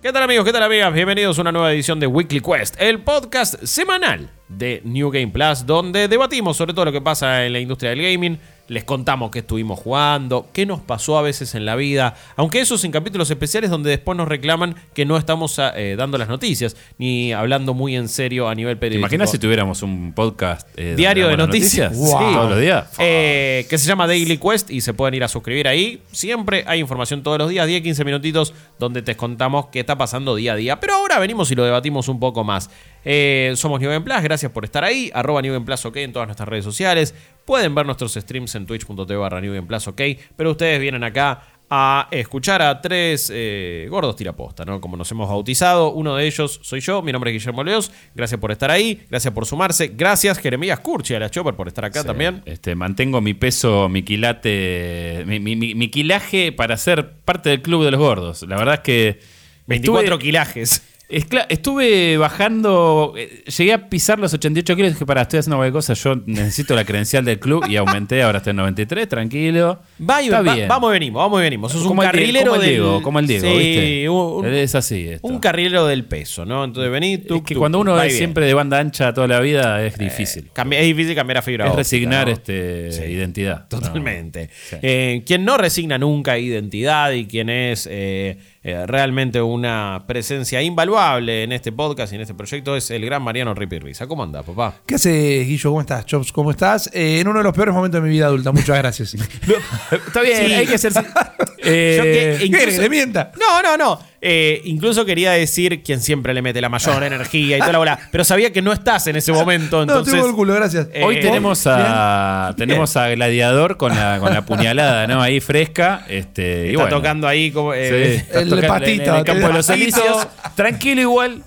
[0.00, 0.44] ¿Qué tal amigos?
[0.44, 0.94] ¿Qué tal amigas?
[0.94, 5.66] Bienvenidos a una nueva edición de Weekly Quest, el podcast semanal de New Game Plus,
[5.66, 9.40] donde debatimos sobre todo lo que pasa en la industria del gaming, les contamos qué
[9.40, 13.30] estuvimos jugando, qué nos pasó a veces en la vida, aunque eso es en capítulos
[13.30, 17.96] especiales donde después nos reclaman que no estamos eh, dando las noticias, ni hablando muy
[17.96, 19.06] en serio a nivel ¿Te periodístico.
[19.14, 21.92] imaginas si tuviéramos un podcast eh, Diario de noticias.
[21.94, 22.32] Sí, Wow.
[22.34, 22.88] todos los días.
[22.98, 26.02] Eh, que se llama Daily Quest y se pueden ir a suscribir ahí.
[26.12, 30.52] Siempre hay información todos los días, 10-15 minutitos, donde te contamos qué está pasando día
[30.52, 30.78] a día.
[30.80, 32.70] Pero ahora venimos y lo debatimos un poco más.
[33.04, 35.10] Eh, somos New Game Plus, gracias por estar ahí.
[35.14, 37.14] Arroba New Game Plus OK en todas nuestras redes sociales.
[37.44, 40.00] Pueden ver nuestros streams en twitch.tv barra New Game Plus OK.
[40.36, 44.80] Pero ustedes vienen acá a escuchar a tres eh, gordos tiraposta, ¿no?
[44.80, 45.92] Como nos hemos bautizado.
[45.92, 47.92] Uno de ellos soy yo, mi nombre es Guillermo Leos.
[48.14, 49.88] Gracias por estar ahí, gracias por sumarse.
[49.88, 52.06] Gracias Jeremías Curchi a la Chopper por estar acá Sí.
[52.06, 52.40] también.
[52.46, 57.60] Este, mantengo mi peso, mi quilate, mi, mi- mi- mi quilaje para ser parte del
[57.60, 58.42] club de los gordos.
[58.44, 59.20] La verdad es que
[59.66, 60.82] 24 estuve, kilajes.
[61.08, 65.72] Estuve bajando, eh, llegué a pisar los 88 kilos y dije, para, estoy haciendo cualquier
[65.72, 69.80] cosa, yo necesito la credencial del club y aumenté, ahora estoy en 93, tranquilo.
[70.08, 70.68] Va y- Está va- bien.
[70.68, 71.72] vamos y venimos, vamos y venimos.
[71.72, 72.68] Sos un el carrilero como el.
[72.68, 74.08] Diego, como el Diego, Sí, ¿viste?
[74.10, 75.08] un, Él es así.
[75.08, 75.26] esto.
[75.26, 76.64] un carrilero del peso, ¿no?
[76.64, 77.36] Entonces vení, tú.
[77.36, 80.50] es que cuando uno es siempre de banda ancha toda la vida es difícil.
[80.70, 82.32] es difícil cambiar a fibra es óptica, resignar ¿no?
[82.34, 83.02] este, Sí.
[83.04, 83.66] identidad.
[83.68, 84.50] Totalmente.
[84.68, 84.76] Sí.
[84.82, 88.38] Eh, quien no resigna nunca identidad y quien es eh,
[88.68, 93.22] eh, realmente una presencia invaluable en este podcast y en este proyecto es el gran
[93.22, 94.06] Mariano Ripi Risa.
[94.06, 94.74] ¿Cómo anda, papá?
[94.86, 95.70] ¿Qué haces, Guillo?
[95.70, 96.04] ¿Cómo estás?
[96.06, 96.90] Chops, ¿cómo estás?
[96.92, 98.52] Eh, en uno de los peores momentos de mi vida adulta.
[98.52, 99.14] Muchas gracias.
[99.90, 100.52] Está bien, Sí.
[100.52, 100.92] hay que ser.
[100.92, 103.32] Yo que- Eh, incluso- ¿Qué, le mienta?
[103.38, 104.00] No, no, no.
[104.20, 107.98] Eh, incluso quería decir quien siempre le mete la mayor energía y toda la bola.
[108.10, 109.78] Pero sabía que no estás en ese momento.
[109.88, 110.88] No, Entonces, tengo el culo, gracias.
[110.92, 115.22] Eh, Hoy tenemos a tenemos a Gladiador con la, con la puñalada, ¿no?
[115.22, 116.04] Ahí fresca.
[116.08, 116.96] Este, y está bueno.
[116.96, 117.74] tocando ahí como.
[117.74, 120.26] Eh, El en el campo de los elíseos.
[120.56, 121.42] Tranquilo igual.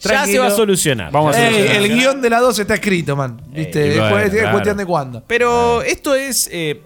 [0.00, 1.12] ya se va a solucionar.
[1.12, 1.82] Vamos a Ey, solucionar.
[1.82, 3.40] el guion de la 2 está escrito, man.
[3.48, 3.90] ¿Viste?
[3.90, 5.22] Después es cuestión de cuándo.
[5.26, 6.80] Pero esto es eh,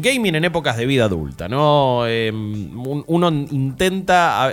[0.00, 2.06] gaming en épocas de vida adulta, ¿no?
[2.06, 4.52] Eh, un- uno intenta.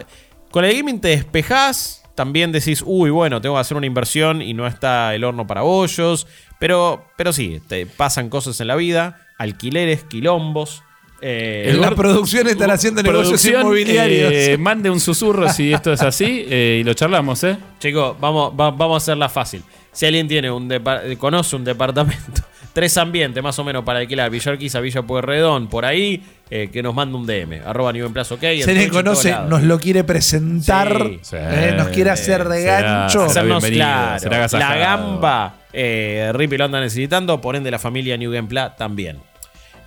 [0.51, 4.53] con el gaming te despejás, también decís, uy, bueno, tengo que hacer una inversión y
[4.53, 6.27] no está el horno para bollos.
[6.59, 10.83] Pero, pero sí, te pasan cosas en la vida, alquileres, quilombos.
[11.21, 14.31] eh, En la producción están haciendo negocios Producción, inmobiliarios.
[14.33, 17.57] eh, mande un susurro si esto es así eh, y lo charlamos, ¿eh?
[17.79, 19.63] Chicos, vamos, va- vamos a hacerla fácil.
[19.91, 20.69] Si alguien tiene un
[21.17, 22.43] conoce un departamento,
[22.73, 26.81] tres ambientes más o menos para alquilar, Villa Urquiza, Villa Pueyrredón, por ahí, eh, que
[26.83, 28.43] nos mande un DM, arroba nivel plazo, ok.
[28.43, 31.19] en Se le conoce, nos lo quiere presentar, Sí.
[31.21, 31.35] Sí.
[31.39, 33.19] eh, nos quiere hacer de Será- gancho.
[33.29, 38.17] será Hacernos claro, será la gamba, eh, Rippy lo anda necesitando, por ende la familia
[38.17, 39.17] New Game Pla también.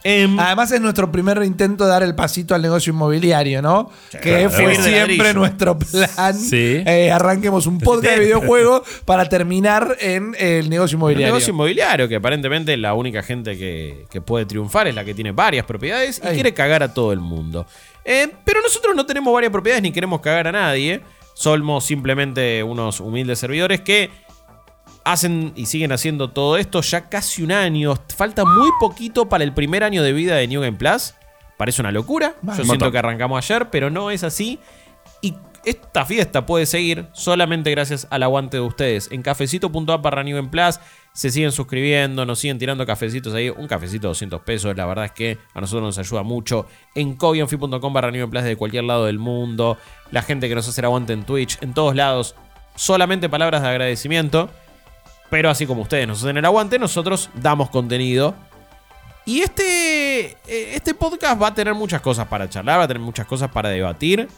[0.08, 3.90] Em, Además es nuestro primer intento de dar el pasito al negocio inmobiliario, ¿no?
[4.12, 4.50] que claro.
[4.50, 6.34] fue siempre nuestro plan.
[6.38, 6.82] Sí.
[6.86, 11.26] Eh, arranquemos un podcast de videojuegos para terminar en el negocio el inmobiliario.
[11.34, 15.32] negocio inmobiliario, que aparentemente la única gente que, que puede triunfar es la que tiene
[15.32, 16.34] varias propiedades y Ahí.
[16.34, 17.66] quiere cagar a todo el mundo.
[18.04, 21.00] Eh, pero nosotros no tenemos varias propiedades ni queremos cagar a nadie.
[21.34, 24.10] Somos simplemente unos humildes servidores que
[25.06, 27.94] hacen y siguen haciendo todo esto ya casi un año.
[28.16, 31.14] Falta muy poquito para el primer año de vida de New Game Plus.
[31.56, 32.34] Parece una locura.
[32.42, 32.92] Yo Un siento montón.
[32.92, 34.58] que arrancamos ayer, pero no es así.
[35.22, 35.34] Y
[35.64, 39.08] esta fiesta puede seguir solamente gracias al aguante de ustedes.
[39.12, 40.80] En cafecito.app barra New Game Plus
[41.12, 43.48] se siguen suscribiendo, nos siguen tirando cafecitos ahí.
[43.48, 46.66] Un cafecito de 200 pesos, la verdad es que a nosotros nos ayuda mucho.
[46.96, 49.78] En coinfi.com barra New Game Plus de cualquier lado del mundo.
[50.10, 52.34] La gente que nos hace el aguante en Twitch, en todos lados.
[52.74, 54.50] Solamente palabras de agradecimiento.
[55.30, 58.34] Pero así como ustedes nos hacen el aguante, nosotros damos contenido.
[59.24, 60.36] Y este, eh,
[60.74, 63.68] este podcast va a tener muchas cosas para charlar, va a tener muchas cosas para
[63.70, 64.28] debatir.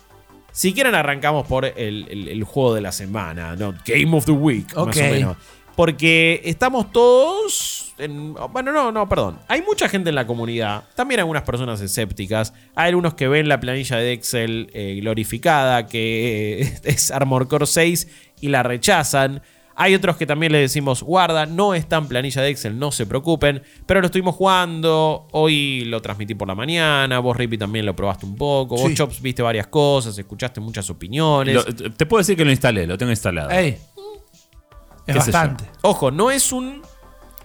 [0.50, 3.75] Si quieren, arrancamos por el, el- el juego de la semana, ¿no?
[3.84, 5.37] Game of the Week, más o menos.
[5.77, 7.94] Porque estamos todos.
[7.98, 9.38] en- bueno, no, no, perdón.
[9.47, 12.54] Hay mucha gente en la comunidad, también algunas personas escépticas.
[12.75, 18.09] Hay algunos que ven la planilla de Excel eh, glorificada, que es Armor Core 6,
[18.41, 19.42] y la rechazan.
[19.80, 23.07] Hay otros que también le decimos, guarda, no está en planilla de Excel, no se
[23.07, 23.63] preocupen.
[23.86, 28.27] Pero lo estuvimos jugando, hoy lo transmití por la mañana, vos Rippy también lo probaste
[28.27, 28.95] un poco, vos Sí.
[28.95, 31.54] Chops viste varias cosas, escuchaste muchas opiniones.
[31.54, 33.51] Lo- te puedo decir que lo instalé, lo tengo instalado.
[33.51, 33.78] Ey.
[35.07, 35.65] Es bastante.
[35.83, 36.83] Ojo, no es un.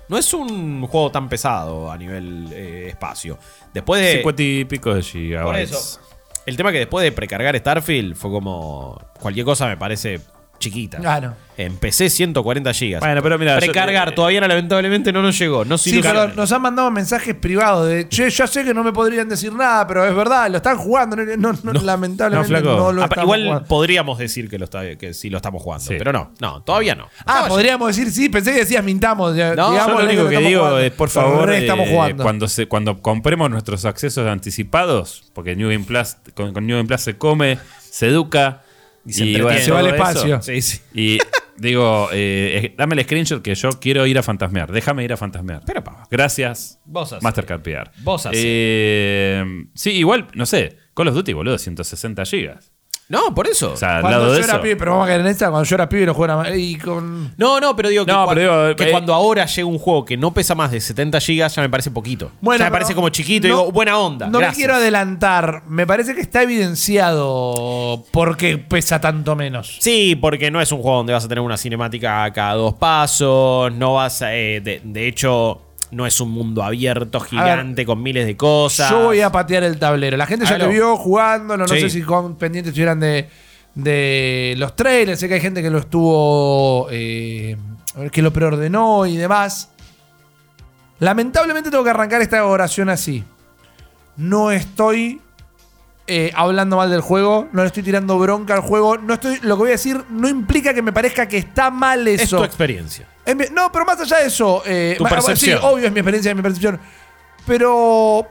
[0.09, 3.37] No es un juego tan pesado a nivel eh, espacio.
[3.73, 4.11] Después de.
[4.17, 5.69] 50 y pico de gigabytes.
[5.69, 5.99] Por eso.
[6.45, 8.99] El tema que después de precargar Starfield fue como.
[9.21, 10.19] Cualquier cosa me parece
[10.63, 10.97] chiquita.
[10.99, 11.35] Claro.
[11.55, 12.99] En PC 140 GB.
[12.99, 15.63] Bueno, pero mira, yo- Precargar eh, todavía lamentablemente no nos llegó.
[15.65, 18.91] No Sí, pero nos han mandado mensajes privados de, che, ya sé que no me
[18.91, 21.15] podrían decir nada, pero es verdad, lo están jugando.
[21.15, 23.67] No, no, lamentablemente no, lo Ah, estamos igual jugando.
[23.67, 25.93] podríamos decir que, lo está, que sí lo estamos jugando, Sí.
[25.97, 27.07] pero no, no, todavía no.
[27.25, 29.35] Ah, No, podríamos decir sí, pensé que decías mintamos.
[29.35, 30.79] ya- No, Yo lo único que digo jugando.
[30.79, 32.23] es, por favor, estamos eh, jugando.
[32.23, 36.87] cuando, se, cuando compremos nuestros accesos anticipados, porque New Game Plus, con, con New Game
[36.87, 38.62] Plus se come, se educa
[39.05, 39.33] Y se.
[39.61, 40.41] Se va al espacio.
[40.41, 40.79] Sí, sí.
[40.93, 41.17] Y
[41.57, 44.71] digo, eh, dame el screenshot que yo quiero ir a fantasmear.
[44.71, 45.61] Déjame ir a fantasmear.
[45.65, 46.07] Pero, pa.
[46.09, 47.23] Gracias, Vos hacé.
[47.23, 47.91] Mastercard PR.
[48.03, 48.37] Vos hacé.
[48.37, 52.71] Eh, sí, igual, no sé, Call of Duty, boludo, 160 gigas.
[53.13, 53.73] No, por eso.
[53.73, 54.61] O sea, al Cuando lado yo de era eso.
[54.61, 57.33] pibe, pero vamos a caer en esta, cuando yo era pibe lo jugaba y con...
[57.37, 59.77] no, no, pero digo que, No, cua- pero digo, que eh, cuando ahora llega un
[59.79, 62.31] juego que no pesa más de 70 GB ya me parece poquito.
[62.41, 64.25] Bueno, ya me pero parece como chiquito y no- digo, buena onda.
[64.25, 64.57] No me gracias.
[64.57, 69.77] quiero adelantar, me parece que está evidenciado por qué pesa tanto menos.
[69.79, 72.73] Sí, porque no es un juego donde vas a tener una cinemática a cada dos
[72.75, 74.35] pasos, no vas a...
[74.35, 75.61] eh, de, de hecho,
[75.93, 78.89] no es un mundo abierto, gigante, con miles de cosas.
[78.89, 80.17] Yo voy a patear el tablero.
[80.17, 83.29] La gente ya te vio jugando, no, sé si con pendientes estuvieran de,
[83.75, 85.19] de los trailers.
[85.19, 86.87] Sé que hay gente que lo estuvo.
[86.91, 87.57] eh,
[88.11, 89.69] que lo preordenó y demás.
[90.99, 93.23] Lamentablemente tengo que arrancar esta oración así.
[94.15, 95.21] No estoy
[96.07, 98.97] eh, hablando mal del juego, no le estoy tirando bronca al juego.
[98.97, 102.07] No estoy, lo que voy a decir no implica que me parezca que está mal
[102.07, 102.37] Es eso.
[102.37, 103.07] tu experiencia.
[103.25, 104.61] Es mi- no, pero más allá de eso.
[104.65, 105.59] eh, Tu ma- percepción.
[105.59, 106.79] Sí, obvio es mi experiencia, es mi percepción.
[107.45, 108.27] Pero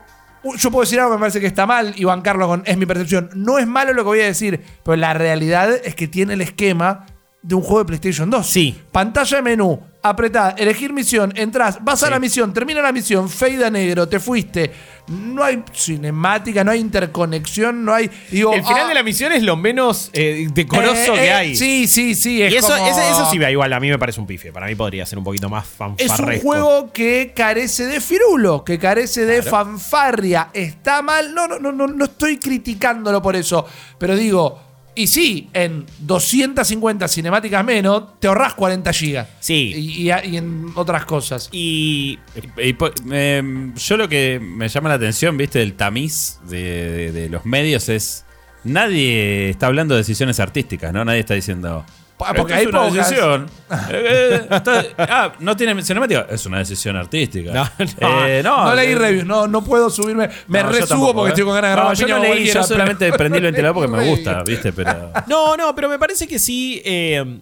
[0.56, 2.86] yo puedo decir algo que me parece que está mal y bancarlo con es mi
[2.86, 3.30] percepción.
[3.34, 6.40] No es malo lo que voy a decir, pero la realidad es que tiene el
[6.40, 7.06] esquema
[7.42, 8.46] de un juego de PlayStation 2.
[8.46, 8.80] Sí.
[8.92, 13.64] Pantalla de menú, apretá, elegir misión, entras, vas a la misión, termina la misión, fade
[13.64, 14.70] a negro, te fuiste.
[15.08, 18.08] No hay cinemática, no hay interconexión, no hay.
[18.30, 21.32] Digo, El final ah, de la misión es lo menos eh, decoroso eh, que eh,
[21.32, 21.56] hay.
[21.56, 22.36] Sí, sí, sí.
[22.38, 24.52] Y Es eso, como- ese- eso sí, igual a mí me parece un pife.
[24.52, 25.72] Para mí podría ser un poquito más Es
[26.08, 26.30] fanfarresco.
[26.32, 30.50] un juego que carece de firulo, que carece de fanfarria.
[30.52, 31.34] ¿Está mal?
[31.34, 33.66] No, no, no, no, no estoy criticándolo por eso.
[33.98, 39.28] Pero digo, y sí, en 250 cinemáticas menos, te ahorras 40 gigas.
[39.40, 39.72] Sí.
[39.74, 41.48] Y, y- y en otras cosas.
[41.52, 42.18] Y
[42.58, 42.76] Y
[43.10, 47.44] em, yo lo que me llama la atención, viste, del tamiz de, de- de los
[47.46, 48.24] medios es.
[48.64, 51.04] Nadie está hablando de decisiones artísticas, ¿no?
[51.04, 51.84] Nadie está diciendo.
[52.18, 52.94] Porque "Esto hay es una pocas".
[52.94, 53.50] decisión.
[53.90, 56.26] Eh, eh, está- ah, no tiene cinemática.
[56.30, 57.52] Es una decisión artística.
[57.52, 57.64] No,
[58.00, 58.26] no.
[58.26, 60.28] Eh, no, No, leí eh, reviews, no, no puedo subirme.
[60.46, 61.32] Me no, yo resubo tampoco, porque eh.
[61.32, 63.38] estoy con ganas de No, agarrar yo piña no leí, yo cualquiera, solamente pero- prendí
[63.38, 65.12] el ventilador porque me gusta, viste, pero.
[65.26, 66.80] No, no, pero me parece que sí.
[66.84, 67.40] eh,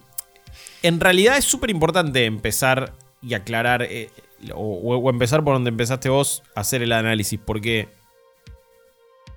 [0.83, 4.09] en realidad es súper importante empezar y aclarar, eh,
[4.55, 7.89] o, o empezar por donde empezaste vos, a hacer el análisis, porque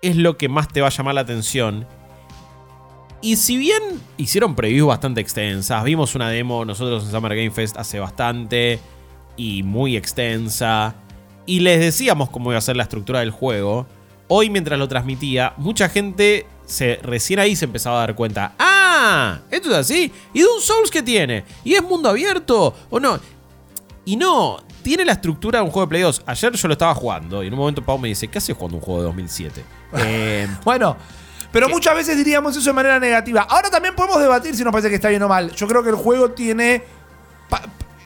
[0.00, 1.86] es lo que más te va a llamar la atención.
[3.20, 3.82] Y si bien
[4.16, 8.78] hicieron previews bastante extensas, vimos una demo nosotros en Summer Game Fest hace bastante
[9.36, 10.94] y muy extensa,
[11.46, 13.86] y les decíamos cómo iba a ser la estructura del juego,
[14.28, 19.40] hoy mientras lo transmitía, mucha gente se, recién ahí se empezaba a dar cuenta, ¡ah!
[19.50, 21.44] Esto es así, ¿y de un Souls que tiene?
[21.64, 22.74] ¿Y es mundo abierto?
[22.90, 23.18] ¿O no?
[24.04, 26.22] Y no, tiene la estructura de un juego de Play 2.
[26.26, 28.76] Ayer yo lo estaba jugando y en un momento Pau me dice, ¿qué haces jugando
[28.76, 29.64] un juego de 2007?
[29.96, 30.96] Eh, Bueno,
[31.54, 33.46] pero muchas veces diríamos eso de manera negativa.
[33.48, 35.50] Ahora también podemos debatir si nos parece que está bien o mal.
[35.52, 36.82] Yo creo que el juego tiene,
[37.48, 37.62] pa-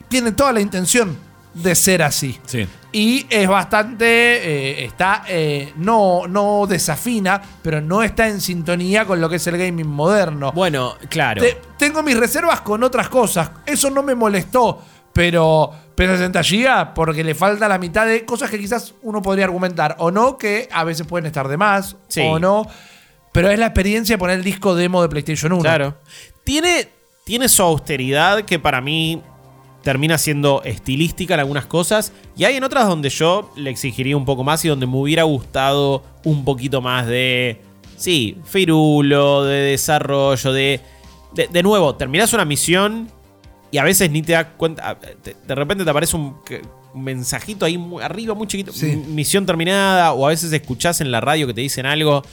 [0.08, 1.16] tiene toda la intención
[1.54, 2.38] de ser así.
[2.46, 2.68] Sí.
[2.92, 4.04] Y es bastante.
[4.06, 5.24] eh, está.
[5.28, 9.88] eh, no, no desafina, pero no está en sintonía con lo que es el gaming
[9.88, 10.52] moderno.
[10.52, 11.42] bueno, claro.
[11.42, 13.50] Te- tengo mis reservas con otras cosas.
[13.66, 14.82] Eso no me molestó.
[15.12, 19.46] Pero pesa 60 GB porque le falta la mitad de cosas que quizás uno podría
[19.46, 19.96] argumentar.
[19.98, 21.96] O no, que a veces pueden estar de más.
[22.06, 22.20] Sí.
[22.24, 22.66] O no.
[23.38, 25.62] Pero es la experiencia de poner el disco demo de PlayStation 1.
[25.62, 25.94] Claro.
[26.42, 26.88] Tiene,
[27.24, 29.22] tiene su austeridad que para mí
[29.84, 32.12] termina siendo estilística en algunas cosas.
[32.36, 35.22] Y hay en otras donde yo le exigiría un poco más y donde me hubiera
[35.22, 37.60] gustado un poquito más de.
[37.96, 40.80] Sí, firulo, de desarrollo, de.
[41.32, 43.08] De, de nuevo, terminás una misión
[43.70, 44.98] y a veces ni te das cuenta.
[45.46, 46.38] De, repente te aparece un,
[46.92, 48.72] un mensajito ahí arriba, muy chiquito.
[48.72, 48.96] Sí.
[48.96, 50.12] Misión terminada.
[50.12, 52.24] O a veces escuchás en la radio que te dicen algo.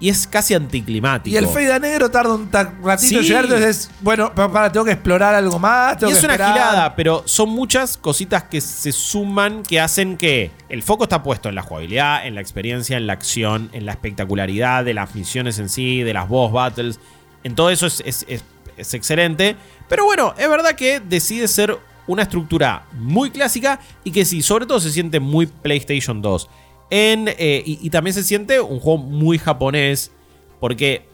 [0.00, 1.32] Y es casi anticlimático.
[1.32, 4.70] Y el fade a negro tarda un ratito en llegar, entonces es, bueno, pa- para,
[4.70, 5.96] tengo que explorar algo más.
[5.98, 10.16] tengo Y es que una gilada, pero son muchas cositas que se suman que hacen
[10.16, 13.86] que el foco está puesto en la jugabilidad, en la experiencia, en la acción, en
[13.86, 16.98] la espectacularidad de las misiones en sí, de las boss battles.
[17.44, 18.44] En todo eso es, es- es-
[18.76, 19.56] es excelente.
[19.88, 24.66] Pero bueno, es verdad que decide ser una estructura muy clásica y que sí, sobre
[24.66, 26.50] todo se siente muy PlayStation 2.
[26.90, 30.12] En, eh, y, también se siente un juego muy japonés
[30.60, 31.06] porque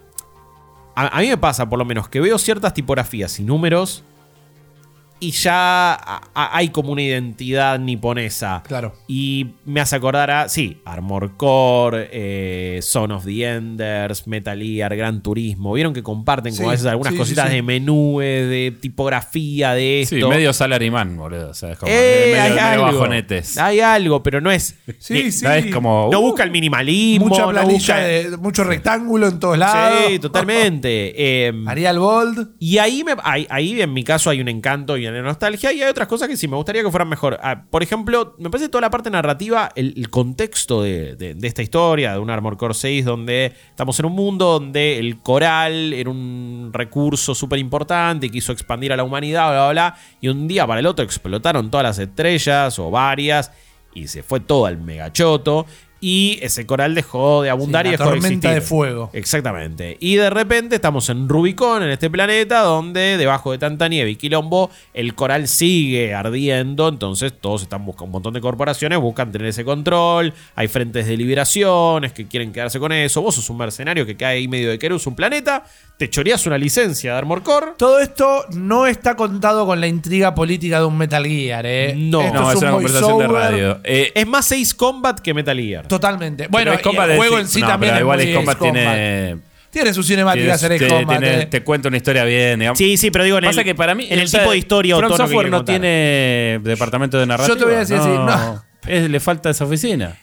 [0.94, 4.04] a mí me pasa por lo menos que veo ciertas tipografías y números
[5.20, 8.62] y ya a- a- hay como una identidad niponesa.
[8.66, 8.94] Claro.
[9.06, 14.96] Y me hace acordar a, sí, Armor Core, eh, Son of the Enders, Metal Gear,
[14.96, 15.74] Gran Turismo.
[15.74, 17.56] Vieron que comparten como a veces algunas sí, cositas sí.
[17.56, 20.16] de menú, eh, de tipografía, de esto.
[20.16, 21.50] Sí, medio salaryman, boludo.
[21.50, 22.98] O sea, es como Eh, medio, hay medio algo.
[23.00, 23.58] bajonetes.
[23.58, 24.76] Hay algo, pero no es.
[24.98, 25.44] Sí, eh, sí.
[25.44, 26.08] No es como.
[26.10, 27.26] No uh, busca el minimalismo.
[27.28, 27.98] Mucha no planilla, busca-
[28.30, 30.00] de, mucho rectángulo en todos lados.
[30.08, 31.10] Sí, totalmente.
[31.22, 32.50] Eh, Arial Bold.
[32.58, 35.82] Y ahí, me, ahí, ahí en mi caso hay un encanto y una nostalgia y
[35.82, 37.38] hay otras cosas que sí me gustaría que fueran mejor.
[37.42, 41.62] Ah, por ejemplo, me parece toda la parte narrativa, el, contexto de, de- de esta
[41.62, 46.08] historia, de un Armor Core 6, donde estamos en un mundo donde el coral era
[46.10, 50.46] un recurso súper importante y quiso expandir a la humanidad, bla, bla, bla, y un
[50.48, 53.50] día para el otro explotaron todas las estrellas o varias
[53.94, 55.66] y se fue todo al megachoto.
[56.00, 58.54] Y ese coral dejó de abundar Sí, y dejó de tormenta existir.
[58.54, 59.10] de fuego.
[59.12, 59.96] Exactamente.
[60.00, 64.16] Y de repente estamos en Rubicón, en este planeta, donde debajo de tanta nieve y
[64.16, 66.88] quilombo, el coral sigue ardiendo.
[66.88, 70.32] Entonces todos están buscando un montón de corporaciones, buscan tener ese control.
[70.54, 73.20] Hay frentes de liberaciones que quieren quedarse con eso.
[73.22, 75.64] Vos sos un mercenario que cae ahí medio de Kerus, un planeta.
[75.98, 77.66] Te choreás una licencia de Armor Core.
[77.76, 81.94] Todo esto no está contado con la intriga política de un Metal Gear, ¿eh?
[81.94, 82.22] No.
[82.22, 83.80] Esto No, es un una conversación de radio.
[83.84, 85.86] Eh, Es más Ace Combat que Metal Gear.
[85.90, 86.46] Totalmente.
[86.48, 89.38] Bueno, el juego es- en sí no, también pero es igual muy Ace Combat tiene.
[89.70, 91.18] Tiene su cinemática Ace te- Combat.
[91.20, 91.46] tiene- eh.
[91.46, 92.78] te cuenta una historia bien, digamos.
[92.78, 94.06] Sí, sí, pero digo en Pasa el, que para mí.
[94.10, 95.74] en el o sea, tipo de historia o From tono que Software no contar.
[95.74, 97.54] tiene departamento de narrativa.
[97.54, 98.64] Yo te voy a decir, sí, no.
[98.86, 100.16] Es- le falta esa oficina.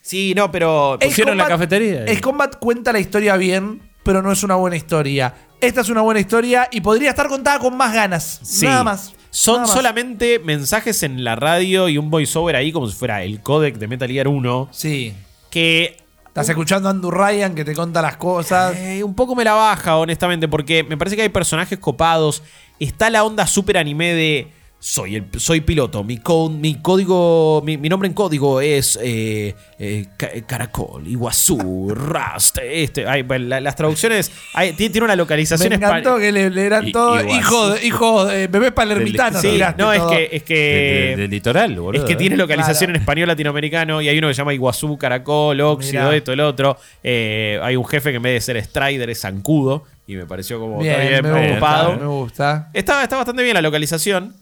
[0.00, 0.98] Sí, no, pero.
[1.00, 2.04] Pusieron la cafetería.
[2.04, 5.34] Ace Combat cuenta la historia bien, pero no es una buena historia.
[5.60, 8.40] Esta es una buena historia y podría estar contada con más ganas.
[8.42, 8.64] Sí.
[8.66, 9.12] Nada más.
[9.30, 13.76] Son solamente mensajes en la radio y un voiceover ahí como si fuera el codec
[13.76, 14.68] de Metal Gear 1.
[14.72, 15.14] Sí.
[15.50, 15.96] Que
[16.38, 18.76] Estás escuchando a Andrew Ryan que te cuenta las cosas.
[18.76, 22.44] eh, un poco me la baja, honestamente, porque me parece que hay personajes copados.
[22.78, 24.52] Está la onda super anime de.
[24.80, 29.56] Soy, el, soy piloto, mi, co- mi código, mi, mi nombre en código es eh,
[29.76, 35.14] eh, ca- Caracol, Iguazú, Rust, este, ay, bueno, la- las traducciones, hay- tiene, tiene una
[35.14, 39.40] Me localización encantó espa- que le, le eran todos hijos de, hijos de bebés palermitanos.
[39.42, 40.10] Sí, no, es todo.
[40.10, 42.00] que, es que De- de- del litoral, boludo.
[42.04, 42.38] Es que tiene ¿eh?
[42.38, 42.94] localización Claro.
[42.94, 46.16] en español latinoamericano y hay uno que se llama Iguazú, Caracol, Óxido, Mirá.
[46.16, 46.76] esto, el otro.
[47.02, 50.60] Eh, hay un jefe que en vez de ser Strider es Zancudo y me pareció
[50.60, 51.96] como Bien, está bien, me ocupado.
[51.98, 52.70] me gusta.
[52.72, 54.36] Está, está bastante bien la localización.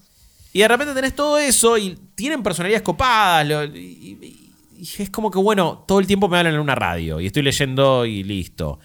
[0.57, 3.69] Y de repente tenés todo eso y tienen personalidades copadas.
[3.75, 4.51] y,
[4.97, 8.07] es como que, bueno, todo el tiempo me hablan en una radio y estoy leyendo
[8.07, 8.79] y listo.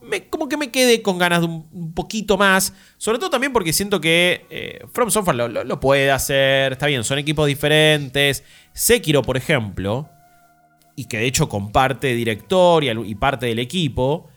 [0.00, 2.72] Me- como que me quedé con ganas de un, poquito más.
[2.96, 6.72] Sobre todo también porque siento que eh, From Software lo, puede hacer.
[6.72, 8.42] Está bien, son equipos diferentes.
[8.72, 10.08] Sekiro, por ejemplo,
[10.96, 14.30] y que de hecho comparte director y parte del equipo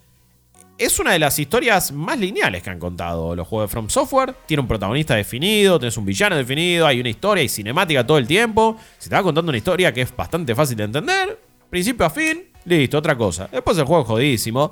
[0.82, 4.34] es una de las historias más lineales que han contado los juegos de From Software.
[4.48, 8.26] Tiene un protagonista definido, tienes un villano definido, hay una historia y cinemática todo el
[8.26, 8.78] tiempo.
[8.98, 12.46] Se te va contando una historia que es bastante fácil de entender, principio a fin,
[12.66, 13.48] listo, otra cosa.
[13.52, 14.72] Después el juego es jodidísimo.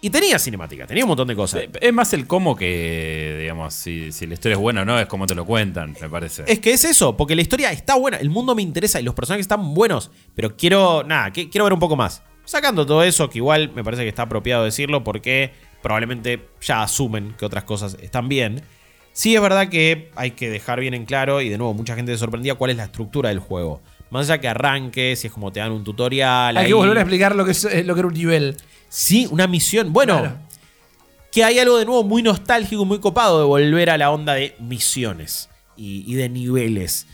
[0.00, 1.62] Y tenía cinemática, tenía un montón de cosas.
[1.80, 5.06] Es más el cómo que, digamos, si, si la historia es buena o no, es
[5.06, 6.44] como te lo cuentan, me parece.
[6.46, 9.14] Es que es eso, porque la historia está buena, el mundo me interesa y los
[9.14, 12.22] personajes están buenos, pero quiero, nada, quiero ver un poco más.
[12.44, 17.34] Sacando todo eso, que igual me parece que está apropiado decirlo porque probablemente ya asumen
[17.38, 18.62] que otras cosas están bien.
[19.12, 22.12] Sí es verdad que hay que dejar bien en claro, y de nuevo mucha gente
[22.12, 23.80] se sorprendía cuál es la estructura del juego.
[24.10, 26.56] Más allá que arranques, si es como te dan un tutorial.
[26.56, 28.56] Hay ahí- que volver a explicar lo que, es, eh, lo que era un nivel.
[28.88, 29.92] Sí, una misión.
[29.92, 30.36] Bueno, Claro.
[31.32, 34.54] que hay algo de nuevo muy nostálgico, muy copado de volver a la onda de
[34.58, 37.06] misiones y, y de niveles.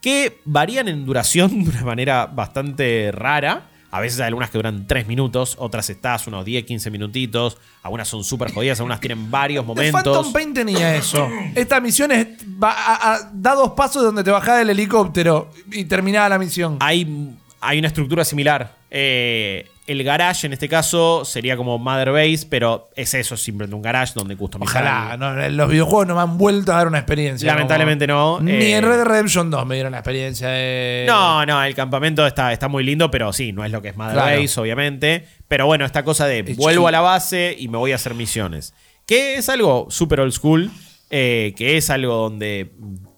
[0.00, 3.68] Que varían en duración de una manera bastante rara.
[3.92, 7.58] A veces hay algunas que duran 3 minutos, otras estás unos 10, 15 minutitos.
[7.82, 10.02] Algunas son súper jodidas, algunas tienen varios The momentos.
[10.02, 11.28] Phantom Pain tenía eso.
[11.54, 12.26] Esta misión es,
[12.62, 16.78] va a- a- da dos pasos donde te bajás del helicóptero y terminaba la misión.
[16.80, 18.80] hay, hay una estructura similar.
[18.94, 23.74] Eh, el garage, en este caso, sería como Mother Base, pero es eso, es simplemente
[23.74, 24.82] un garage donde customizar.
[24.84, 27.50] Ojalá, no, los videojuegos no me han vuelto a dar una experiencia.
[27.52, 31.04] Lamentablemente no, Ni eh, en Red Dead Redemption 2 me dieron la experiencia de.
[31.08, 33.96] No, no, el campamento está, está muy lindo, pero sí, no es lo que es
[33.96, 34.40] Mother Claro.
[34.40, 35.26] Base, obviamente.
[35.48, 38.14] Pero bueno, esta cosa de Es vuelvo a la base y me voy a hacer
[38.14, 38.74] misiones.
[39.06, 40.70] Que es algo súper old school,
[41.10, 42.70] eh, que es algo donde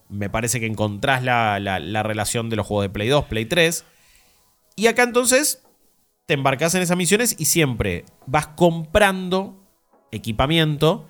[0.08, 3.44] me parece que encontrás la, la- la relación de los juegos de Play 2, Play
[3.44, 3.84] 3.
[4.76, 5.60] Y acá entonces
[6.26, 9.62] te embarcas en esas misiones y siempre vas comprando
[10.10, 11.08] equipamiento.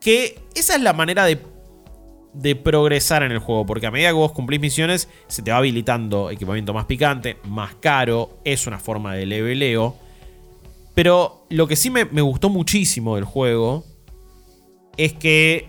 [0.00, 1.38] Que esa es la manera de
[2.32, 5.58] de progresar en el juego, porque a medida que vos cumplís misiones, se te va
[5.58, 9.96] habilitando equipamiento más picante, más caro, es una forma de leveleo.
[10.94, 13.84] Pero lo que sí me, me gustó muchísimo del juego
[14.96, 15.68] es que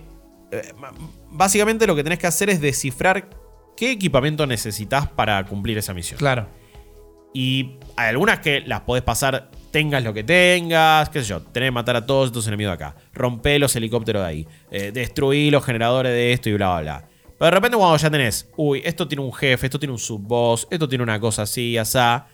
[0.51, 0.73] eh,
[1.31, 3.29] básicamente lo que tenés que hacer es descifrar
[3.75, 6.19] qué equipamiento necesitas para cumplir esa misión.
[6.19, 6.47] Claro.
[7.33, 11.67] Y hay algunas que las podés pasar, tengas lo que tengas, qué sé yo, tenés
[11.67, 15.51] que matar a todos estos enemigos de acá, romper los helicópteros de ahí, eh, destruir
[15.51, 17.07] los generadores de esto y bla, bla, bla.
[17.39, 20.67] Pero de repente cuando ya tenés, uy, esto tiene un jefe, esto tiene un subboss,
[20.69, 22.27] esto tiene una cosa así, asá,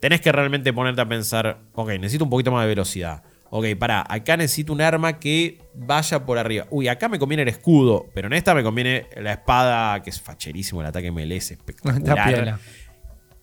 [0.00, 3.22] tenés que realmente ponerte a pensar, ok, necesito un poquito más de velocidad.
[3.54, 6.66] Ok, pará, acá necesito un arma que vaya por arriba.
[6.70, 10.22] Uy, acá me conviene el escudo, pero en esta me conviene la espada, que es
[10.22, 12.58] facherísimo, el ataque melee es espectacular.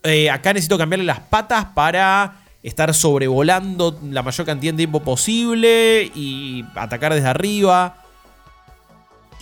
[0.02, 6.10] Eh, acá necesito cambiarle las patas para estar sobrevolando la mayor cantidad de tiempo posible
[6.14, 7.96] y atacar desde arriba.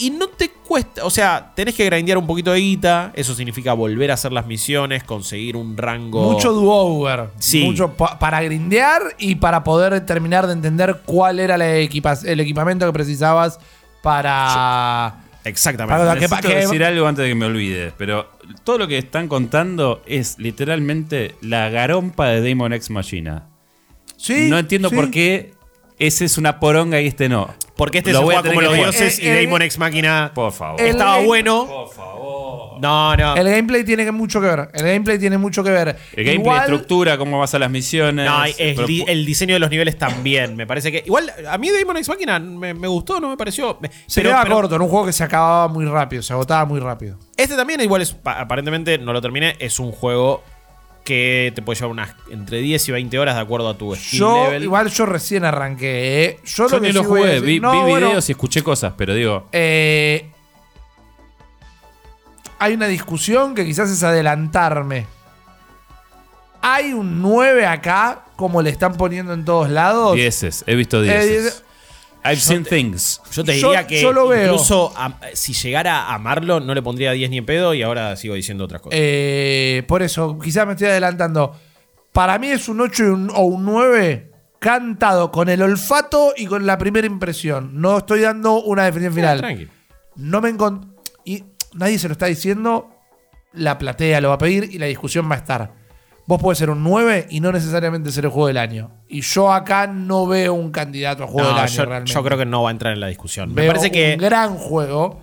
[0.01, 3.11] Y no te cuesta, o sea, tenés que grindear un poquito de guita.
[3.15, 6.31] Eso significa volver a hacer las misiones, conseguir un rango.
[6.31, 7.31] Mucho do-over.
[7.41, 7.65] Sí.
[7.65, 12.39] Mucho pa- para grindear y para poder terminar de entender cuál era la equipa- el
[12.39, 13.59] equipamiento que precisabas
[14.01, 15.25] para.
[15.45, 15.99] Exactamente.
[15.99, 18.31] Para- Necesito que- decir algo antes de que me olvide, pero
[18.65, 23.47] todo lo que están contando es literalmente la garompa de Demon X Machina.
[24.17, 24.97] Sí, no entiendo sí.
[24.97, 25.53] por qué
[25.99, 27.55] ese es una poronga y este no.
[27.77, 30.33] Porque este Lo se voy juega como los dioses y Eh, eh, Daemon X Máquina
[30.35, 30.81] Por favor.
[30.81, 31.67] El- estaba el- bueno.
[31.67, 32.81] Por favor.
[32.81, 33.35] No, no.
[33.37, 34.69] El gameplay tiene mucho que ver.
[34.73, 35.89] El gameplay tiene mucho que ver.
[35.89, 38.27] El gameplay, Igual- estructura, cómo vas a las misiones.
[38.27, 40.55] No, es pero- di- el diseño de los niveles también.
[40.57, 41.03] Me parece que.
[41.07, 43.79] Igual, a mí Daemon X Máquina me, me gustó, no me pareció.
[43.81, 46.33] me- Se pero- quedaba pero corto en un juego que se acababa muy rápido, se
[46.33, 47.19] agotaba muy rápido.
[47.37, 49.57] Este también, igual, es, pa- aparentemente no lo terminé.
[49.59, 50.43] Es un juego
[51.09, 54.21] que te puede llevar unas entre 10 y 20 horas de acuerdo a tu skill
[54.21, 54.63] Yo, level.
[54.65, 56.41] igual yo recién arranqué, ¿eh?
[56.45, 58.63] Yo, Yo lo que ni lo jugué, decir- vi, No, vi bueno, videos y escuché
[58.63, 60.31] cosas, pero digo, eh,
[62.59, 65.07] hay una discusión que quizás es adelantarme.
[66.61, 70.15] Hay un 9 acá, como le están poniendo en todos lados.
[70.17, 71.65] dieces, he visto Eh, dieces.
[72.25, 73.21] I've Yo seen te- things.
[73.33, 74.53] Yo te yo- diría que yo lo veo.
[74.53, 78.17] incluso am- si llegara a amarlo, no le pondría 10 ni en pedo y ahora
[78.17, 78.99] sigo diciendo otras cosas.
[79.01, 81.57] Eh, por eso, quizás me estoy adelantando.
[82.13, 86.47] Para mí es un 8 y un- o un 9 cantado con el olfato y
[86.47, 87.81] con la primera impresión.
[87.81, 89.39] No estoy dando una definición final.
[89.39, 89.69] Tranqui.
[90.17, 90.87] No me encont-
[91.25, 92.91] Y nadie se lo está diciendo.
[93.53, 95.73] La platea lo va a pedir y la discusión va a estar.
[96.29, 98.91] Vos podés ser un 9 y no necesariamente ser el juego del año.
[99.09, 102.13] Y yo acá no veo un candidato a juego No, del año yo, realmente.
[102.13, 103.55] yo creo que no va a entrar en la discusión.
[103.55, 104.13] Me parece que.
[104.13, 105.21] un gran juego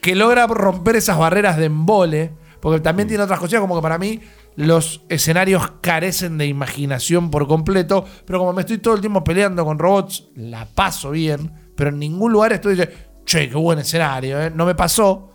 [0.00, 2.32] que logra romper esas barreras de embole.
[2.60, 2.82] Porque Mm.
[2.82, 4.20] también tiene otras cosas, como que para mí
[4.56, 8.04] los escenarios carecen de imaginación por completo.
[8.26, 11.52] Pero como me estoy todo el tiempo peleando con robots, la paso bien.
[11.76, 12.94] Pero en ningún lugar estoy diciendo,
[13.26, 14.50] che, qué buen escenario, ¿eh?
[14.54, 15.32] No me pasó.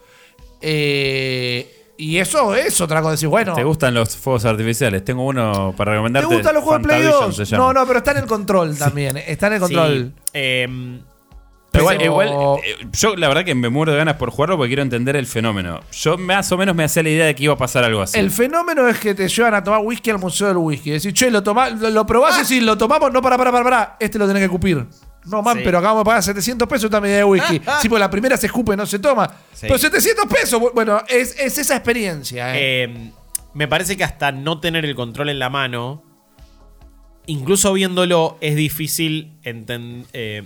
[0.62, 3.12] Eh, y eso es otra cosa.
[3.12, 5.04] Decir, bueno, ¿Te gustan los fuegos artificiales?
[5.06, 6.34] Tengo uno para ¿te recomendarte.
[6.36, 7.36] gustan los juegos de Play Fantavision 2?
[7.38, 7.64] se llama.
[7.66, 9.18] No, no, pero está en el control también.
[9.18, 10.14] Está en el control.
[10.16, 11.02] Sí, em,
[11.72, 14.56] Pero igual, Pero- igual, eh, yo la verdad que me muero de ganas por jugarlo
[14.56, 15.82] porque quiero entender el fenómeno.
[15.92, 18.18] Yo más o menos me hacía la idea de que iba a pasar algo así.
[18.18, 20.92] El fenómeno es que te llevan a tomar whisky al museo del whisky.
[20.92, 23.64] Decís, che, lo, tomá, lo, lo probás y si lo tomamos, no, para, para, para,
[23.66, 23.98] para.
[24.00, 24.86] Este lo tenés que escupir.
[25.26, 25.62] No, man, Sí.
[25.64, 27.60] pero acabamos de pagar 700 pesos esta medida de whisky.
[27.82, 29.28] sí, pues la primera se escupe, no se toma.
[29.54, 29.62] Sí.
[29.68, 30.62] Pero 700 pesos.
[30.62, 32.56] bu- Bueno, es, es esa experiencia.
[32.56, 32.84] ¿eh?
[32.84, 33.12] Eh,
[33.54, 36.04] me parece que hasta no tener el control en la mano,
[37.26, 40.44] incluso viéndolo, es difícil enten- eh,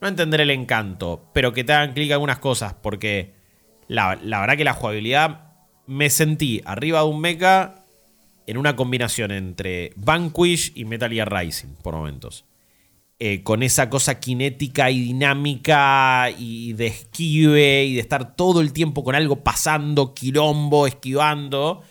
[0.00, 3.34] no entender el encanto, pero que te hagan clic algunas cosas, porque
[3.88, 5.52] la, la verdad que la jugabilidad
[5.86, 7.74] me sentí arriba de un mecha
[8.46, 12.44] en una combinación entre Vanquish y Metal Gear Rising por momentos.
[13.22, 18.72] Eh, con esa cosa cinética y dinámica y de esquive y de estar todo el
[18.72, 21.82] tiempo con algo pasando, quilombo, esquivando.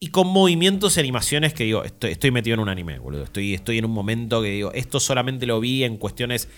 [0.00, 3.22] Y con movimientos y animaciones que digo, estoy, metido en un anime, boludo.
[3.22, 6.48] Estoy, estoy en un momento que digo, esto solamente lo vi en cuestiones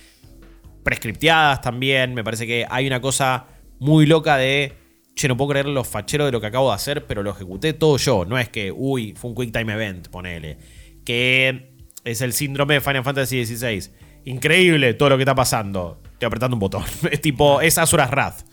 [0.82, 2.14] prescripteadas también.
[2.14, 3.48] Me parece que hay una cosa
[3.80, 4.72] muy loca de,
[5.14, 7.74] che, no puedo creer los facheros de lo que acabo de hacer, pero lo ejecuté
[7.74, 8.24] todo yo.
[8.24, 10.56] No es que, uy, fue un quick time event, ponele.
[11.04, 11.69] Que
[12.04, 13.90] es el síndrome de Final Fantasy XVI.
[14.24, 16.00] Increíble todo lo que está pasando.
[16.12, 16.84] Estoy apretando un botón.
[17.10, 18.44] Es tipo, es Asuras Wrath.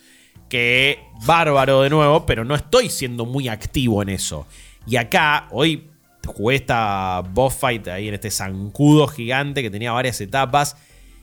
[0.49, 4.47] Que bárbaro de nuevo, pero no estoy siendo muy activo en eso.
[4.85, 5.89] Y acá, hoy
[6.25, 10.77] jugué esta boss fight ahí en este zancudo gigante que tenía varias etapas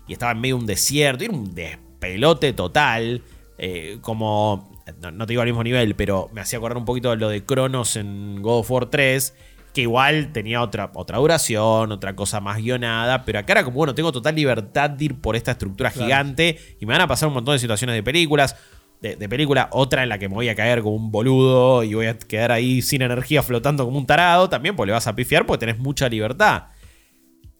[0.06, 1.24] y estaba en medio de un desierto.
[1.24, 3.22] Era un despelote total.
[3.56, 7.10] eh, como, no, no te digo al mismo nivel, pero me hacía acordar un poquito
[7.10, 9.34] de lo de Cronos en God of War 3.
[9.74, 13.24] Que igual tenía otra, otra duración, otra cosa más guionada.
[13.24, 16.58] Pero acá era como, bueno, tengo total libertad de ir por esta estructura gigante.
[16.80, 18.56] Y me van a pasar un montón de situaciones de películas
[19.00, 21.92] de, de película, otra en la que me voy a caer como un boludo y
[21.92, 25.14] voy a quedar ahí sin energía flotando como un tarado, también pues le vas a
[25.14, 26.68] pifiar porque tenés mucha libertad.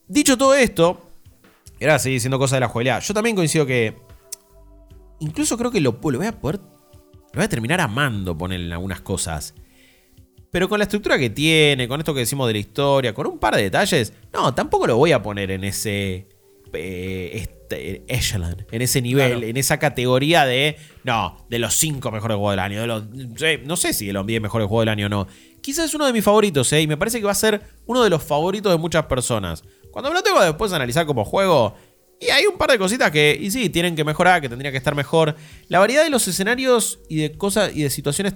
[0.09, 1.11] Dicho todo esto,
[1.81, 3.95] ahora seguir diciendo cosas de la jubilada, yo también coincido que.
[5.21, 6.61] Incluso creo que lo, lo voy a poder.
[6.61, 9.55] Lo voy a terminar amando ponerle en algunas cosas.
[10.55, 13.41] Pero con la estructura que tiene, con esto que decimos de la historia, con un
[13.41, 16.29] par de detalles, no, tampoco lo voy a poner en ese.
[16.73, 19.47] eh, este, echelon, en ese nivel, Claro.
[19.49, 20.77] en esa categoría de.
[21.03, 22.81] No, de los 5 mejores juegos del año.
[22.83, 23.03] De los,
[23.65, 25.27] no sé si de los 10 mejores juegos del año o no.
[25.61, 26.83] Quizás es uno de mis favoritos, ¿eh?
[26.83, 29.65] Y me parece que va a ser uno de los favoritos de muchas personas.
[29.91, 31.75] Cuando me lo tengo después de analizar como juego.
[32.21, 34.79] Y hay un par de cositas que, y sí, tienen que mejorar, que tendría que
[34.79, 35.35] estar mejor.
[35.67, 38.35] La variedad de los escenarios y de cosas y de situaciones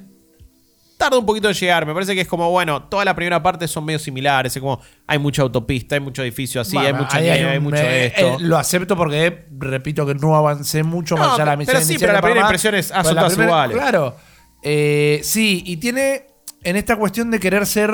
[0.98, 1.86] tarda un poquito en llegar.
[1.86, 4.54] Me parece que es como, bueno, toda la primera parte son medio similares.
[4.54, 8.06] Es como, hay mucha autopista, hay mucho edificio así, hay mucha nieve, hay mucho de
[8.08, 8.26] esto.
[8.34, 11.58] eh, lo acepto porque, repito, que no avancé mucho No, más allá de la pero
[11.58, 13.76] misión sí, inicial pero la primera impresión es, ah, todas primera- iguales.
[13.78, 14.16] Claro.
[14.62, 16.26] Eh, sí, y tiene
[16.64, 17.92] en esta cuestión de querer ser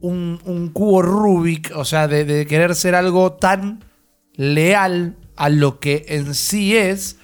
[0.00, 3.84] un, un cubo Rubik, o sea, de, de querer ser algo tan
[4.34, 7.18] leal a lo que en sí es,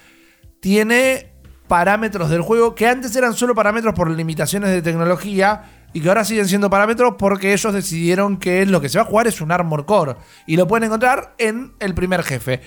[0.59, 1.31] tiene
[1.67, 6.23] parámetros del juego que antes eran solo parámetros por limitaciones de tecnología y que ahora
[6.25, 9.51] siguen siendo parámetros porque ellos decidieron que lo que se va a jugar es un
[9.51, 12.61] Armor Core y lo pueden encontrar en el primer jefe.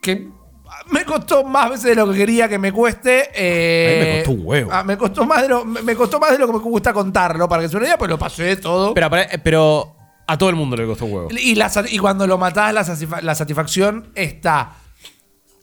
[0.00, 0.28] Que
[0.90, 3.30] me costó más veces de lo que quería que me cueste.
[3.34, 4.70] eh, A mí me costó un huevo.
[4.72, 7.48] ah, me, costó más de lo, me costó más de lo que me gusta contarlo.
[7.48, 8.94] Para que se una idea, pues lo pasé todo.
[8.94, 11.28] Pero, pero, pero a todo el mundo le costó un huevo.
[11.38, 12.72] Y, la sat- y cuando lo matás,
[13.22, 14.72] la satisfacción está.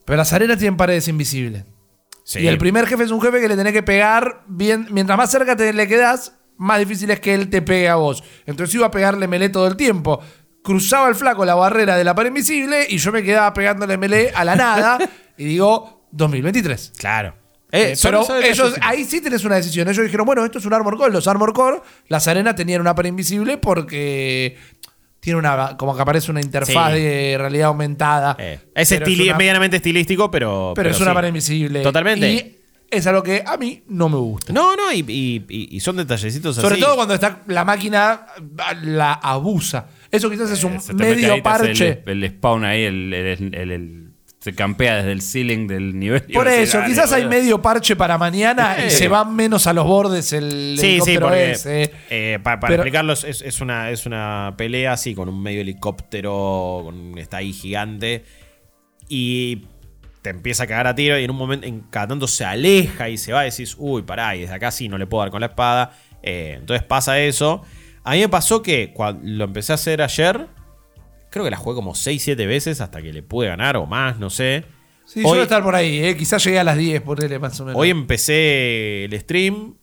[0.05, 1.65] Pero las arenas tienen paredes invisibles.
[2.29, 2.41] Sí.
[2.41, 4.85] Y el primer jefe es un jefe que le tenés que pegar bien.
[4.91, 8.23] Mientras más cerca te le quedas, más difícil es que él te pegue a vos.
[8.45, 10.19] Entonces iba a pegarle melee todo el tiempo.
[10.61, 14.31] Cruzaba el flaco la barrera de la pared invisible y yo me quedaba pegándole melee
[14.35, 14.99] a la nada.
[15.39, 16.93] y digo, 2023.
[16.99, 17.33] Claro.
[17.71, 19.87] Eh, Eh, pero ellos, ahí sí tenés una decisión.
[19.87, 21.11] Ellos dijeron, bueno, esto es un Armor Core.
[21.11, 24.55] Los Armor Core, las arenas tenían una pared invisible porque
[25.19, 26.99] tiene una, como que aparece una interfaz Sí.
[26.99, 28.36] de realidad aumentada.
[28.39, 30.73] Eh, es, Pero estili- una- medianamente estilístico, pero.
[30.75, 31.15] pero, es una sí.
[31.15, 31.82] pared invisible.
[31.82, 32.29] Totalmente.
[32.32, 32.55] Y
[32.89, 34.51] es algo que a mí no me gusta.
[34.53, 36.82] No, no, y, y- y- y son detallecitos Sobre así.
[36.84, 38.25] todo cuando está la máquina
[38.84, 39.88] la abusa.
[40.12, 42.03] Eso quizás es un Eh, Se te mete ahí, medio te hace parche.
[42.05, 44.08] El, el spawn ahí, el, el- el- el-
[44.39, 46.21] se campea desde el ceiling del nivel.
[46.34, 47.39] Por eso, "Dale, quizás hay boludo".
[47.41, 51.52] medio parche para mañana y se van menos a los bordes el Sí, sí, porque
[51.52, 51.91] ese.
[52.10, 55.60] eh, pa- para Pero- explicarlo, es, es una, es una pelea así, con un medio
[55.62, 58.23] helicóptero, con, está ahí gigante,
[59.08, 59.63] y
[60.21, 63.10] te empieza a cagar a tiro, y en un momento, en cada tanto se aleja
[63.10, 65.32] y se va, y decís, uy, pará, y desde acá sí no le puedo dar
[65.32, 65.91] con la espada.
[66.21, 67.63] Eh, entonces pasa eso.
[68.04, 70.47] A mí me pasó que cuando lo empecé a hacer ayer,
[71.29, 74.29] creo que la jugué como 6-7 veces hasta que le pude ganar, o más, no
[74.29, 74.65] sé.
[75.05, 76.15] Sí, yo voy a estar por ahí, eh.
[76.17, 77.79] quizás llegué a las 10, por más o menos.
[77.81, 79.75] Hoy empecé el stream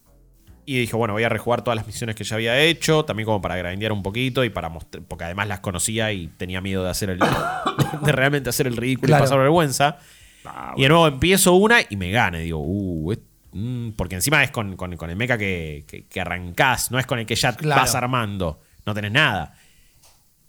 [0.65, 3.41] y dije, bueno, voy a rejugar todas las misiones que ya había hecho, también como
[3.41, 6.91] para grindear un poquito y para mostrar, porque además las conocía y tenía miedo de
[6.91, 7.19] hacer el
[8.03, 9.23] de realmente hacer el ridículo Claro.
[9.23, 9.99] y pasar vergüenza.
[10.45, 12.41] Ah, Y de nuevo empiezo una y me gana.
[12.41, 13.19] Y digo, uh, es-
[13.53, 17.07] mm, porque encima es con, con- con el mecha que, que, que arrancás, no es
[17.07, 17.81] con el que ya Claro.
[17.83, 19.55] vas armando, no tenés nada.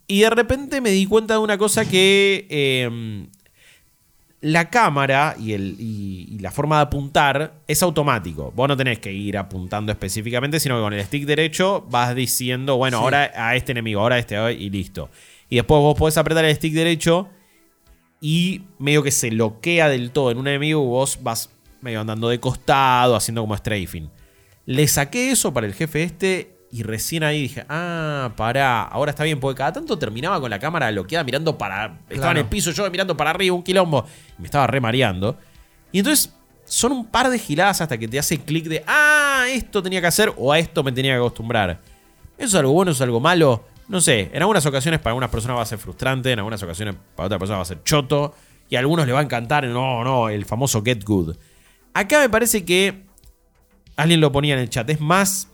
[0.08, 3.26] Y de repente me di cuenta de una cosa que eh,
[4.40, 8.52] la cámara y, el, y, y la forma de apuntar es automático.
[8.56, 12.76] Vos no tenés que ir apuntando específicamente, sino que con el stick derecho vas diciendo,
[12.76, 13.04] bueno, Sí.
[13.04, 15.10] ahora a este enemigo, ahora a este, y listo.
[15.50, 17.28] Y después vos podés apretar el stick derecho
[18.20, 22.40] y medio que se bloquea del todo en un enemigo vos vas medio andando de
[22.40, 24.08] costado, haciendo como strafing.
[24.66, 29.24] Le saqué eso para el jefe este y recién ahí dije, ah, pará, ahora está
[29.24, 31.98] bien, porque cada tanto terminaba con la cámara bloqueada mirando para...
[32.10, 34.04] Estaba en el piso yo mirando para arriba, un quilombo,
[34.38, 35.38] y me estaba re mareando.
[35.92, 36.34] Y entonces
[36.66, 40.08] son un par de giladas hasta que te hace clic de, ah, esto tenía que
[40.08, 41.80] hacer o a esto me tenía que acostumbrar.
[42.36, 43.64] ¿Eso es algo bueno, es algo malo?
[43.88, 46.94] No sé, en algunas ocasiones para algunas personas va a ser frustrante, en algunas ocasiones
[47.16, 48.34] para otra persona va a ser choto,
[48.68, 51.34] y a algunos le va a encantar, no, no, el famoso get good.
[51.94, 53.06] Acá me parece que
[53.96, 55.48] alguien lo ponía en el chat, es más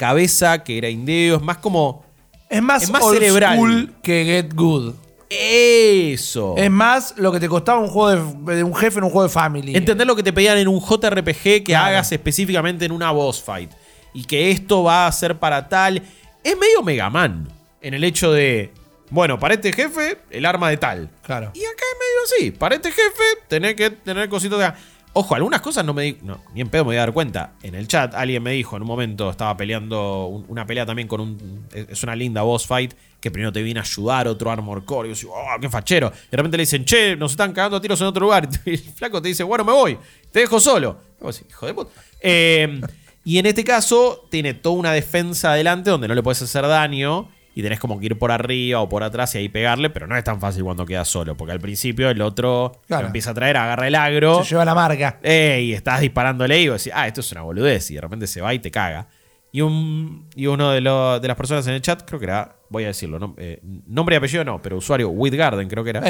[0.00, 2.04] cabeza que grindeo, es más como
[2.48, 3.56] es más, es más old cerebral.
[3.56, 4.94] school que Get Good.
[5.28, 6.54] eso.
[6.56, 8.10] Es más lo que te costaba un juego
[8.46, 9.76] de, de un jefe en un juego de Family.
[9.76, 11.86] Entender lo que te pedían en un JRPG que Claro.
[11.86, 13.70] hagas específicamente en una boss fight.
[14.12, 16.02] Y que esto va a ser para tal.
[16.42, 17.48] Es medio Mega Man.
[17.80, 18.72] En el hecho de.
[19.10, 21.10] Bueno, para este jefe, el arma de tal.
[21.22, 21.50] Claro.
[21.54, 22.50] Y acá es medio así.
[22.52, 24.72] Para este jefe, tenés que tener cositos de.
[25.12, 26.18] Ojo, algunas cosas no me di.
[26.22, 27.54] No, ni en pedo me voy a dar cuenta.
[27.62, 31.08] En el chat alguien me dijo en un momento, estaba peleando un- una pelea también
[31.08, 31.66] con un.
[31.74, 32.94] Es una linda boss fight.
[33.20, 35.10] Que primero te viene a ayudar otro Armor Core.
[35.10, 36.10] Y yo digo, oh, qué fachero.
[36.28, 38.48] Y de repente le dicen, che, nos están cagando a tiros en otro lugar.
[38.64, 39.98] Y el flaco te dice, bueno, me voy.
[40.32, 40.98] Te dejo solo.
[41.20, 41.90] Y vos hijo de puta.
[42.20, 42.80] Eh,
[43.24, 47.28] y en este caso, tiene toda una defensa adelante donde no le puedes hacer daño.
[47.54, 50.16] Y tenés como que ir por arriba o por atrás y ahí pegarle, pero no
[50.16, 53.02] es tan fácil cuando quedas solo, porque al principio el otro Claro.
[53.02, 54.42] lo empieza a traer, agarra el agro.
[54.44, 55.18] Se lleva la marca.
[55.22, 57.90] Eh, y estás disparándole y vos decís, ah, esto es una boludez.
[57.90, 59.08] Y de repente se va y te caga.
[59.52, 62.84] Y, un, y uno de, de las personas en el chat, creo que era, voy
[62.84, 66.02] a decirlo, no- eh, nombre y apellido no, pero usuario, Whitgarden creo que era,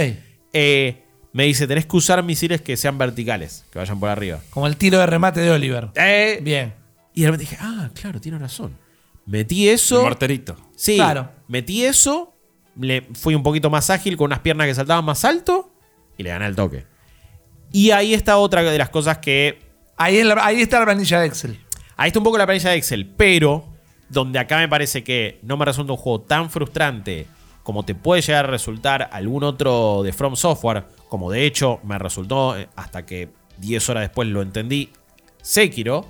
[0.52, 4.40] eh, me dice, tenés que usar misiles que sean verticales, que vayan por arriba.
[4.50, 5.88] Como el tiro de remate de Oliver.
[5.94, 6.74] Eh, Bien.
[7.14, 8.76] y de repente dije, ah, claro, tiene razón.
[9.26, 10.02] Metí eso.
[10.02, 10.56] Morterito.
[10.76, 11.30] Sí, Claro.
[11.48, 12.34] metí eso,
[12.78, 15.70] le fui un poquito más ágil con unas piernas que saltaban más alto
[16.16, 16.86] y le gané el toque.
[17.72, 21.20] Y ahí está otra de las cosas que Ahí, es la- ahí está la planilla
[21.20, 21.60] de Excel.
[21.96, 23.68] Ahí está un poco la planilla de Excel, pero
[24.08, 27.26] donde acá me parece que no me resulta un juego tan frustrante
[27.62, 31.98] como te puede llegar a resultar algún otro de From Software, como de hecho me
[31.98, 33.28] resultó eh, hasta que
[33.58, 34.88] 10 horas después lo entendí,
[35.42, 36.06] Sekiro,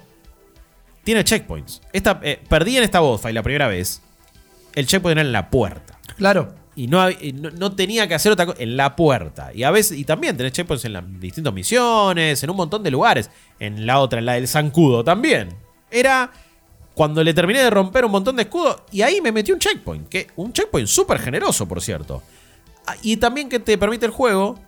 [1.10, 1.82] tiene checkpoints.
[1.92, 4.00] Esta, eh, perdí en esta boss fight la primera vez,
[4.76, 5.98] el checkpoint era en la puerta.
[6.16, 6.54] Claro.
[6.76, 9.50] Y no, y no, no tenía que hacer otra cosa en la puerta.
[9.52, 12.92] Y a veces, y también tenés checkpoints en las distintas misiones, en un montón de
[12.92, 13.28] lugares.
[13.58, 15.48] En la otra, en la del zancudo también.
[15.90, 16.30] Era
[16.94, 18.84] cuando le terminé de romper un montón de escudos.
[18.92, 20.08] Y ahí me metí un checkpoint.
[20.08, 22.22] Que, un checkpoint súper generoso, por cierto.
[22.86, 24.60] Ah, Y también que te permite el juego.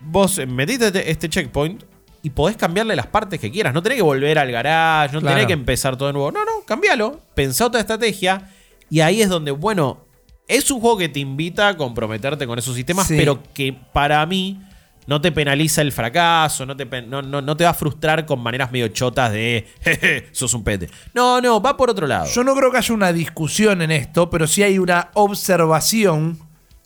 [0.00, 1.84] Vos metiste este, este checkpoint
[2.26, 3.72] y podés cambiarle las partes que quieras.
[3.72, 5.34] No tenés que volver al garage, no Claro.
[5.36, 6.32] tenés que empezar todo de nuevo.
[6.32, 7.20] No, no, cambialo.
[7.34, 8.50] Pensá otra estrategia.
[8.90, 10.04] Y ahí es donde, bueno,
[10.48, 13.14] es un juego que te invita a comprometerte con esos sistemas, Sí.
[13.16, 14.60] pero que para mí
[15.06, 18.40] no te penaliza el fracaso, no te, no, no- no te va a frustrar con
[18.40, 20.90] maneras medio chotas de, jeje, sos un pete.
[21.14, 22.26] No, no, va por otro lado.
[22.34, 26.38] Yo no creo que haya una discusión en esto, pero sí hay una observación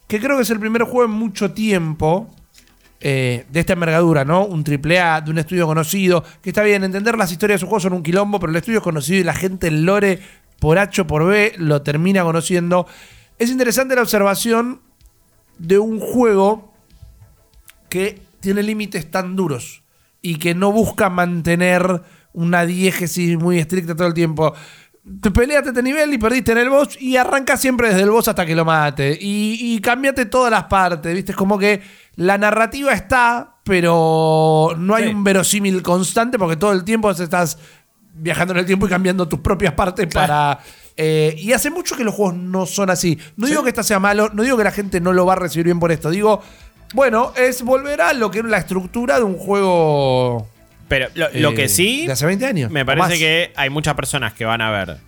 [0.06, 2.28] que creo que es el primer juego en mucho tiempo
[3.00, 4.44] eh, de esta envergadura, ¿no?
[4.44, 7.66] Un triple A de un estudio conocido, que está bien, entender las historias de su
[7.66, 10.20] juego son un quilombo, pero el estudio es conocido y la gente, el lore,
[10.58, 12.86] por H o por B, lo termina conociendo.
[13.38, 14.82] Es interesante la observación
[15.58, 16.74] de un juego
[17.88, 19.82] que tiene límites tan duros
[20.20, 24.54] y que no busca mantener una diégesis muy estricta todo el tiempo.
[25.22, 28.28] Te peleaste este nivel y perdiste en el boss y arranca siempre desde el boss
[28.28, 29.16] hasta que lo mate.
[29.20, 31.32] Y, y cambiate todas las partes, ¿viste?
[31.32, 31.80] Es como que
[32.16, 35.10] la narrativa está, pero no hay Sí.
[35.10, 37.58] un verosímil constante porque todo el tiempo estás
[38.12, 40.26] viajando en el tiempo y cambiando tus propias partes Claro.
[40.28, 40.60] para...
[40.96, 43.18] eh, y hace mucho que los juegos no son así.
[43.36, 45.36] No digo que esta sea malo, no digo que la gente no lo va a
[45.36, 46.10] recibir bien por esto.
[46.10, 46.42] Digo,
[46.92, 50.46] bueno, es volver a lo que era la estructura de un juego...
[50.90, 52.70] Pero lo, lo eh, que sí, De hace 20 años.
[52.70, 54.98] me parece que hay muchas personas que van a ver,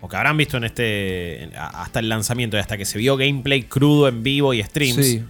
[0.00, 3.62] o que habrán visto en este, hasta el lanzamiento y hasta que se vio gameplay
[3.62, 5.24] crudo en vivo y streams, Sí.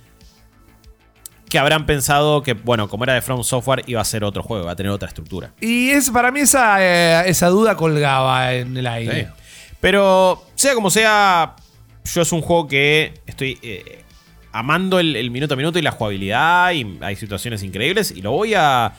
[1.51, 4.65] que habrán pensado que, bueno, como era de From Software, iba a ser otro juego,
[4.65, 5.53] iba a tener otra estructura.
[5.61, 9.25] Y es, para mí esa, eh, esa duda colgaba en el aire.
[9.25, 9.29] Sí.
[9.81, 11.57] Pero, sea como sea,
[12.05, 14.03] yo es un juego que estoy eh,
[14.53, 16.73] amando el, el minuto a minuto y la jugabilidad.
[16.73, 18.11] Y hay situaciones increíbles.
[18.15, 18.93] Y lo voy a.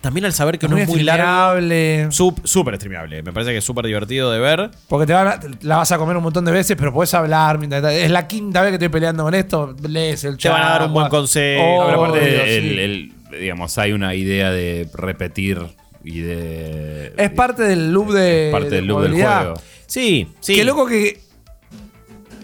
[0.00, 1.22] También al saber que no es muy largo.
[1.24, 3.22] streameable, sup- Súper streamable.
[3.22, 4.70] Me parece que es súper divertido de ver.
[4.88, 7.58] Porque te van a- la vas a comer un montón de veces, pero puedes hablar.
[7.58, 9.76] mientras- es la quinta vez que estoy peleando con esto.
[9.86, 10.52] Lees el Te chat.
[10.52, 11.62] van a dar un buen consejo.
[11.62, 12.78] Oh, Pero aparte, Obvio, el- sí.
[12.80, 15.58] el- digamos, hay una idea de repetir
[16.02, 17.12] y de.
[17.18, 18.46] Es parte del loop de.
[18.48, 19.40] es parte de del loop del movilidad.
[19.42, 19.60] juego.
[19.86, 20.54] Sí, sí.
[20.54, 21.20] Qué loco que.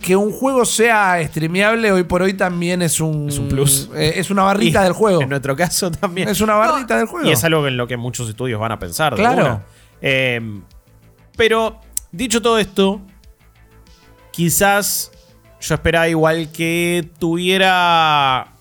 [0.06, 3.28] Que un juego sea streameable hoy por hoy también es un.
[3.28, 3.90] Es un plus.
[3.96, 5.20] eh, es una barrita Y del juego.
[5.20, 6.28] En nuestro caso también.
[6.28, 7.26] Es una barrita del juego.
[7.28, 9.16] Y es algo en lo que muchos estudios van a pensar.
[9.16, 9.64] Claro.
[10.00, 10.40] Eh,
[11.36, 11.80] pero,
[12.12, 13.00] dicho todo esto,
[14.30, 15.10] quizás
[15.60, 18.52] yo esperaba igual que tuviera.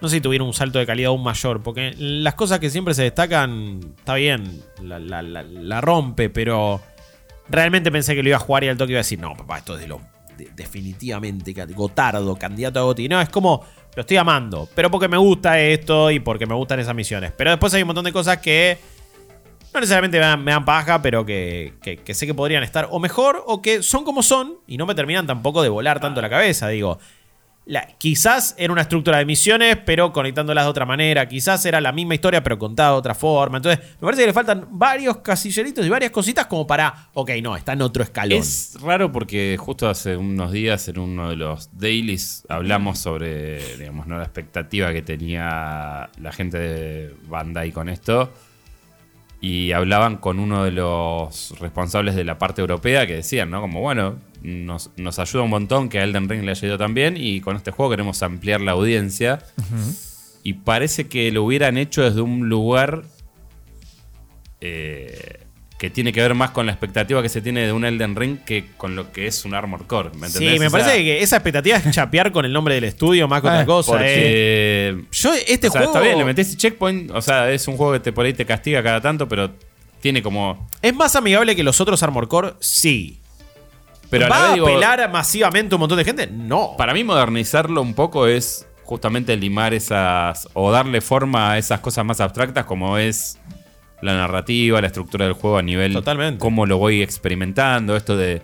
[0.00, 1.62] No sé si tuviera un salto de calidad aún mayor.
[1.64, 6.80] Porque las cosas que siempre se destacan, está bien, la, la- la- la rompe, pero
[7.48, 9.58] realmente pensé que lo iba a jugar y al toque iba a decir, no, papá,
[9.58, 10.00] esto es de lo.
[10.36, 13.08] De- definitivamente, Gotardo, candidato a Goti.
[13.08, 13.64] No, es como.
[13.96, 17.30] Lo estoy amando, pero porque me gusta esto y porque me gustan esas misiones.
[17.36, 18.76] Pero después hay un montón de cosas que
[19.72, 23.62] no necesariamente me dan, paja, pero que- que sé que podrían estar o mejor o
[23.62, 26.68] que son como son y no me terminan tampoco de volar tanto la cabeza.
[26.68, 26.98] Digo,
[27.98, 31.26] quizás era una estructura de misiones, pero conectándolas de otra manera.
[31.28, 33.58] Quizás era la misma historia, pero contada de otra forma.
[33.58, 37.56] Entonces, me parece que le faltan varios casilleritos y varias cositas como para, ok, no,
[37.56, 38.38] está en otro escalón.
[38.38, 44.06] Es raro porque justo hace unos días en uno de los dailies hablamos sobre, digamos,
[44.06, 44.18] ¿no?
[44.18, 48.32] la expectativa que tenía la gente de Bandai con esto.
[49.40, 53.60] Y hablaban con uno de los responsables de la parte europea que decían, ¿no?
[53.60, 56.94] Como, bueno, nos, nos ayuda un montón que a Elden Ring le haya ido tan
[56.94, 59.40] bien y con este juego queremos ampliar la audiencia.
[60.42, 63.04] Y parece que lo hubieran hecho desde un lugar
[64.60, 65.43] eh,
[65.84, 68.38] que tiene que ver más con la expectativa que se tiene de un Elden Ring
[68.38, 70.10] que con lo que es un Armor Core.
[70.16, 70.60] ¿me Sí, entendés?
[70.60, 73.42] me O sea, parece que esa expectativa es chapear con el nombre del estudio más
[73.42, 73.96] que otra Eh, cosa.
[74.00, 75.04] eh.
[75.12, 75.92] Yo, este o sea, juego.
[75.94, 77.10] está bien, le metés checkpoint.
[77.10, 79.50] O sea, es un juego que te, por ahí te castiga cada tanto, pero
[80.00, 80.66] tiene como.
[80.80, 82.54] ¿Es más amigable que los otros Armor Core?
[82.60, 83.20] Sí.
[84.10, 86.26] Pero a ¿Va vez a digo, apelar masivamente a un montón de gente?
[86.28, 86.74] No.
[86.78, 90.48] Para mí, modernizarlo un poco es justamente limar esas.
[90.54, 93.38] o darle forma a esas cosas más abstractas como es
[94.04, 95.92] la narrativa, la estructura del juego a nivel.
[95.92, 96.38] Totalmente.
[96.38, 98.42] Cómo lo voy experimentando, esto de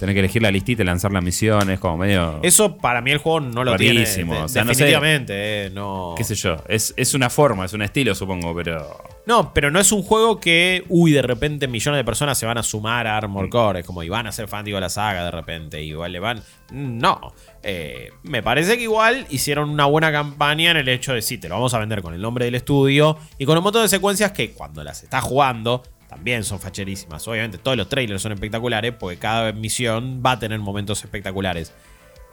[0.00, 2.40] tener que elegir la listita y lanzar la misión, es como medio.
[2.42, 4.38] Eso para mí el juego no lo Rarísimo, tiene.
[4.38, 4.84] de- o sea, no sé.
[4.84, 6.14] definitivamente, eh, no.
[6.16, 6.56] qué sé yo.
[6.66, 8.98] Es, es una forma, es un estilo, supongo, pero.
[9.26, 12.58] No, pero no es un juego que, uy, de repente millones de personas se van
[12.58, 13.80] a sumar a Armor Core.
[13.80, 15.80] Es como, y van a ser fanáticos de la saga de repente.
[15.82, 16.42] Igual le van.
[16.72, 17.32] No.
[17.62, 21.48] Eh, me parece que igual hicieron una buena campaña en el hecho de sí, te
[21.48, 24.32] lo vamos a vender con el nombre del estudio y con un montón de secuencias
[24.32, 27.26] que cuando las estás jugando también son facherísimas.
[27.28, 31.72] Obviamente todos los trailers son espectaculares porque cada misión va a tener momentos espectaculares.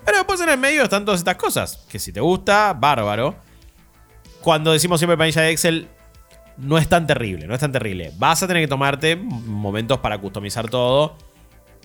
[0.04, 1.86] Pero después en el medio están todas estas cosas.
[1.88, 3.36] Que si te gusta, bárbaro.
[4.42, 5.88] Cuando decimos siempre planilla de Excel,
[6.58, 8.12] no es tan terrible, no es tan terrible.
[8.18, 11.16] Vas a tener que tomarte momentos para customizar todo.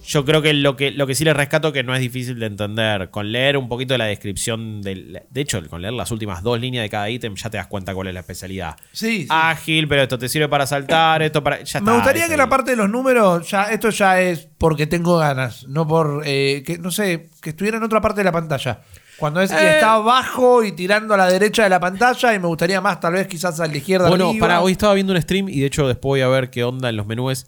[0.04, 2.46] Yo creo que lo que, lo que sí les rescato que no es difícil de
[2.46, 3.10] entender.
[3.10, 5.22] Con leer un poquito de la descripción del.
[5.30, 7.94] De hecho, con leer las últimas dos líneas de cada ítem ya te das cuenta
[7.94, 8.76] cuál es la especialidad.
[8.92, 9.26] Sí, sí.
[9.30, 11.62] Ágil, pero esto te sirve para saltar, esto para.
[11.62, 12.38] Ya Me está, gustaría que ahí.
[12.38, 16.62] la parte de los números, ya esto ya es porque tengo ganas, no por eh,
[16.66, 18.80] que no sé, que estuviera en otra parte de la pantalla.
[19.18, 19.74] Cuando es que Eh.
[19.74, 23.12] está abajo y tirando a la derecha de la pantalla y me gustaría más tal
[23.12, 24.46] vez quizás a la izquierda Bueno, arriba.
[24.48, 26.88] para hoy estaba viendo un stream y de hecho después voy a ver qué onda
[26.88, 27.46] en los menús.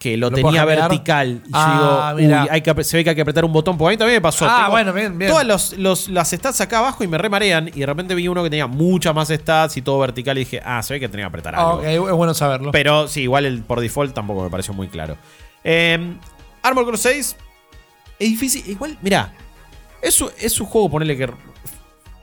[0.00, 1.42] Que lo, ¿Lo tenía vertical.
[1.46, 2.42] Y Ah, yo digo, mira.
[2.44, 3.76] uy, hay que, se ve que hay que apretar un botón.
[3.76, 4.46] Porque a mí también me pasó.
[4.48, 5.30] Ah, Tengo bueno, bien, bien.
[5.30, 7.68] Todas los, los- las stats acá abajo y me remarean.
[7.68, 10.38] Y de repente vi uno que tenía muchas más stats y todo vertical.
[10.38, 11.74] Y dije, ah, se ve que tenía que apretar algo.
[11.80, 12.72] ok, es bueno saberlo.
[12.72, 15.18] Pero sí, igual el por default tampoco me pareció muy claro.
[15.64, 16.16] Eh,
[16.62, 17.36] Armor Core 6
[18.18, 18.64] es difícil.
[18.68, 19.34] Igual, mira,
[20.00, 21.30] es, es un juego, ponerle que.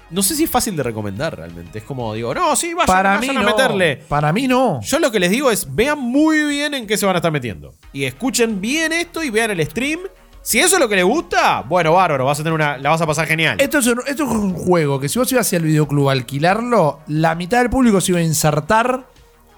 [0.10, 1.80] No sé si es fácil de recomendar realmente.
[1.80, 3.56] Es como digo, no, sí, vayan, para mí vayan a no.
[3.56, 3.98] meterle.
[4.08, 4.80] Para mí no.
[4.82, 7.32] Yo lo que les digo es, vean muy bien en qué se van a estar
[7.32, 7.74] metiendo.
[7.92, 10.00] Y escuchen bien esto y vean el stream.
[10.42, 13.02] Si eso es lo que les gusta, bueno, bárbaro, vas a tener una, la vas
[13.02, 13.58] a pasar genial.
[13.60, 16.14] Esto es, un, esto es un juego que si vos ibas hacia el videoclub a
[16.14, 19.08] alquilarlo, la mitad del público se iba a insertar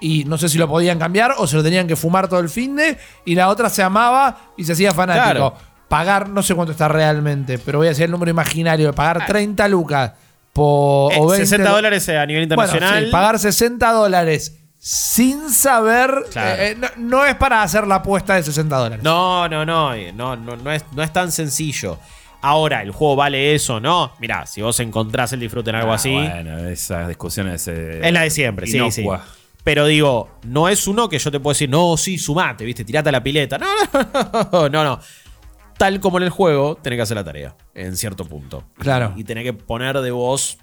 [0.00, 2.48] y no sé si lo podían cambiar o se lo tenían que fumar todo el
[2.48, 5.24] fin de y la otra se amaba y se hacía fanático.
[5.24, 5.54] Claro.
[5.88, 9.26] Pagar, no sé cuánto está realmente, pero voy a decir el número imaginario de pagar
[9.26, 10.12] 30 lucas
[10.52, 12.90] por, Eh, o 20 60 dólares a nivel internacional.
[12.92, 16.10] Bueno, sí, pagar 60 dólares sin saber.
[16.32, 16.62] Claro.
[16.62, 19.04] eh, eh, no, no es para hacer la apuesta de 60 dólares.
[19.04, 21.98] No, no, no, eh, no, no, no, es, no es tan sencillo.
[22.42, 24.12] Ahora, ¿el juego vale eso no?
[24.18, 27.68] Mirá, si vos encontrás el disfrute en algo Ah, así, Bueno, esas discusiones.
[27.68, 29.06] eh, es la de siempre, sí, sí.
[29.62, 33.10] Pero digo, no es uno que yo te puedo decir, no, sí, sumate, viste, tirate
[33.10, 33.58] a la pileta.
[33.58, 33.66] No,
[34.52, 35.00] no, no, no.
[35.80, 38.64] Tal como en el juego, tenés que hacer la tarea, en cierto punto.
[38.78, 39.14] Claro.
[39.16, 40.58] Y tenés que poner de vos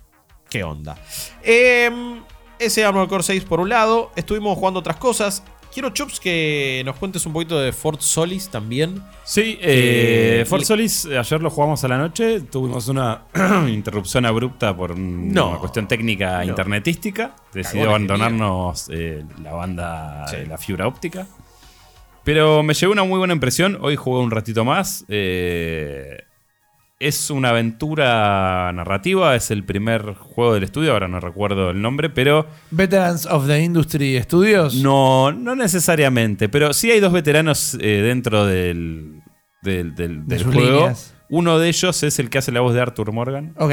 [0.48, 0.96] qué onda.
[1.42, 2.22] Em,
[2.60, 4.12] ese Armored Core 6 por un lado.
[4.16, 5.42] Estuvimos jugando otras cosas.
[5.74, 9.04] Quiero, Chops, que nos cuentes un poquito de Fort Solis también.
[9.24, 12.42] Sí, eh, Eh, For le- Solis, ayer lo jugamos a la noche.
[12.42, 13.24] Tuvimos una
[13.68, 15.50] interrupción abrupta por un- No.
[15.50, 16.44] una cuestión técnica No.
[16.46, 17.36] internetística.
[17.54, 20.38] Decidió abandonarnos eh, la banda, Sí.
[20.48, 21.26] la fibra óptica.
[22.28, 23.78] Pero me llevó una muy buena impresión.
[23.80, 25.06] Hoy jugué un ratito más.
[25.08, 26.18] Eh,
[27.00, 29.34] es una aventura narrativa.
[29.34, 30.92] Es el primer juego del estudio.
[30.92, 34.76] Ahora no recuerdo el nombre, pero Veterans of the Industry Studios.
[34.76, 39.22] no, no necesariamente, pero sí hay dos veteranos eh, dentro del,
[39.62, 39.94] del,
[40.44, 40.60] juego.
[40.60, 41.16] líneas.
[41.30, 43.72] Uno de ellos es el que hace la voz de Arthur Morgan Ok.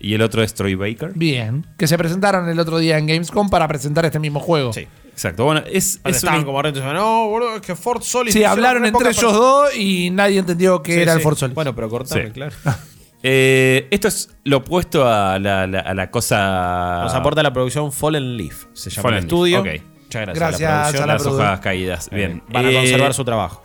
[0.00, 1.12] y el otro es Troy Baker.
[1.14, 1.64] Bien.
[1.78, 4.72] Que se presentaron el otro día en Gamescom para presentar este mismo juego.
[4.72, 4.88] Sí.
[5.14, 6.60] Exacto, bueno, es, Es es una- como.
[6.62, 8.34] No, boludo, es que Fort Solis.
[8.34, 11.22] Sí, hablaron re entre ellos dos y nadie entendió qué Sí, era el sí.
[11.22, 11.54] Fort Solis.
[11.54, 12.30] Bueno, pero cortame, Sí.
[12.32, 12.52] claro.
[13.22, 17.00] eh, esto es lo opuesto a la, la- a la cosa...
[17.04, 18.64] Nos aporta la producción Fallen Leaf.
[18.72, 19.62] Se llama Fallen el estudio.
[19.62, 19.86] Leaf, ok.
[20.02, 21.02] Muchas gracias, Gracias a la producción.
[21.02, 22.08] a la las produ- hojas caídas.
[22.10, 22.42] Eh, Bien.
[22.48, 23.62] Van a Eh, conservar su trabajo.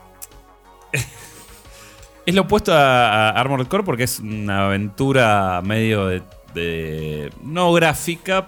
[2.26, 6.22] Es lo opuesto a, a Armored Core porque es una aventura medio de,
[6.54, 8.48] de- no gráfica,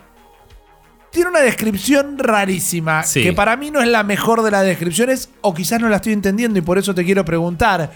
[1.12, 3.22] Tiene una descripción rarísima, Sí.
[3.22, 6.14] que para mí no es la mejor de las descripciones, o quizás no la estoy
[6.14, 7.92] entendiendo y por eso te quiero preguntar.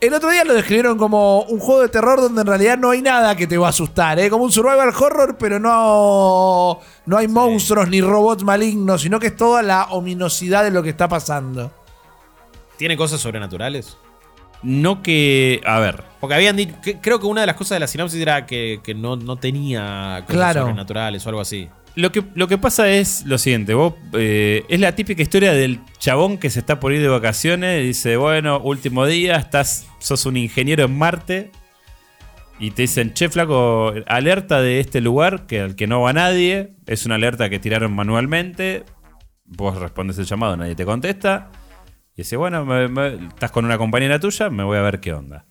[0.00, 3.02] El otro día lo describieron como un juego de terror donde en realidad no hay
[3.02, 4.30] nada que te va a asustar, ¿eh?
[4.30, 9.36] como un survival horror, pero no, no hay monstruos ni robots malignos, sino que es
[9.36, 11.72] toda la ominosidad de lo que está pasando.
[12.76, 13.96] ¿Tiene cosas sobrenaturales?
[14.60, 15.60] no que...
[15.64, 16.74] A ver, Porque habían dicho.
[16.82, 19.36] que- creo que una de las cosas de la sinopsis era que, que no, no
[19.36, 20.60] tenía cosas Claro.
[20.62, 21.68] sobrenaturales o algo así.
[21.98, 25.80] Lo que, lo que pasa es lo siguiente, vos eh, es la típica historia del
[25.98, 30.24] chabón que se está por ir de vacaciones y dice, bueno, último día, estás, sos
[30.24, 31.50] un ingeniero en Marte
[32.60, 36.76] y te dicen, che, flaco, alerta de este lugar que al que no va nadie,
[36.86, 38.84] es una alerta que tiraron manualmente,
[39.44, 41.50] vos respondes el llamado, nadie te contesta,
[42.14, 45.46] y dice, bueno, me- estás con una compañera tuya, me voy a ver qué onda.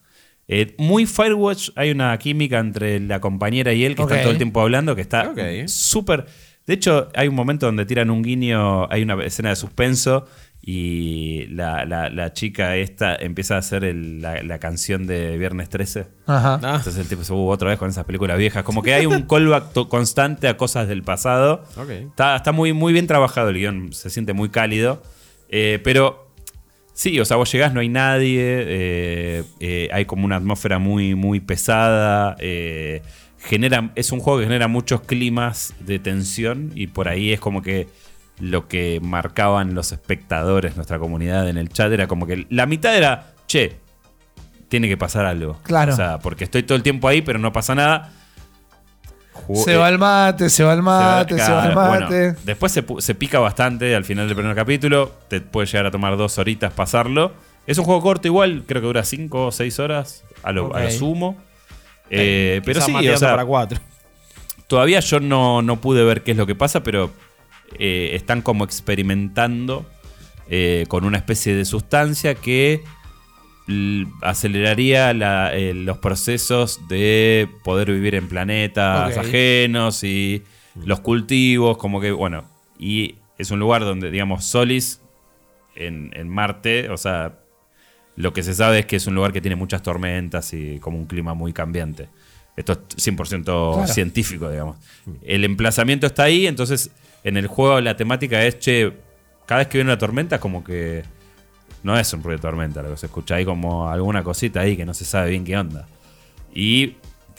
[0.48, 4.12] Eh, muy Firewatch, hay una química entre la compañera y él que Ok.
[4.12, 5.40] están todo el tiempo hablando, que está Ok.
[5.68, 6.26] súper...
[6.66, 10.26] De hecho, hay un momento donde tiran un guiño, hay una escena de suspenso
[10.62, 15.70] y la, la- la chica esta empieza a hacer el- la, la canción de Viernes
[15.70, 16.08] 13.
[16.26, 16.60] Ajá.
[16.62, 18.64] Ah, Entonces el tipo se hubo otra vez con esas películas viejas.
[18.64, 21.64] Como que hay un callback constante a cosas del pasado.
[21.90, 25.02] Está, está muy, muy bien trabajado el guion, se siente muy cálido.
[25.50, 26.27] Eh, pero
[26.98, 31.14] sí, o sea, vos llegás, no hay nadie, eh, eh, hay como una atmósfera muy,
[31.14, 32.36] muy pesada.
[32.40, 33.04] eh,
[33.40, 37.62] genera, es un juego que genera muchos climas de tensión y por ahí es como
[37.62, 37.88] que
[38.40, 42.98] lo que marcaban los espectadores, nuestra comunidad en el chat, era como que la mitad
[42.98, 43.78] era, che,
[44.68, 45.60] tiene que pasar algo.
[45.64, 45.94] Claro.
[45.94, 48.12] O sea, porque estoy todo el tiempo ahí, pero no pasa nada.
[49.56, 52.16] Se eh, va el mate, se va el mate, se va Claro, mate.
[52.16, 55.12] bueno, después se, pica bastante al final del primer capítulo.
[55.28, 57.34] Te puede llegar a tomar dos horitas pasarlo.
[57.66, 60.80] Es un juego corto igual, creo que dura cinco o seis horas a lo, a
[60.80, 60.92] lo Ok.
[60.92, 61.38] sumo.
[62.10, 63.80] Eh, pero sí, o sea, para cuatro.
[64.68, 67.12] todavía yo no, no pude ver qué es lo que pasa, pero
[67.78, 69.86] eh, están como experimentando
[70.50, 72.82] eh, con una especie de sustancia que
[74.22, 80.44] aceleraría la- eh, los procesos de poder vivir en planetas ajenos y
[80.86, 82.46] los cultivos, como que, bueno,
[82.80, 85.02] y es un lugar donde, digamos, Solis
[85.76, 87.40] en, en Marte, o sea,
[88.16, 90.98] lo que se sabe es que es un lugar que tiene muchas tormentas y como
[90.98, 92.10] un clima muy cambiante.
[92.56, 93.88] Esto es 100% Claro.
[93.88, 94.78] científico, digamos.
[95.24, 96.90] El emplazamiento está ahí, entonces
[97.24, 98.92] en el juego la temática es, che,
[99.46, 101.04] cada vez que viene una tormenta como que
[101.84, 104.76] no es un ruido de tormenta, lo que se escucha ahí como alguna cosita ahí
[104.78, 105.88] que no se sabe bien qué onda.
[106.54, 106.96] Y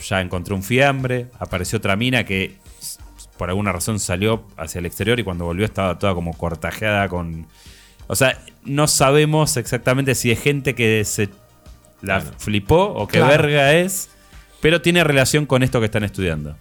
[0.07, 2.57] ya encontré un fiambre, apareció otra mina que
[3.37, 7.47] por alguna razón salió hacia el exterior y cuando volvió estaba toda como cortajeada con...
[8.07, 11.29] O sea, no sabemos exactamente si es gente que se
[12.01, 12.35] la Claro.
[12.37, 13.31] flipó o qué Claro.
[13.31, 14.09] verga es,
[14.61, 16.55] pero tiene relación con esto que están estudiando.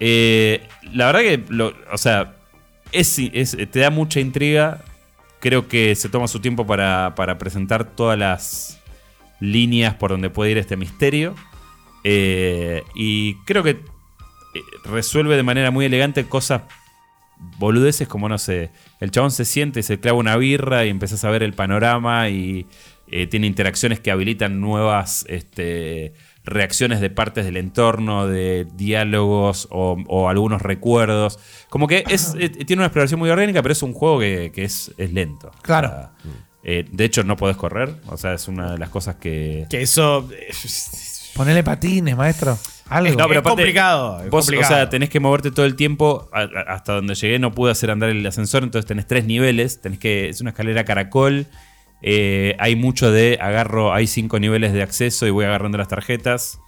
[0.00, 2.34] Eh, la verdad que, lo- o sea,
[2.92, 4.82] es, es- te da mucha intriga.
[5.46, 8.80] Creo que se toma su tiempo para, para presentar todas las
[9.38, 11.36] líneas por donde puede ir este misterio.
[12.02, 13.80] Eh, y creo que eh,
[14.86, 16.62] resuelve de manera muy elegante cosas
[17.58, 21.22] boludeces como, no sé, el chabón se siente y se clava una birra y empiezas
[21.22, 22.66] a ver el panorama y
[23.06, 26.12] eh, tiene interacciones que habilitan nuevas este,
[26.46, 31.38] reacciones de partes del entorno, de diálogos o, o algunos recuerdos.
[31.68, 34.64] Como que es, eh, tiene una exploración muy orgánica, pero es un juego que, que
[34.64, 35.50] es, es lento.
[35.62, 35.88] Claro.
[35.88, 36.10] O sea,
[36.62, 37.96] eh, de hecho, no podés correr.
[38.08, 39.66] O sea, es una de las cosas que...
[39.68, 40.28] Que eso.
[40.32, 40.48] eh,
[41.34, 42.58] Ponele patines, maestro.
[42.88, 43.10] Algo.
[43.10, 44.74] No, pero Es aparte, complicado, es vos, complicado.
[44.74, 46.28] O sea, tenés que moverte todo el tiempo.
[46.32, 49.80] A- a- hasta donde llegué no pude hacer andar el ascensor, entonces tenés tres niveles.
[49.80, 50.28] Tenés que.
[50.28, 51.46] Es una escalera caracol.
[52.08, 53.92] Eh, hay mucho de agarro.
[53.92, 56.60] Hay cinco niveles de acceso y voy agarrando las tarjetas.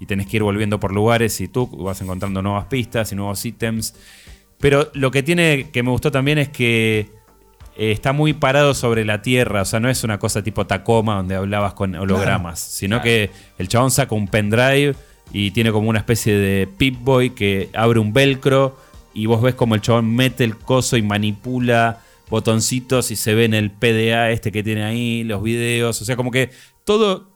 [0.00, 3.44] Y tenés que ir volviendo por lugares y tú vas encontrando nuevas pistas y nuevos
[3.44, 3.94] ítems.
[4.58, 7.10] Pero lo que tiene que me gustó también es que
[7.76, 9.60] eh, está muy parado sobre la tierra.
[9.60, 13.28] O sea, no es una cosa tipo Tacoma donde hablabas con hologramas, sino que
[13.58, 14.94] el chabón saca un pendrive
[15.30, 18.78] y tiene como una especie de Pip-Boy que abre un velcro
[19.12, 22.00] y vos ves como el chabón mete el coso y manipula
[22.30, 26.00] botoncitos y se ve en el PDA este que tiene ahí, los videos.
[26.00, 26.50] O sea, como que
[26.84, 27.28] todo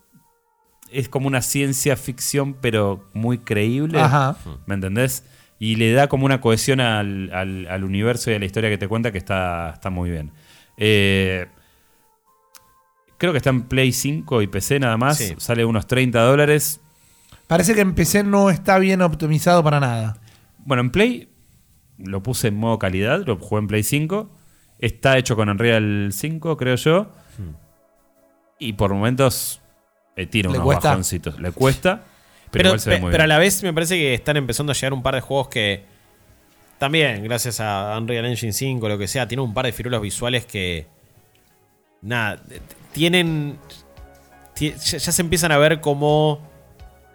[0.90, 4.00] es como una ciencia ficción, pero muy creíble.
[4.00, 4.36] Ajá.
[4.66, 5.24] ¿Me entendés?
[5.58, 8.78] Y le da como una cohesión al, al- al universo y a la historia que
[8.78, 10.30] te cuenta que está, está muy bien.
[10.76, 11.46] Eh,
[13.18, 15.18] creo que está en Play 5 y PC nada más.
[15.18, 15.34] Sí.
[15.38, 16.80] Sale unos 30 dólares.
[17.46, 20.18] Parece que en PC no está bien optimizado para nada.
[20.64, 21.28] Bueno, en Play
[21.98, 24.30] lo puse en modo calidad, lo jugué en Play 5.
[24.84, 27.06] Está hecho con Unreal 5, creo yo.
[28.58, 29.60] Y por momentos
[30.16, 30.88] eh, tira ¿Le unos cuesta?
[30.90, 31.38] bajoncitos.
[31.40, 32.02] Le cuesta,
[32.50, 34.72] pero, Pero, igual se ve muy pero a la vez me parece que están empezando
[34.72, 35.84] a llegar un par de juegos que
[36.78, 40.02] también, gracias a Unreal Engine 5 o lo que sea, tienen un par de firulos
[40.02, 40.86] visuales que
[42.02, 42.42] nada,
[42.92, 43.58] tienen
[44.54, 46.46] ti- ya, ya se empiezan a ver como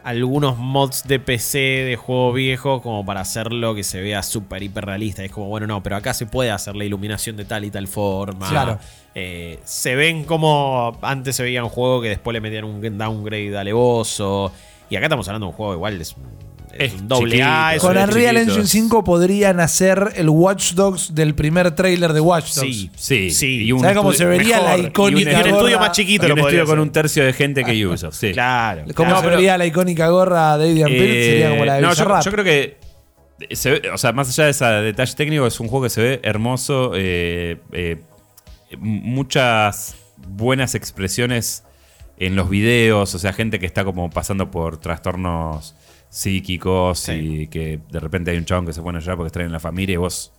[0.03, 4.85] algunos mods de PC de juego viejo como para hacerlo que se vea súper hiper
[4.85, 5.23] realista.
[5.23, 7.87] Es como, bueno, no, pero acá se puede hacer la iluminación de tal y tal
[7.87, 8.49] forma.
[8.49, 8.79] Claro.
[9.15, 13.57] Eh, se ven como antes se veía un juego que después le metían un downgrade
[13.57, 14.51] alevoso.
[14.89, 16.15] Y acá estamos hablando de un juego igual, es
[16.73, 17.75] es Es un doble chiquito, A.
[17.75, 18.51] es Con Unreal chiquito.
[18.53, 22.67] Engine 5 podrían hacer el Watch Dogs del primer trailer de Watch Dogs.
[22.67, 23.63] Sí, Sí, sí.
[23.65, 24.69] y un ¿Sabes cómo se vería mejor.
[24.69, 25.79] la Y un- icónica y un estudio gorra?
[25.79, 26.79] más chiquito Y un estudio con hacer.
[26.79, 28.11] un tercio de gente que usa.
[28.11, 28.31] Sí.
[28.31, 28.83] Claro.
[28.95, 31.19] ¿Cómo se vería la icónica gorra de Adrian Pearce?
[31.19, 32.77] Eh, Sería como la de no, yo, creo que
[33.55, 36.01] se ve- o sea, más allá de ese detalle técnico, es un juego que se
[36.01, 36.91] ve hermoso.
[36.95, 37.97] eh, eh,
[38.77, 41.63] muchas buenas expresiones
[42.17, 43.15] en los videos.
[43.15, 45.75] O sea, gente que está como pasando por trastornos
[46.09, 47.11] psíquicos Sí.
[47.13, 49.59] y que de repente hay un chabón que se pone a llorar porque extraen la
[49.59, 50.33] familia y vos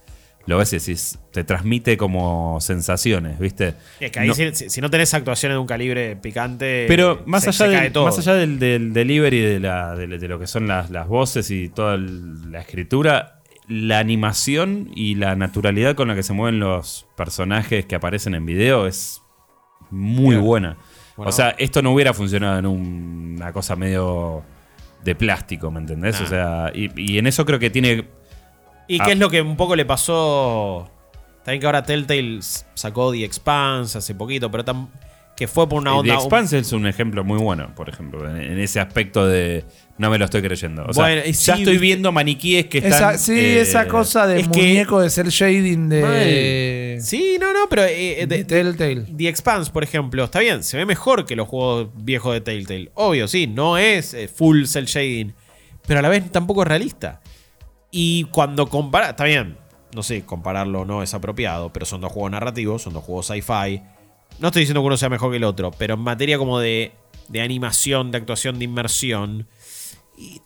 [0.46, 3.74] lo ves y decís, te transmite como sensaciones, ¿viste?
[4.00, 6.86] Es que ahí No- si, no tenés actuaciones de un calibre picante.
[6.88, 8.06] pero más se- allá, se del, todo.
[8.06, 11.50] más allá del, del delivery de, la- de- de lo que son las, las voces
[11.50, 16.58] y toda el- la escritura, la animación y la naturalidad con la que se mueven
[16.58, 19.22] los personajes que aparecen en video es
[19.90, 20.42] muy Claro.
[20.42, 20.76] buena.
[21.16, 21.28] Bueno.
[21.28, 24.42] o sea, esto no hubiera funcionado en un- una cosa medio
[25.04, 26.18] de plástico, ¿me entendés?
[26.20, 26.26] Nah.
[26.26, 28.08] O sea, y, y en eso creo que tiene...
[28.88, 29.04] ¿Y Ah.
[29.06, 30.90] qué es lo que un poco le pasó?
[31.44, 32.40] También que ahora Telltale
[32.74, 34.88] sacó The Expanse hace poquito, pero tam-
[35.40, 36.14] que fue por una The onda.
[36.16, 39.64] Expanse es un ejemplo muy bueno, por ejemplo, en, en ese aspecto de
[39.96, 40.84] no me lo estoy creyendo.
[40.86, 42.92] O sea, Bueno, y ya sí, estoy viendo maniquíes que están...
[43.14, 47.54] Esa, sí, eh, esa cosa de es que- muñeco de ser shading de, Sí, no,
[47.54, 49.06] no, pero eh, de de- Telltale.
[49.16, 52.90] The Expanse, por ejemplo, está bien, se ve mejor que los juegos viejos de Telltale.
[52.94, 55.32] Obvio, sí, no es eh, full cel shading,
[55.86, 57.22] pero a la vez tampoco es realista.
[57.90, 59.56] Y cuando compara, está bien,
[59.94, 63.80] no sé, compararlo no es apropiado, pero son dos juegos narrativos, son dos juegos sci-fi.
[64.40, 66.92] No estoy diciendo que uno sea mejor que el otro, pero en materia como de,
[67.28, 69.46] de animación, de actuación, de inmersión,
[70.18, 70.40] y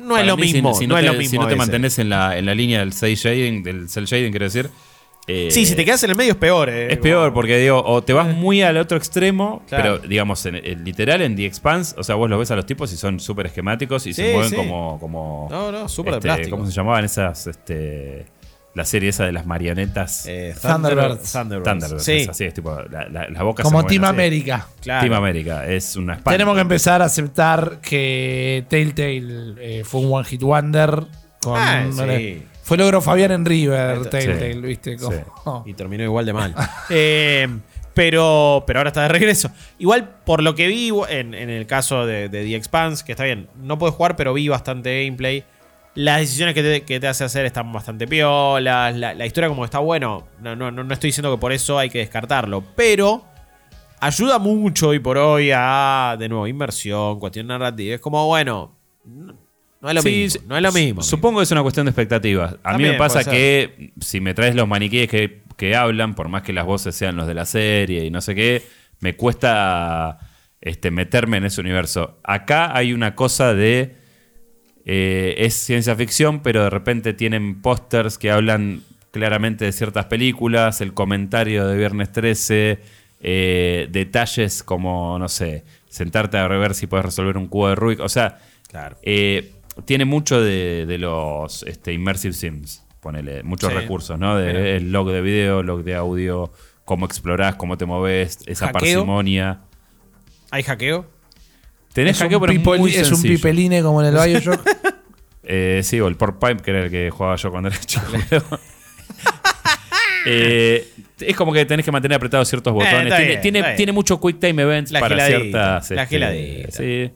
[0.00, 0.74] no es lo si- mismo.
[0.74, 1.30] Si, no, no, es te, lo mismo.
[1.30, 1.58] si no a te veces.
[1.58, 4.70] mantenés en la, en la línea del cel shading, del cel shading, quiero decir.
[5.26, 6.68] eh, Sí, si te quedas en el medio es peor.
[6.68, 6.92] eh.
[6.92, 9.98] Es peor porque digo, o te vas muy al otro extremo, Claro.
[10.00, 12.66] pero digamos, en, en literal en The Expanse, o sea, vos los ves a los
[12.66, 14.56] tipos y son súper esquemáticos y Sí, se mueven sí.
[14.56, 15.48] como, como.
[15.50, 16.50] No, no, súper de este, plástico.
[16.56, 17.46] ¿Cómo se llamaban esas?
[17.46, 18.26] Este,
[18.74, 20.26] la serie esa de las marionetas.
[20.26, 21.32] Eh, Thunderbirds.
[21.32, 21.64] Thunderbirds.
[21.70, 24.10] Thunderbirds, Sí, es así, es tipo, la, la, las bocas Como se Team así.
[24.10, 24.66] América.
[24.80, 25.02] claro.
[25.02, 26.34] Team América, es una espada.
[26.36, 31.04] Tenemos que empezar a aceptar que Telltale eh, fue un One Hit Wonder.
[31.42, 32.42] Con, Ah, sí.
[32.62, 34.10] Fue logro Fabián en River, Sí.
[34.10, 34.96] Telltale, ¿viste?
[34.96, 35.22] Como- Sí.
[35.46, 35.62] oh.
[35.66, 36.54] Y terminó igual de mal.
[36.90, 37.48] Eh,
[37.92, 39.50] pero, pero ahora está de regreso.
[39.78, 43.24] Igual, por lo que vi en, en el caso de, de The Expanse, que está
[43.24, 45.44] bien, no puedes jugar, pero vi bastante gameplay.
[45.94, 48.96] Las decisiones que te, que te hace hacer están bastante piolas.
[48.96, 51.78] La, la historia, como está bueno, no, no, no no estoy diciendo que por eso
[51.78, 52.62] hay que descartarlo.
[52.76, 53.24] Pero
[54.00, 57.94] ayuda mucho hoy por hoy a, de nuevo, inversión, cuestión narrativa.
[57.96, 60.42] Es como, bueno, no, es lo Sí, mismo.
[60.46, 61.02] No es lo mismo.
[61.02, 62.56] Supongo que es una cuestión de expectativas.
[62.62, 66.42] A mí me pasa que si me traes los maniquíes que, que hablan, por más
[66.42, 68.62] que las voces sean los de la serie y no sé qué,
[69.00, 70.18] me cuesta
[70.60, 72.18] este, meterme en ese universo.
[72.24, 73.99] Acá hay una cosa de.
[74.84, 80.80] Eh, es ciencia ficción, pero de repente tienen pósters que hablan claramente de ciertas películas,
[80.80, 82.78] el comentario de Viernes 13,
[83.22, 88.00] eh, detalles como, no sé, sentarte a ver si puedes resolver un cubo de Rubik.
[88.00, 88.96] O sea, Claro.
[89.02, 89.52] eh,
[89.84, 93.76] tiene mucho de, de los este, immersive sims, ponele, muchos Sí.
[93.78, 94.36] recursos, ¿no?
[94.36, 96.52] De, el log de video, log de audio,
[96.84, 98.80] cómo explorás, cómo te moves, esa Hackeo.
[98.80, 99.60] parsimonia.
[100.52, 101.06] ¿Hay hackeo?
[101.92, 103.34] Tenés Es, hackeo, un pero pipoli- muy es un sencillo.
[103.36, 104.60] pipeline como en el Bioshock.
[105.52, 108.04] Eh, sí, o el Pork Pipe, que era el que jugaba yo cuando era chico.
[110.26, 110.86] Eh,
[111.20, 112.94] es como que tenés que mantener apretados ciertos botones.
[112.94, 115.90] Eh, está tiene, bien, tiene, mucho quick time events La para giladita, ciertas.
[115.90, 116.72] la este, giladita.
[116.72, 117.10] Sí.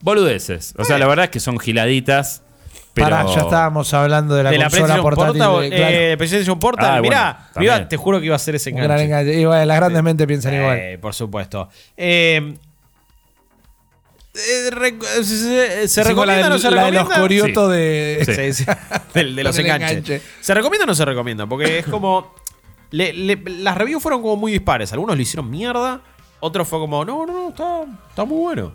[0.00, 0.74] Boludeces.
[0.78, 2.42] O sea, la verdad es que son giladitas.
[2.94, 3.10] Pero...
[3.10, 5.38] Pará, ya estábamos hablando de la de la consola PlayStation portátil.
[5.40, 5.70] Portable.
[5.70, 5.94] de- claro.
[5.96, 6.98] eh, PlayStation Portable.
[6.98, 7.88] Ah, Mirá, bueno, mirá, también.
[7.90, 9.34] te juro que iba a ser ese gran enganche.
[9.40, 10.78] Y bueno, las grandes mentes piensan igual.
[10.78, 11.68] Eh, por supuesto.
[11.96, 12.58] Eh, eh,
[14.38, 17.08] ¿Se, se Sí, con la recomienda o no se la de recomienda?
[17.10, 18.22] los coriotos de.
[18.26, 18.34] Sí.
[18.34, 18.70] Sí, sí.
[19.14, 19.90] Del- de los enganches.
[19.90, 20.22] enganche.
[20.40, 21.46] ¿Se recomienda o no se recomienda?
[21.46, 22.34] Porque es como.
[22.90, 24.92] le- le- las reviews fueron como muy dispares.
[24.92, 26.00] Algunos lo hicieron mierda.
[26.40, 28.74] Otros fue como, no, no, no, está, está muy bueno.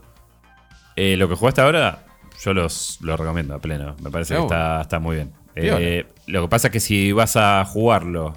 [0.97, 2.03] Eh, lo que jugaste ahora,
[2.43, 3.95] yo los, lo recomiendo a pleno.
[4.03, 5.32] Me parece que está, está muy bien.
[5.55, 8.34] Eh, lo que pasa es que si vas a jugarlo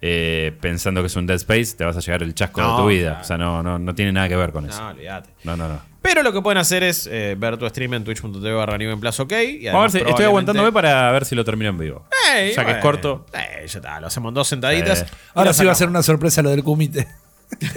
[0.00, 2.82] eh, pensando que es un Dead Space, te vas a llegar el chasco No, de
[2.82, 3.08] tu vida.
[3.10, 3.20] claro.
[3.22, 4.80] O sea, no, no, no tiene nada que ver con eso.
[4.80, 5.30] No, olvídate.
[5.42, 5.80] No, no, no.
[6.08, 8.98] Pero lo que pueden hacer es eh, ver tu stream en twitch.tv barra New en
[9.00, 9.32] Plaza OK.
[9.32, 12.04] y Vamos a ver además si- estoy aguantándome para ver si lo termino en vivo.
[12.34, 13.26] Ey, ya que es corto.
[13.32, 15.02] Ya está, lo hacemos en dos sentaditas.
[15.02, 15.06] Eh.
[15.34, 17.06] Ahora sí va a ser una sorpresa lo del Kumite.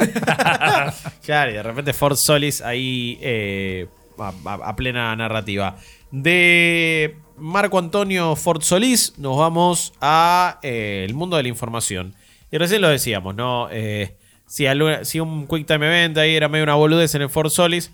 [1.23, 3.87] Claro, y de repente Ford Solis ahí eh,
[4.19, 5.75] a, a- a plena narrativa.
[6.11, 12.15] De Marco Antonio Ford Solís nos vamos a eh, el mundo de la información.
[12.51, 13.69] Y recién lo decíamos, ¿no?
[13.71, 14.15] Eh,
[14.45, 17.49] si, alguna- si un Quick Time Event ahí era medio una boludez en el Ford
[17.49, 17.91] Solis,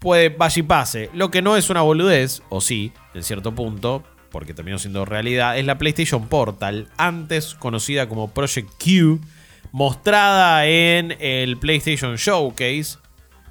[0.00, 1.10] puede vaya y pase.
[1.14, 5.58] Lo que no es una boludez, o sí, en cierto punto, porque terminó siendo realidad,
[5.58, 9.20] es la PlayStation Portal, antes conocida como Project Q,
[9.72, 12.98] mostrada en el PlayStation Showcase,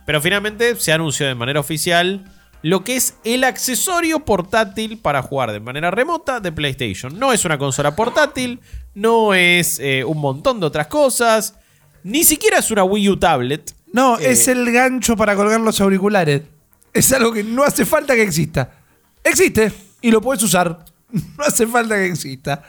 [0.06, 2.26] pero finalmente se anunció de manera oficial
[2.62, 7.18] lo que es el accesorio portátil para jugar de manera remota de PlayStation.
[7.18, 8.60] No es una consola portátil,
[8.93, 11.56] no es eh, un montón de otras cosas,
[12.04, 13.76] ni siquiera es una Wii U tablet.
[13.94, 16.44] No, Eh, es el gancho para colgar los auriculares.
[16.94, 18.72] Es algo que no hace falta que exista.
[19.24, 19.72] Existe
[20.02, 20.86] y lo puedes usar.
[21.12, 22.62] No hace falta que exista.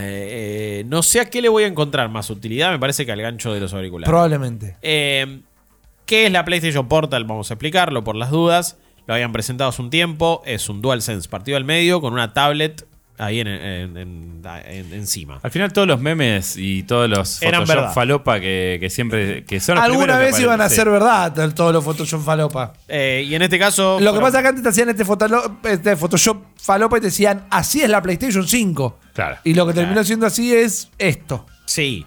[0.00, 3.20] Eh, no sé a qué le voy a encontrar más utilidad, me parece que al
[3.22, 4.10] gancho de los auriculares.
[4.10, 4.76] Probablemente.
[4.82, 5.42] Eh,
[6.04, 7.24] ¿Qué es la PlayStation Portal?
[7.24, 8.76] Vamos a explicarlo por las dudas.
[9.06, 10.42] Lo habían presentado hace un tiempo.
[10.44, 12.84] Es un DualSense partido al medio con una tablet
[13.18, 15.38] ahí en, en- en- en- encima.
[15.42, 17.94] Al final todos los memes y todos los Eran Photoshop verdad.
[17.94, 21.84] falopa que, que siempre que son los Alguna vez iban a ser verdad todos los
[21.84, 22.72] Photoshop falopa.
[22.88, 23.98] Eh, y en este caso.
[24.00, 25.04] Lo que pasa es que antes te hacían este,
[25.70, 28.98] este Photoshop falopa y te decían, así es la PlayStation 5.
[29.14, 29.36] Claro.
[29.44, 31.46] Y lo que terminó siendo así es esto.
[31.66, 32.04] Sí.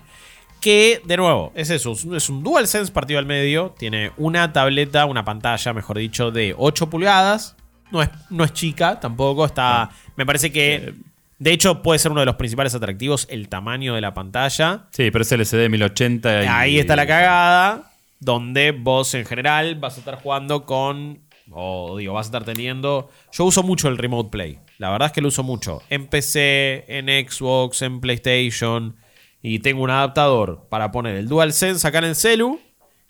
[0.60, 1.93] Que, de nuevo, es eso.
[2.16, 3.76] Es un DualSense partido al medio.
[3.78, 7.55] Tiene una tableta, una pantalla, mejor dicho, de 8 pulgadas.
[7.91, 9.45] No es, no es chica tampoco.
[9.45, 9.89] Está.
[10.15, 10.93] Me parece que.
[11.39, 14.85] De hecho, puede ser uno de los principales atractivos el tamaño de la pantalla.
[14.91, 17.91] Sí, pero es LCD 1080 y- Ahí está la cagada.
[18.19, 21.19] Donde vos en general vas a estar jugando con.
[21.51, 23.09] O digo, vas a estar teniendo.
[23.31, 24.59] Yo uso mucho el Remote Play.
[24.79, 25.81] La verdad es que lo uso mucho.
[25.89, 28.95] En PC, en Xbox, en PlayStation.
[29.43, 32.59] Y tengo un adaptador para poner el DualSense acá en el celu.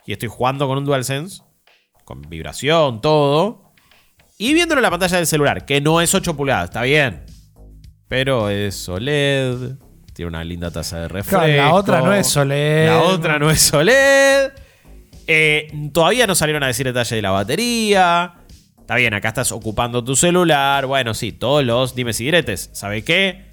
[0.06, 1.42] Y estoy jugando con un DualSense.
[2.04, 3.67] Con vibración, todo.
[4.38, 5.66] Y viéndolo en la pantalla del celular.
[5.66, 7.24] Que no es 8 pulgadas, está bien.
[8.08, 9.78] Pero es OLED.
[10.14, 11.44] Tiene una linda tasa de refresco.
[11.44, 12.86] Claro, la otra no es OLED.
[12.88, 14.52] La otra no es OLED.
[15.28, 18.36] Eh, todavía no salieron a decir detalle de la batería.
[18.80, 20.86] Está bien, acá estás ocupando tu celular.
[20.86, 22.70] Bueno, sí, todos los dimes y diretes.
[22.74, 23.46] ¿Sabe qué?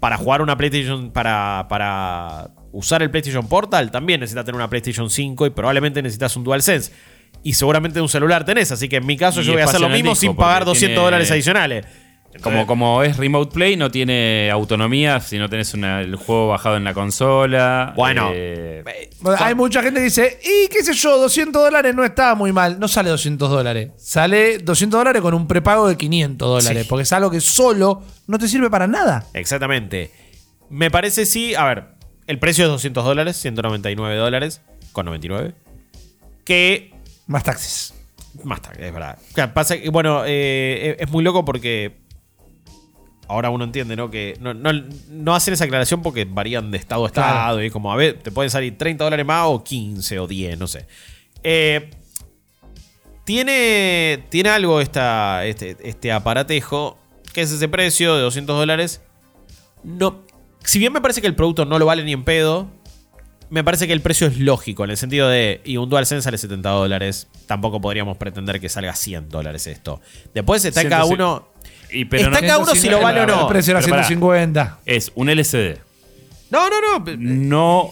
[0.00, 5.08] Para jugar una PlayStation, para, para usar el PlayStation Portal, también necesitas tener una PlayStation
[5.08, 6.90] 5 y probablemente necesitas un DualSense.
[7.42, 9.80] Y seguramente un celular tenés, así que en mi caso Y yo voy a hacer
[9.80, 11.86] lo mismo disco, sin pagar porque 200 tiene- dólares adicionales.
[12.40, 16.78] Como, como es Remote Play, no tiene autonomía si no tenés una- el juego bajado
[16.78, 17.92] en la consola.
[17.94, 18.82] Bueno, eh,
[19.20, 22.50] Bueno, hay mucha gente que dice, y qué sé yo, 200 dólares no está muy
[22.50, 22.80] mal.
[22.80, 23.90] No sale 200 dólares.
[23.98, 26.84] Sale 200 dólares con un prepago de 500 dólares.
[26.84, 26.88] Sí.
[26.88, 29.26] Porque es algo que solo no te sirve para nada.
[29.34, 30.10] Exactamente.
[30.70, 31.54] Me parece sí.
[31.54, 31.84] A ver,
[32.28, 34.62] el precio es 200 dólares, 199 dólares
[34.92, 35.52] con 99.
[36.44, 36.91] Que
[37.26, 37.94] Más taxis.
[38.44, 39.18] más tarde, es verdad.
[39.34, 42.02] Claro, Pasa que, bueno, eh, es muy loco porque
[43.28, 44.10] ahora uno entiende, ¿no?
[44.10, 44.72] Que no, no,
[45.08, 47.32] no hacen esa aclaración porque varían de estado a estado.
[47.32, 47.62] Claro.
[47.64, 50.66] Y como, a ver, te pueden salir 30 dólares más o 15 o 10, no
[50.66, 50.86] sé.
[51.42, 51.90] Eh,
[53.24, 56.98] tiene, tiene algo esta, este, este aparatejo,
[57.32, 59.00] que es ese precio de 200 dólares.
[59.84, 60.22] No,
[60.64, 62.68] si bien me parece que el producto no lo vale ni en pedo,
[63.52, 66.38] me parece que el precio es lógico, en el sentido de, y un DualSense sale
[66.38, 70.00] 70 dólares, tampoco podríamos pretender que salga 100 dólares esto.
[70.34, 71.14] Después está cada 150.
[71.14, 71.48] uno...
[71.90, 73.42] y, pero está no- cada uno si lo vale o no.
[73.42, 74.04] El precio era Pero pará.
[74.06, 74.78] 150.
[74.86, 75.78] Es un LCD.
[76.50, 77.16] No, no, no.
[77.16, 77.90] No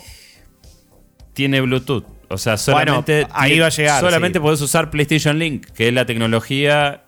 [1.35, 2.05] tiene Bluetooth.
[2.29, 3.27] O sea, solamente.
[3.33, 4.43] ahí va a llegar, Solamente sí.
[4.43, 7.03] podés usar PlayStation Link, que es la tecnología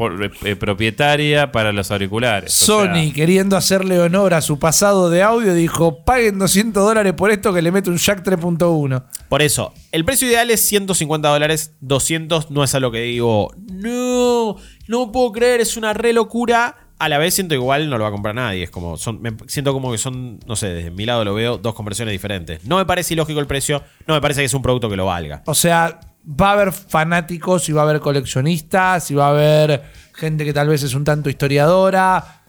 [0.00, 2.62] por- eh, propietaria para los auriculares.
[2.62, 7.12] O Sony, sea, queriendo hacerle honor a su pasado de audio, dijo, paguen 200 dólares
[7.12, 9.04] por esto que le mete un jack 3.1.
[9.28, 13.52] Por eso, el precio ideal es 150 dólares, 200 no es a lo que digo,
[13.70, 14.56] no,
[14.88, 16.76] no puedo creer, es una re locura.
[16.98, 19.32] A la vez siento igual no lo va a comprar nadie, es como, son, me
[19.48, 22.64] siento como que son, no sé, desde mi lado lo veo, dos conversiones diferentes.
[22.66, 25.06] No me parece ilógico el precio, no me parece que es un producto que lo
[25.06, 25.42] valga.
[25.46, 29.82] O sea, va a haber fanáticos y va a haber coleccionistas y va a haber
[30.14, 32.42] gente que tal vez es un tanto historiadora.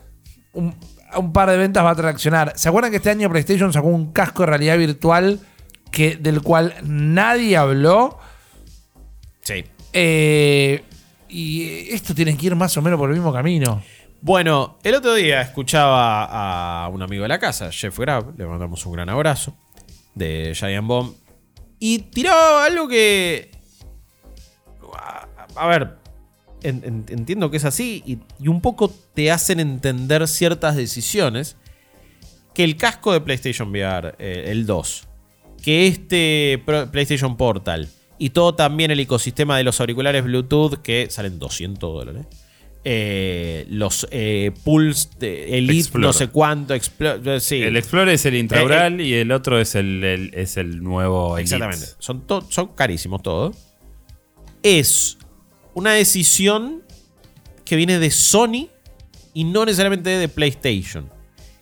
[0.54, 0.76] Un,
[1.18, 2.54] un par de ventas va a traccionar.
[2.56, 5.40] ¿Se acuerdan que este año PlayStation sacó un casco de realidad virtual
[5.92, 8.20] que, del cual nadie habló?
[9.42, 9.64] Sí.
[9.94, 10.84] Eh,
[11.30, 13.82] y esto tiene que ir más o menos por el mismo camino.
[14.22, 18.86] Bueno, el otro día escuchaba a un amigo de la casa, Jeff Grab, le mandamos
[18.86, 19.58] un gran abrazo,
[20.14, 21.16] de Giant Bomb,
[21.80, 23.50] y tiraba algo que...
[25.56, 25.96] A, ver,
[26.64, 31.58] en- en- entiendo que es así, y, y un poco te hacen entender ciertas decisiones,
[32.54, 35.08] que el casco de PlayStation VR, eh, el 2,
[35.64, 37.88] que este PlayStation Portal,
[38.18, 42.26] y todo también el ecosistema de los auriculares Bluetooth, que salen 200 dólares.
[42.84, 46.08] Eh, los eh, Pulse de Elite, Explorer.
[46.08, 46.74] no sé cuánto.
[47.40, 47.62] Sí.
[47.62, 51.56] El Explorer es el intraural y el otro es el, el- es el nuevo Elite.
[51.56, 51.94] Exactamente.
[52.00, 53.56] Son, son carísimos todos.
[54.64, 55.18] Es
[55.74, 56.84] una decisión
[57.66, 58.68] que viene de Sony
[59.34, 61.10] y no necesariamente de PlayStation.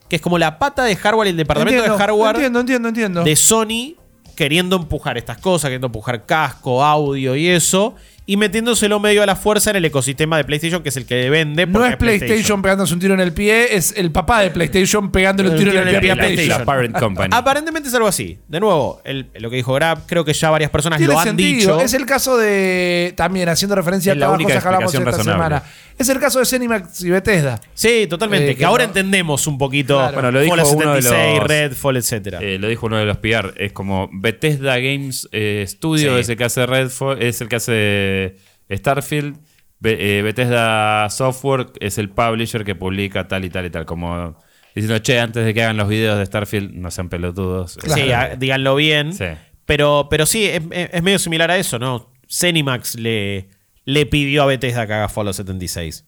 [0.08, 2.88] Que es como la pata de hardware y el departamento Entiendo, de hardware Entiendo, entiendo,
[2.88, 3.24] entiendo.
[3.24, 3.94] de Sony
[4.34, 7.94] queriendo empujar estas cosas, queriendo empujar casco, audio y eso,
[8.32, 11.28] y metiéndoselo medio a la fuerza en el ecosistema de PlayStation, que es el que
[11.30, 11.66] vende.
[11.66, 15.50] no es PlayStation, pegándose un tiro en el pie, es el papá de PlayStation pegándole
[15.50, 16.58] un tiro, en el pie a La, PlayStation.
[16.60, 17.28] la parent company.
[17.32, 18.38] Aparentemente es algo así.
[18.46, 21.26] De nuevo, el- lo que dijo Grab, creo que ya varias personas Tiene lo han
[21.26, 21.76] sentido.
[21.76, 21.80] dicho.
[21.80, 23.14] Es el caso de.
[23.16, 25.56] También haciendo referencia Es a la todas las única cosas que hablamos esta explicación razonable.
[25.66, 25.96] semana.
[25.98, 27.60] Es el caso de Zenimax y Bethesda.
[27.74, 28.46] Sí, totalmente.
[28.46, 30.14] Eh, que, que ahora no- entendemos un poquito Claro.
[30.14, 32.36] Bueno, lo dijo Fallout uno de 76, los- Redfall, etc.
[32.40, 36.20] Eh, lo dijo uno de los PR, es como Bethesda Games eh, Studio Sí.
[36.20, 38.19] es el que hace Redfall, es el que hace
[38.70, 39.36] Starfield,
[39.78, 44.36] Be- eh, Bethesda Software es el publisher que publica tal y tal y tal, como
[44.74, 47.76] diciendo, che, antes de que hagan los videos de Starfield, no sean pelotudos.
[47.78, 48.02] Claro.
[48.02, 49.12] Sí, a- díganlo bien.
[49.12, 49.24] Sí.
[49.64, 50.62] Pero, pero sí, es,
[51.02, 52.12] medio similar a eso, ¿no?
[52.30, 53.48] Zenimax le,
[53.84, 56.04] le pidió a Bethesda que haga Fallout 76.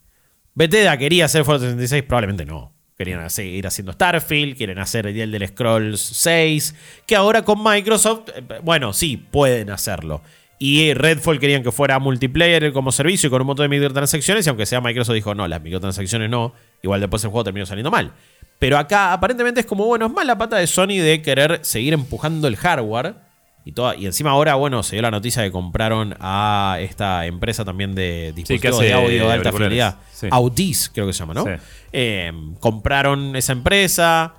[0.54, 2.72] Bethesda quería hacer Fallout 76, probablemente no.
[2.98, 6.74] Querían seguir haciendo Starfield, quieren hacer el del Scrolls 6,
[7.06, 10.22] que ahora con Microsoft, eh, bueno, sí, pueden hacerlo.
[10.64, 14.48] Y Redfall querían que fuera multiplayer como servicio y con un montón de microtransacciones, y
[14.48, 16.52] aunque sea Microsoft dijo, no, las microtransacciones no,
[16.84, 18.12] igual después el juego terminó saliendo mal.
[18.60, 21.94] Pero acá aparentemente es como, bueno, es más la pata de Sony de querer seguir
[21.94, 23.16] empujando el hardware.
[23.64, 27.26] Y, toda, y encima ahora, bueno, se dio la noticia de que compraron a esta
[27.26, 29.98] empresa también de dispositivos de audio de alta fidelidad.
[30.12, 30.28] Sí.
[30.30, 31.42] Audis, creo que se llama, ¿no?
[31.42, 31.50] Sí.
[31.92, 34.36] Eh, compraron esa empresa.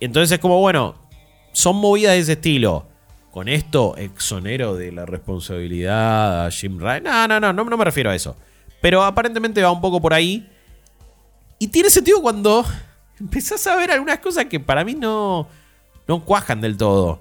[0.00, 0.96] Entonces es como, bueno,
[1.52, 2.88] son movidas de ese estilo.
[3.34, 7.02] Con esto, exonero de la responsabilidad a Jim Ryan.
[7.02, 8.36] No, no, no, no, me refiero a eso.
[8.80, 10.48] Pero aparentemente va un poco por ahí.
[11.58, 12.64] Y tiene sentido cuando
[13.18, 15.48] empezás a ver algunas cosas que para mí no,
[16.06, 17.18] no cuajan del todo.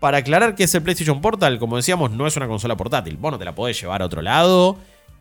[0.00, 3.16] Para aclarar que es el PlayStation Portal, como decíamos, no es una consola portátil.
[3.16, 4.76] Vos no te la podés llevar a otro lado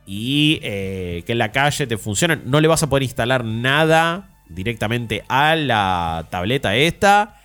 [0.07, 2.39] y eh, que en la calle te funcione.
[2.43, 7.40] No le vas a poder instalar nada directamente a la tableta esta.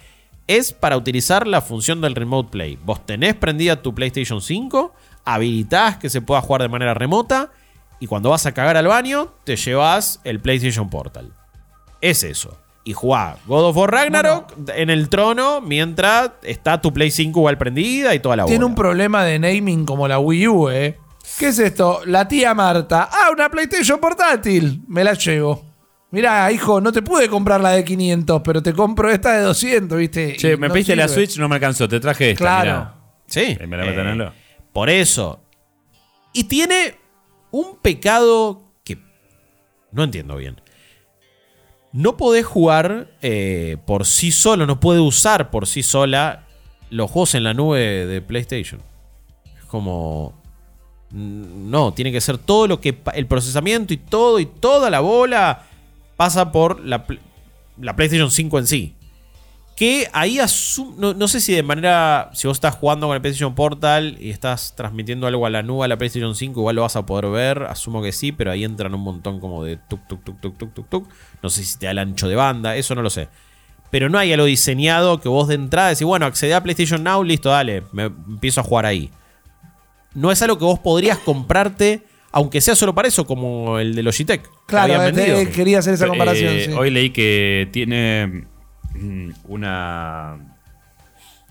[0.46, 2.78] Es para utilizar la función del Remote Play.
[2.84, 4.94] Vos tenés prendida tu PlayStation 5,
[5.24, 7.50] habilitás que se pueda jugar de manera remota
[7.98, 11.32] y cuando vas a cagar al baño te llevas el PlayStation Portal.
[12.00, 12.56] Es eso.
[12.84, 17.58] Y jugá God of War Ragnarok en el trono mientras está tu Play 5 igual
[17.58, 18.66] prendida y toda la Tiene bola.
[18.66, 20.96] un problema de naming como la Wii U, ¿eh?
[21.40, 22.02] ¿Qué es esto?
[22.06, 23.08] La tía Marta.
[23.10, 24.80] Ah, una PlayStation portátil.
[24.86, 25.65] Me la llevo.
[26.16, 29.98] Mirá, hijo, no te pude comprar la de 500, pero te compro esta de 200,
[29.98, 30.34] ¿viste?
[30.38, 31.08] Che, Y me no pediste la.
[31.08, 32.38] Switch, no me alcanzó, te traje esta.
[32.42, 32.70] Claro.
[32.72, 32.94] mirá.
[33.26, 33.58] Sí.
[33.60, 34.32] Eh, lo-
[34.72, 35.42] Por eso.
[36.32, 36.94] Y tiene
[37.50, 38.96] un pecado que
[39.92, 40.58] no entiendo bien.
[41.92, 46.46] No podés jugar eh, por sí solo, no puede usar por sí sola
[46.88, 48.80] los juegos en la nube de PlayStation.
[49.58, 50.40] Es como...
[51.10, 52.98] No, tiene que ser todo lo que...
[53.12, 55.66] El procesamiento y todo y toda la bola
[56.16, 57.04] pasa por la,
[57.80, 58.94] la PlayStation 5 en sí.
[59.76, 60.38] Que ahí
[60.96, 62.30] no, no sé si de manera.
[62.32, 65.84] Si vos estás jugando con el PlayStation Portal y estás transmitiendo algo a la nube
[65.84, 67.64] a la PlayStation 5, igual lo vas a poder ver.
[67.64, 70.72] Asumo que sí, pero ahí entran un montón como de tuk tuk tuk tuk tuk
[70.72, 71.08] tuk tuk.
[71.42, 73.28] No sé si te da el ancho de banda, eso no lo sé.
[73.90, 77.22] Pero no hay algo diseñado que vos de entrada decís, bueno, accedé a PlayStation Now,
[77.22, 79.10] listo, dale, me empiezo a jugar ahí.
[80.14, 82.02] No es algo que vos podrías comprarte,
[82.36, 84.42] aunque sea solo para eso, como el de Logitech.
[84.66, 85.52] Claro, te- vendido.
[85.52, 86.54] quería hacer esa Eh, comparación.
[86.66, 86.70] sí.
[86.72, 88.44] Hoy leí que tiene
[88.94, 90.36] mm, una,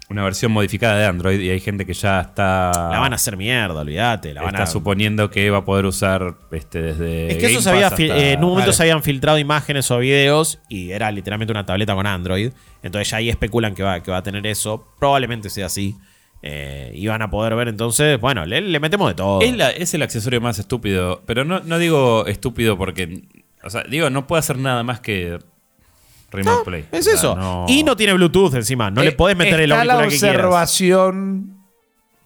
[0.10, 3.36] una versión modificada de Android y hay gente que ya está, La van a hacer
[3.36, 4.34] mierda, olvídate.
[4.36, 4.68] La van está a...
[4.68, 7.32] suponiendo que va a poder usar este, desde.
[7.32, 8.74] Es que eso se había hasta- eh, en un momento Vale.
[8.74, 12.52] se habían filtrado imágenes o videos y era literalmente una tableta con Android.
[12.84, 14.86] Entonces ya ahí especulan que va, que va a tener eso.
[15.00, 15.96] Probablemente sea así.
[16.42, 19.42] Eh, y van a poder ver entonces, bueno, le, le metemos de todo.
[19.42, 23.24] Es, la- es el accesorio más estúpido, pero no, no digo estúpido porque.
[23.64, 25.40] O sea, digo, no puede hacer nada más que
[26.32, 26.86] Remote Play.
[26.92, 27.36] es O sea, eso.
[27.36, 28.92] no- Y no tiene Bluetooth encima.
[28.92, 30.36] No le Eh, podés meter el la auricular que quieras.
[30.36, 31.58] observación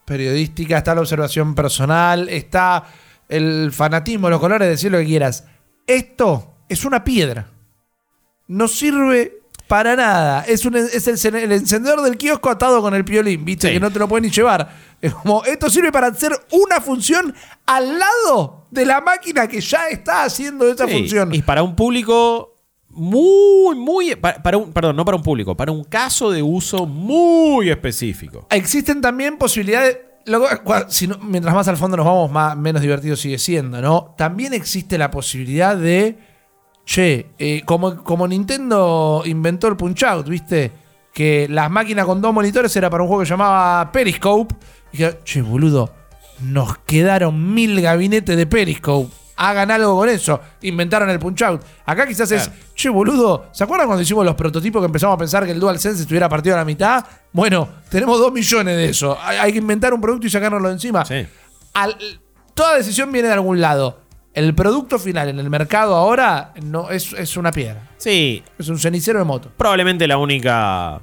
[0.05, 2.84] periodística, está la observación personal, está
[3.30, 5.45] el fanatismo, los colores, decir lo que quieras.
[5.88, 7.47] Esto es una piedra.
[8.47, 9.39] No sirve
[9.70, 10.44] para nada.
[10.48, 13.68] Es, un, es el, cen- el encendedor del kiosco atado con el piolín, ¿viste?
[13.68, 13.74] Sí.
[13.76, 14.68] Que no te lo pueden ni llevar.
[15.02, 17.34] Es como, esto sirve para hacer una función
[17.68, 21.34] al lado de la máquina que ya está haciendo esa Sí, función.
[21.34, 22.58] Y para un público
[22.90, 24.16] muy, muy.
[24.16, 28.48] pa- Para, un, perdón, no para un público, para un caso de uso muy específico.
[28.50, 30.00] Existen también posibilidades.
[30.26, 33.82] luego, cua- si no- mientras más al fondo nos vamos, más, menos divertido sigue siendo,
[33.82, 34.16] ¿no?
[34.18, 36.18] También existe la posibilidad de.
[36.90, 40.72] Che, eh, como, como Nintendo inventó el Punch Out, ¿viste?
[41.14, 44.56] Que las máquinas con dos monitores era para un juego que se llamaba Periscope.
[44.92, 45.94] Y dije, che, boludo,
[46.42, 49.14] nos quedaron mil gabinetes de Periscope.
[49.36, 50.42] Hagan algo con eso.
[50.64, 51.62] Inventaron el punch out.
[51.86, 55.46] Acá quizás es, che, boludo, ¿se acuerdan cuando hicimos los prototipos que empezamos a pensar
[55.46, 57.06] que el DualSense estuviera partido a la mitad?
[57.32, 59.16] Bueno, tenemos dos millones de eso.
[59.22, 61.06] Hay, hay que inventar un producto y sacárnoslo de encima.
[61.06, 61.24] Sí.
[61.76, 61.96] Al-
[62.56, 64.09] toda decisión viene de algún lado.
[64.34, 67.82] El producto final en el mercado ahora no es, es una piedra.
[67.98, 69.52] Sí, Es un cenicero de moto.
[69.58, 71.02] probablemente la única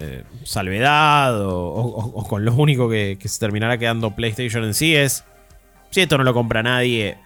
[0.00, 4.74] eh, salvedad o, o- o con lo único que, que se terminará quedando PlayStation en
[4.74, 5.24] sí es
[5.90, 7.16] si esto no lo compra nadie,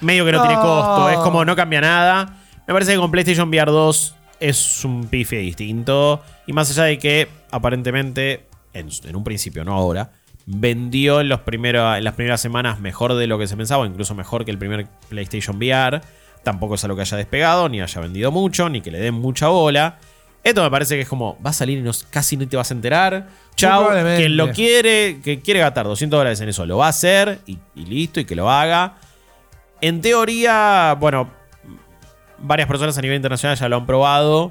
[0.00, 0.46] medio que no, No.
[0.46, 2.36] tiene costo, es como no cambia nada.
[2.66, 6.98] Me parece que con PlayStation VR 2 es un pife distinto y más allá de
[6.98, 10.12] que aparentemente en, en un principio, no ahora,
[10.52, 14.14] vendió en, los primeros, en las primeras semanas mejor de lo que se pensaba, incluso
[14.14, 16.00] mejor que el primer PlayStation VR.
[16.42, 19.48] Tampoco es algo que haya despegado, ni haya vendido mucho, ni que le den mucha
[19.48, 19.98] bola.
[20.42, 22.70] Esto me parece que es como, va a salir y no- casi ni te vas
[22.70, 23.28] a enterar.
[23.56, 23.84] Chao,
[24.16, 27.58] quien lo quiere, que quiere gastar 200 dólares en eso, lo va a hacer y,
[27.74, 28.94] y listo, y que lo haga.
[29.82, 31.30] En teoría, bueno,
[32.38, 34.50] varias personas a nivel internacional ya lo han probado.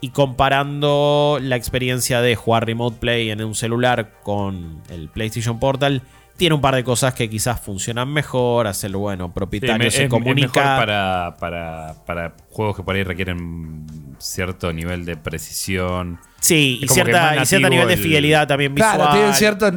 [0.00, 6.02] Y comparando la experiencia de jugar Remote Play en un celular con el PlayStation Portal,
[6.36, 8.66] tiene un par de cosas que quizás funcionan mejor.
[8.66, 10.46] Hacerlo, bueno, Sí, propietario me- se es, comunica.
[10.48, 13.86] es mejor para, para, para juegos que por ahí requieren
[14.18, 16.18] cierto nivel de precisión.
[16.40, 18.96] Sí, y cierta, y cierto nivel de el- fidelidad también visual.
[18.96, 19.68] Claro, tienen cierto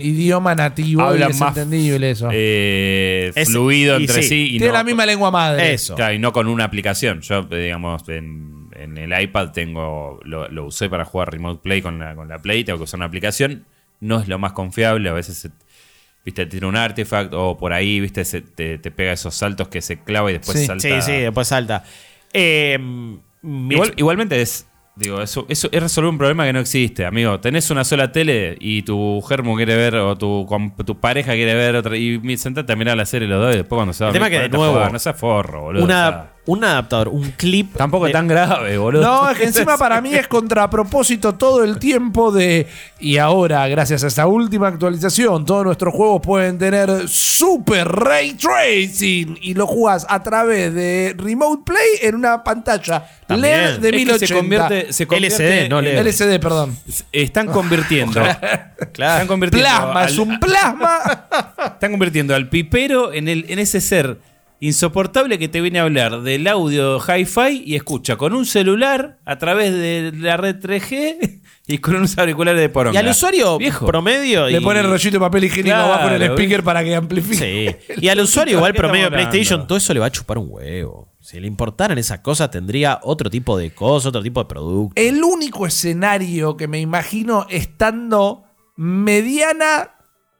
[0.00, 2.28] idioma nativo y Hablan es más entendible eso.
[2.32, 4.44] eh, Es- fluido y entre sí, sí.
[4.46, 5.72] y Tiene no- la misma lengua madre.
[5.74, 5.94] Eso.
[5.94, 7.20] Claro, y no con una aplicación.
[7.20, 8.53] Yo, eh, digamos, en,
[8.96, 12.38] en el iPad tengo lo, lo usé para jugar Remote Play con la, con la
[12.40, 13.64] Play, tengo que usar una aplicación.
[14.00, 15.50] No es lo más confiable, a veces se-
[16.24, 19.80] viste, tiene un artifact o por ahí, viste, se, te, te pega esos saltos que
[19.82, 20.66] se clava y después Sí.
[20.66, 20.82] salta.
[20.82, 21.84] Sí, sí, después salta.
[22.32, 22.78] Eh,
[23.42, 24.66] Igual- ex- igualmente es.
[24.96, 27.40] Digo, eso, eso es resolver un problema que no existe, amigo.
[27.40, 30.46] Tenés una sola tele y tu germo quiere ver, o tu,
[30.86, 31.96] tu pareja quiere ver otra.
[31.96, 34.14] Y sentate a mirar la serie los dos y después cuando se va a El
[34.14, 34.88] tema que, de nuevo.
[34.88, 35.84] No seas forro, boludo.
[35.84, 37.74] una- un adaptador, un clip.
[37.74, 39.02] tampoco de- es tan grave, boludo.
[39.02, 42.66] No, es que encima para mí es contrapropósito todo el tiempo de.
[43.00, 49.38] Y ahora, gracias a esta última actualización, todos nuestros juegos pueden tener Super Ray Tracing.
[49.40, 53.54] Y lo jugás a través de Remote Play en una pantalla También.
[53.54, 54.26] LED de Es que 1080.
[54.26, 55.98] se convierte, se convierte LCD, no LED.
[55.98, 56.76] LCD, perdón.
[57.10, 58.20] Están convirtiendo.
[58.80, 59.68] Están convirtiendo.
[59.68, 60.98] Plasma, al- es un plasma.
[61.74, 64.18] Están convirtiendo al pipero en, el, en ese ser
[64.68, 69.38] insoportable que te viene a hablar del audio hi-fi y escucha con un celular a
[69.38, 72.94] través de la red 3G y con unos auriculares de poronga.
[72.98, 73.86] Y al usuario Viejo.
[73.86, 74.46] promedio.
[74.48, 76.94] Le y- pone el rollito de papel higiénico Claro, abajo en el speaker para que
[76.94, 77.78] amplifique.
[77.88, 77.94] Sí.
[78.00, 79.66] Y al usuario, igual ¿Qué promedio de PlayStation, hablando?
[79.68, 81.12] todo eso le va a chupar un huevo.
[81.20, 84.92] Si le importaran esas cosas, tendría otro tipo de cosas, otro tipo de producto.
[85.00, 88.44] El único escenario que me imagino estando
[88.76, 89.90] mediana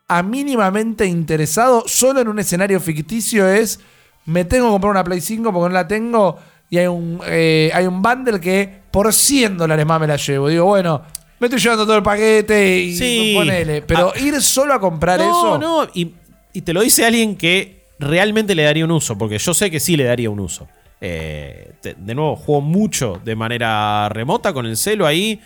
[0.09, 3.81] a mínimamente interesado solo en un escenario ficticio es
[4.27, 6.39] me tengo que comprar una Play 5 porque no la tengo
[6.71, 10.49] y hay un, eh, hay un bundle que por 100 dólares más me la llevo.
[10.49, 11.03] Digo, bueno,
[11.39, 13.35] me estoy llevando todo el paquete y Sí.
[13.37, 13.83] ponele.
[13.83, 15.59] Pero ir solo a comprar no, eso...
[15.59, 16.15] no, y,
[16.53, 19.79] y te lo dice alguien que realmente le daría un uso, porque yo sé que
[19.81, 20.67] sí le daría un uso.
[21.01, 25.41] Eh, te- de nuevo, juego mucho de manera remota con el celo ahí,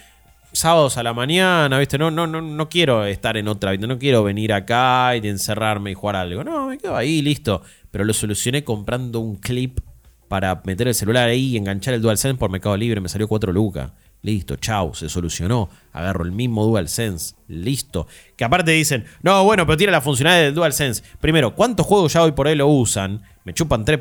[0.52, 1.98] sábados a la mañana, ¿viste?
[1.98, 3.86] No, no, no, no quiero estar en otra, ¿viste?
[3.86, 6.44] no quiero venir acá y encerrarme y jugar algo.
[6.44, 7.62] No, me quedo ahí, listo.
[7.90, 9.80] Pero lo solucioné comprando un clip
[10.28, 13.00] para meter el celular ahí y enganchar el DualSense por Mercado Libre.
[13.00, 13.92] Me salió 4 lucas.
[14.22, 15.68] Listo, chau, se solucionó.
[15.92, 17.34] Agarro el mismo DualSense.
[17.46, 18.06] Listo.
[18.36, 21.02] Que aparte dicen, no, bueno, pero tiene la funcionalidad del DualSense.
[21.20, 23.22] Primero, ¿cuántos juegos ya hoy por ahí lo usan?
[23.44, 24.00] Me chupan tres.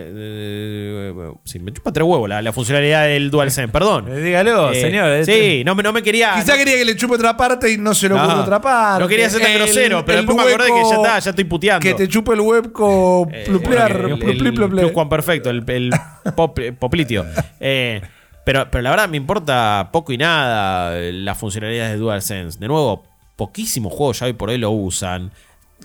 [0.00, 1.12] eh,
[1.44, 4.06] sí, me chupan tres huevos la, la funcionalidad del DualSense, perdón.
[4.08, 5.24] Eh, dígalo, Eh, señor.
[5.24, 6.34] Sí, este- no me, no me quería.
[6.36, 9.02] Quizá quería que le chupe otra parte y no se lo No, ocurre otra parte.
[9.02, 11.18] no quería ser tan El- grosero, pero el después me acordé que ya hueco está,
[11.18, 11.82] ya estoy puteando.
[11.82, 15.90] Que te chupe el webco Eh, pluplear, bueno, el- el Perfecto, el, el
[16.36, 17.24] pop- poplitio.
[17.60, 18.00] Eh,
[18.48, 22.58] pero, pero la verdad me importa poco y nada eh, las funcionalidades de DualSense.
[22.58, 23.04] De nuevo,
[23.36, 25.30] poquísimos juegos ya hoy por hoy lo usan.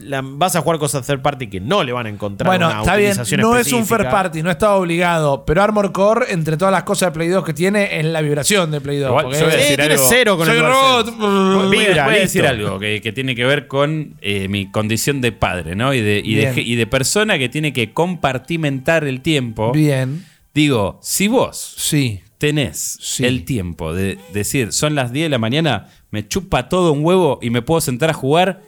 [0.01, 2.80] La- vas a jugar cosas third party que no le van a encontrar Bueno, una
[2.80, 5.43] está bien, no es un first party, no está obligado.
[5.43, 8.72] Pero Armor Core, entre todas las cosas de Play 2 que tiene, es la vibración
[8.72, 9.09] de Play 2.
[9.09, 10.05] Igual, porque yo voy a decir algo.
[10.07, 11.18] cero con soy el robot.
[11.18, 15.20] Voy, Vibra, voy a decir algo que, que tiene que ver con eh, mi condición
[15.20, 15.93] de padre, ¿no?
[15.93, 19.74] Y de, y, de, y de persona que tiene que compartimentar el tiempo.
[19.74, 22.22] Bien, Digo, si vos sí.
[22.48, 23.26] Tenés Sí.
[23.26, 27.39] el tiempo de decir, son las 10 de la mañana, me chupa todo un huevo
[27.41, 28.62] y me puedo sentar a jugar,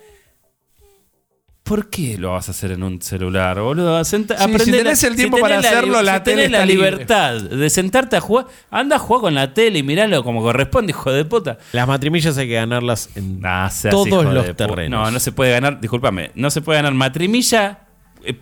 [1.63, 4.03] ¿Por qué lo vas a hacer en un celular, boludo?
[4.05, 6.63] Senta- Sí, aprende si tenés el tiempo tenés para la hacerlo, la si tenés la
[6.63, 6.91] libre.
[6.91, 10.91] libertad de sentarte a jugar, anda a jugar con la tele y miralo como corresponde,
[10.91, 11.57] hijo de puta.
[11.71, 15.05] Las matrimillas hay que ganarlas en Nah, seas hijo todos los terrenos.
[15.05, 17.84] No, no se puede ganar, discúlpame, no se puede ganar matrimilla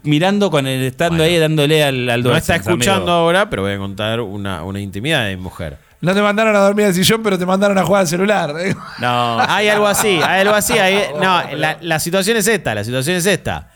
[0.03, 3.11] mirando con el estando ahí dándole al, al No está escuchando amigo.
[3.11, 5.77] ahora, pero voy a contar una, una intimidad de mi mujer.
[6.01, 8.53] No te mandaron a dormir al sillón, pero te mandaron a jugar al celular.
[8.99, 10.73] No, Hay algo así, hay algo así.
[10.77, 13.69] hay- no, la, la situación es esta, la situación es esta.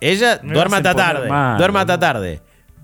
[0.00, 2.40] Ella Me duerme vas a hasta tarde, mal, duerme hasta tarde.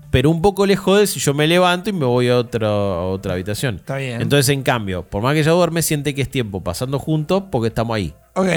[0.09, 3.05] Pero un poco le jode si yo me levanto y me voy a, otro- a
[3.11, 3.75] otra habitación.
[3.75, 4.19] Está bien.
[4.21, 7.67] Entonces, en cambio, por más que ella duerme, siente que es tiempo pasando juntos porque
[7.69, 8.13] estamos ahí.
[8.33, 8.47] ok.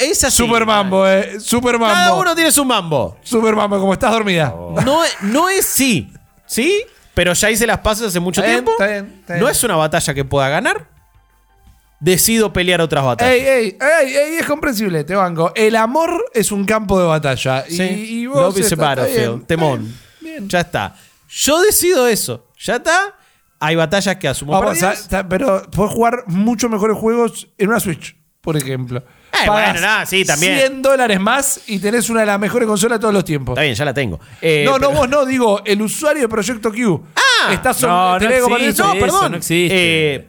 [0.00, 0.36] Es así.
[0.36, 1.40] Super mambo, eh.
[1.40, 1.94] Super mambo.
[1.94, 3.16] Cada uno tiene su mambo.
[3.22, 4.54] Super mambo, como estás dormida.
[4.84, 6.12] No, es- no es sí.
[6.46, 6.84] ¿Sí?
[7.14, 8.72] Pero ya hice las pases hace mucho Está bien, tiempo.
[8.72, 9.44] está bien, está bien.
[9.44, 10.86] No es una batalla que pueda ganar.
[12.00, 13.32] Decido pelear otras batallas.
[13.32, 15.52] Ey, ey, ey, ey, es comprensible, te banco.
[15.54, 17.64] El amor es un campo de batalla.
[17.68, 17.82] Y, Sí.
[18.22, 19.34] y vos Love is a está- está battlefield.
[19.36, 19.94] bien, Temón.
[20.48, 20.96] Ya está.
[21.28, 22.48] Yo decido eso.
[22.58, 23.14] Ya está.
[23.60, 24.78] Hay batallas que asumo Vamos,
[25.28, 29.04] pero puedes jugar mucho mejores juegos en una Switch, por ejemplo.
[29.32, 30.58] Eh, bueno, nada, sí, también.
[30.58, 33.54] 100 dólares más y tenés una de las mejores consolas de todos los tiempos.
[33.54, 34.20] Está bien, ya la tengo.
[34.40, 37.02] Eh, no, no, pero- vos no, digo, el usuario de Proyecto Q.
[37.16, 38.82] Ah, Está sobre- no, no que existe.
[38.82, 39.30] No, Eso perdón.
[39.32, 40.14] no existe.
[40.14, 40.28] Eh,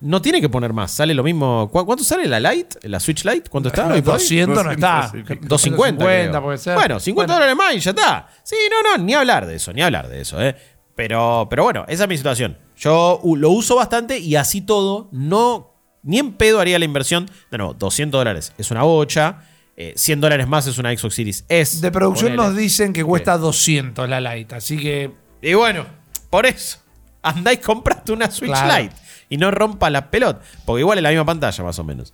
[0.00, 0.90] no tiene que poner más.
[0.90, 1.70] Sale lo mismo.
[1.72, 2.88] ¿Cu- ¿Cuánto sale la Lite?
[2.88, 3.48] ¿La Switch Lite?
[3.48, 3.86] ¿Cuánto está?
[3.86, 4.20] No, hoy por hoy?
[4.20, 5.12] 200 no está.
[5.42, 6.04] 250.
[6.04, 6.42] creo.
[6.42, 6.74] puede ser.
[6.74, 8.28] Bueno, 50 dólares más y ya está.
[8.42, 10.56] Sí, no, no, ni hablar de eso, ni hablar de eso, ¿eh?
[10.96, 12.58] Pero, pero bueno, esa es mi situación.
[12.76, 15.71] Yo lo uso bastante y así todo, no,
[16.02, 17.30] ni en pedo haría la inversión.
[17.50, 19.42] De nuevo, 200 dólares es una bocha,
[19.76, 21.80] eh, 100 dólares más es una Xbox Series S.
[21.80, 22.48] De producción ponele.
[22.48, 25.86] nos dicen que cuesta 200 la Lite, así que Y bueno,
[26.30, 26.78] por eso,
[27.22, 28.82] andá y compraste una Switch Claro.
[28.82, 28.94] Lite
[29.28, 32.12] y no rompa la pelota, porque igual es la misma pantalla más o menos.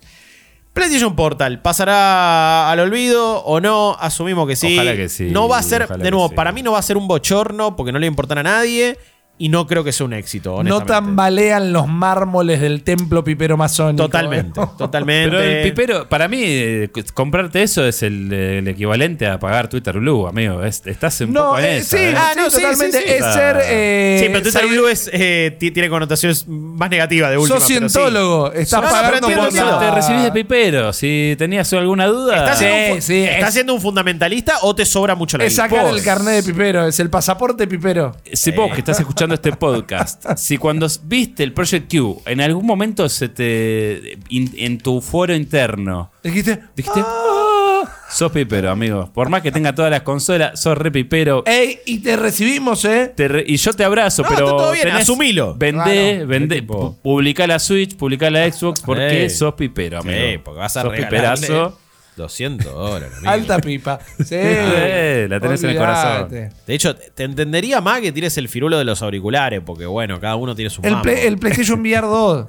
[0.71, 3.97] PlayStation Portal, ¿pasará al olvido o no?
[3.99, 4.75] Asumimos que sí.
[4.75, 6.35] Ojalá que sí, No va a ser, de nuevo, sí.
[6.35, 8.97] para mí no va a ser un bochorno porque no le importará a nadie
[9.41, 14.03] y no creo que sea un éxito, no tambalean los mármoles del templo pipero masónico.
[14.03, 15.29] Totalmente, totalmente.
[15.29, 19.97] Pero el pipero, para mí, eh, comprarte eso es el, el equivalente a pagar Twitter
[19.97, 20.61] Blue, amigo.
[20.63, 22.13] Es- estás un No, poco en eh, sí, ¿eh?
[22.17, 22.97] ah, no, sí, totalmente.
[22.99, 23.13] sí, sí.
[23.13, 23.57] Es ser.
[23.63, 27.59] eh, Sí, pero Twitter Blue es, eh, ti- tiene connotaciones más negativas de última.
[27.59, 30.91] Sos cientólogo, estás No, pagando por Te recibís de pipero.
[30.91, 32.37] Si tenías alguna duda.
[32.39, 35.55] ¿Estás, Sí, siendo, un, ¿estás es- siendo un fundamentalista o te sobra mucho la Es
[35.55, 38.15] sacar el carnet de pipero, es el pasaporte pipero.
[38.33, 42.65] Si vos que estás escuchando este podcast, si cuando viste el Project Q, en algún
[42.65, 44.17] momento se te.
[44.29, 46.59] in- en tu foro interno, Dijiste.
[46.75, 47.01] dijiste.
[47.05, 47.35] "Ah".
[48.11, 49.09] Sos pipero, amigo.
[49.13, 51.43] Por más que tenga todas las consolas, sos re pipero.
[51.45, 53.13] Ey, y te recibimos, ¿eh?
[53.15, 54.45] Te re- y yo te abrazo, No, pero.
[54.45, 55.55] está todo bien, asumilo.
[55.55, 56.27] Vendé, Claro.
[56.27, 56.63] vendé.
[56.63, 59.29] Publicá la Switch, publicá la Xbox, porque Eh.
[59.29, 60.17] sos pipero, amigo.
[60.19, 61.79] Sí, porque vas a sos regalarle piperazo.
[62.19, 63.09] 200 dólares.
[63.17, 63.31] amigo.
[63.31, 63.99] Alta pipa.
[64.23, 64.35] Sí.
[64.39, 66.29] Eh, la tenés en el corazón.
[66.29, 70.35] De hecho, te entendería más que tires el firulo de los auriculares, porque bueno, cada
[70.35, 71.03] uno tiene su El, mambo.
[71.03, 72.45] Play- el PlayStation VR 2.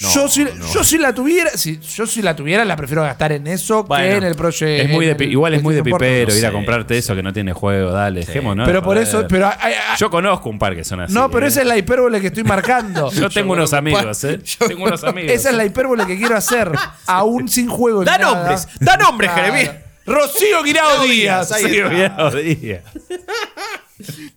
[0.00, 0.50] No, yo, si, no.
[0.72, 4.16] yo si la tuviera, si yo si la tuviera, la prefiero gastar en eso que
[4.16, 4.32] en el.
[4.34, 7.32] Es muy de, el igual es muy de pipero ir a comprarte eso que no
[7.34, 8.66] tiene juego, dale, dejémonos.
[8.66, 11.12] Pero por eso, pero ay, ay, ay, Yo conozco un par que son así.
[11.12, 11.50] no, pero eh.
[11.50, 13.10] esa es la hipérbole que estoy marcando.
[13.12, 14.40] Yo tengo unos amigos, ¿eh?
[14.66, 15.30] Tengo unos amigos.
[15.32, 16.72] Esa es la hipérbole que quiero hacer,
[17.06, 18.02] aún sin juego.
[18.02, 18.34] Da nada.
[18.36, 19.30] nombres, da nombres.
[19.32, 19.74] Jeremías.
[20.06, 21.52] Rocío Guirao Díaz.
[21.52, 21.88] ahí Sí, está.
[21.90, 22.82] cuidado, día.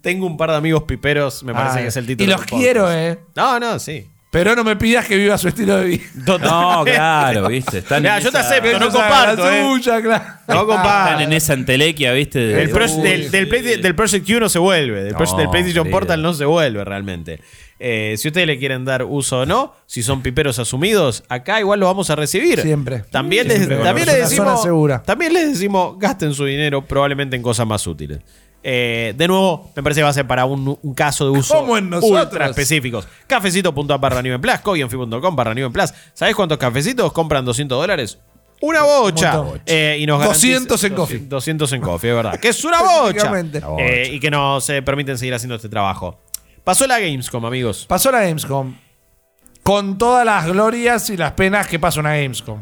[0.01, 2.27] Tengo un par de amigos piperos, me parece Ah, que es el título.
[2.29, 3.17] Y los quiero, eh.
[3.35, 4.09] No, no, sí.
[4.33, 6.03] Pero no me pidas que viva su estilo de vida.
[6.39, 7.77] No, claro, viste.
[7.77, 9.61] Están Mirá, en yo te esa- acepto, no Esa comparto, la eh.
[9.63, 10.23] suya, claro.
[10.47, 11.09] No comparto.
[11.11, 12.39] Están en esa entelequia, viste.
[12.39, 13.49] de- El pro- Uy, del, del, sí.
[13.49, 15.03] Play- del Project Q no se vuelve.
[15.03, 15.91] Del, del PlayStation querido.
[15.91, 17.39] Portal no se vuelve realmente.
[17.79, 21.79] Eh, si ustedes le quieren dar uso o no, si son piperos asumidos, acá igual
[21.79, 22.59] lo vamos a recibir.
[22.61, 23.03] Siempre.
[23.11, 23.75] También, Siempre.
[23.75, 24.63] les, también Es les una zona decimos.
[24.63, 25.03] segura.
[25.03, 28.19] También les decimos, gasten su dinero probablemente en cosas más útiles.
[28.65, 31.53] Eh, de nuevo, me parece que va a ser para un, un caso de uso
[31.53, 32.23] Como en nosotros.
[32.31, 33.05] ultra específicos.
[33.27, 35.93] Cafecito.app barra New en Plus, coinfi.com barra New en Plus.
[36.13, 38.17] ¿Sabés cuántos cafecitos compran 200 dólares?
[38.61, 39.41] Una bocha.
[39.41, 39.59] Un.
[39.65, 40.29] Eh, y nos garantiza-
[40.69, 41.19] 200 en coffee.
[41.19, 42.39] 200 en coffee, es verdad.
[42.39, 43.31] Que es una bocha.
[43.79, 46.21] Eh, y que nos eh, permiten seguir haciendo este trabajo.
[46.63, 47.85] Pasó la Gamescom, amigos.
[47.89, 48.75] Pasó la Gamescom.
[49.63, 52.61] Con todas las glorias y las penas que pasa una Gamescom.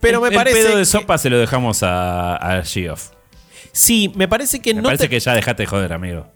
[0.00, 0.56] Pero me el parece.
[0.62, 3.10] pedo de que- sopa se lo dejamos a, a Geoff.
[3.74, 4.86] Sí, me parece que Me no.
[4.88, 6.26] parece te- que ya dejate de joder, amigo.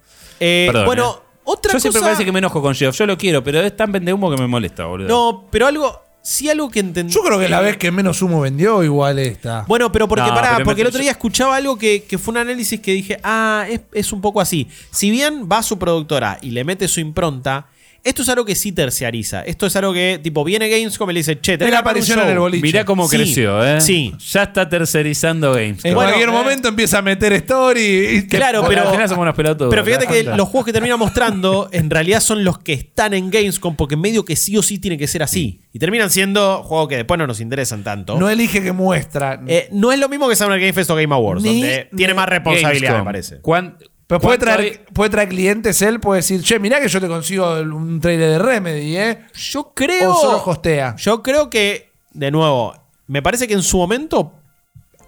[0.41, 1.41] eh, Perdón, bueno, eh.
[1.45, 1.81] otra Yo cosa.
[1.81, 2.97] siempre parece que me enojo con Geoff.
[2.99, 5.09] Yo lo quiero, pero es tan vende humo que me molesta, boludo.
[5.09, 6.03] No, pero algo.
[6.21, 7.15] Sí, algo que entendí.
[7.15, 9.65] Yo creo que la vez que menos humo vendió, igual esta.
[9.67, 12.19] Bueno, pero porque No, pará, pero porque me- el otro día escuchaba algo que, que
[12.19, 14.69] fue un análisis que dije, ah, es, es un poco así.
[14.91, 17.69] Si bien va su productora y le mete su impronta,
[18.05, 19.43] Esto es algo que sí terciariza.
[19.43, 22.25] Esto es algo que, tipo, viene Gamescom y le dice, che, armar un aparición en
[22.25, 22.33] show".
[22.33, 22.63] el boliche.
[22.63, 23.17] Mirá cómo Sí.
[23.17, 23.81] creció, ¿eh?
[23.81, 24.15] Sí.
[24.33, 25.85] Ya está tercerizando Games.
[25.85, 27.81] En Bueno, cualquier eh, momento empieza a meter story.
[28.19, 29.71] y te- Claro, pero- al final somos unos pelotudos.
[29.71, 32.73] Pero fíjate ¿te das que los juegos que termina mostrando en realidad son los que
[32.73, 35.61] están en Gamescom porque medio que sí o sí tiene que ser así.
[35.73, 38.19] Y terminan siendo juegos que después no nos interesan tanto.
[38.19, 39.41] No elige que muestra.
[39.47, 42.15] Eh, no es lo mismo que Summer Game Fest o Game Awards, Ni- donde tiene
[42.15, 42.99] más responsabilidad, Gamescom.
[42.99, 43.41] me parece.
[43.41, 43.77] ¿Cuán-
[44.09, 47.61] pero puede traer, puede traer clientes él, puede decir, che, mirá que yo te consigo
[47.61, 49.27] un trailer de Remedy, ¿eh?
[49.35, 50.13] Yo creo.
[50.13, 50.97] O solo hostea.
[50.97, 52.75] Yo creo que, de nuevo,
[53.07, 54.33] me parece que en su momento.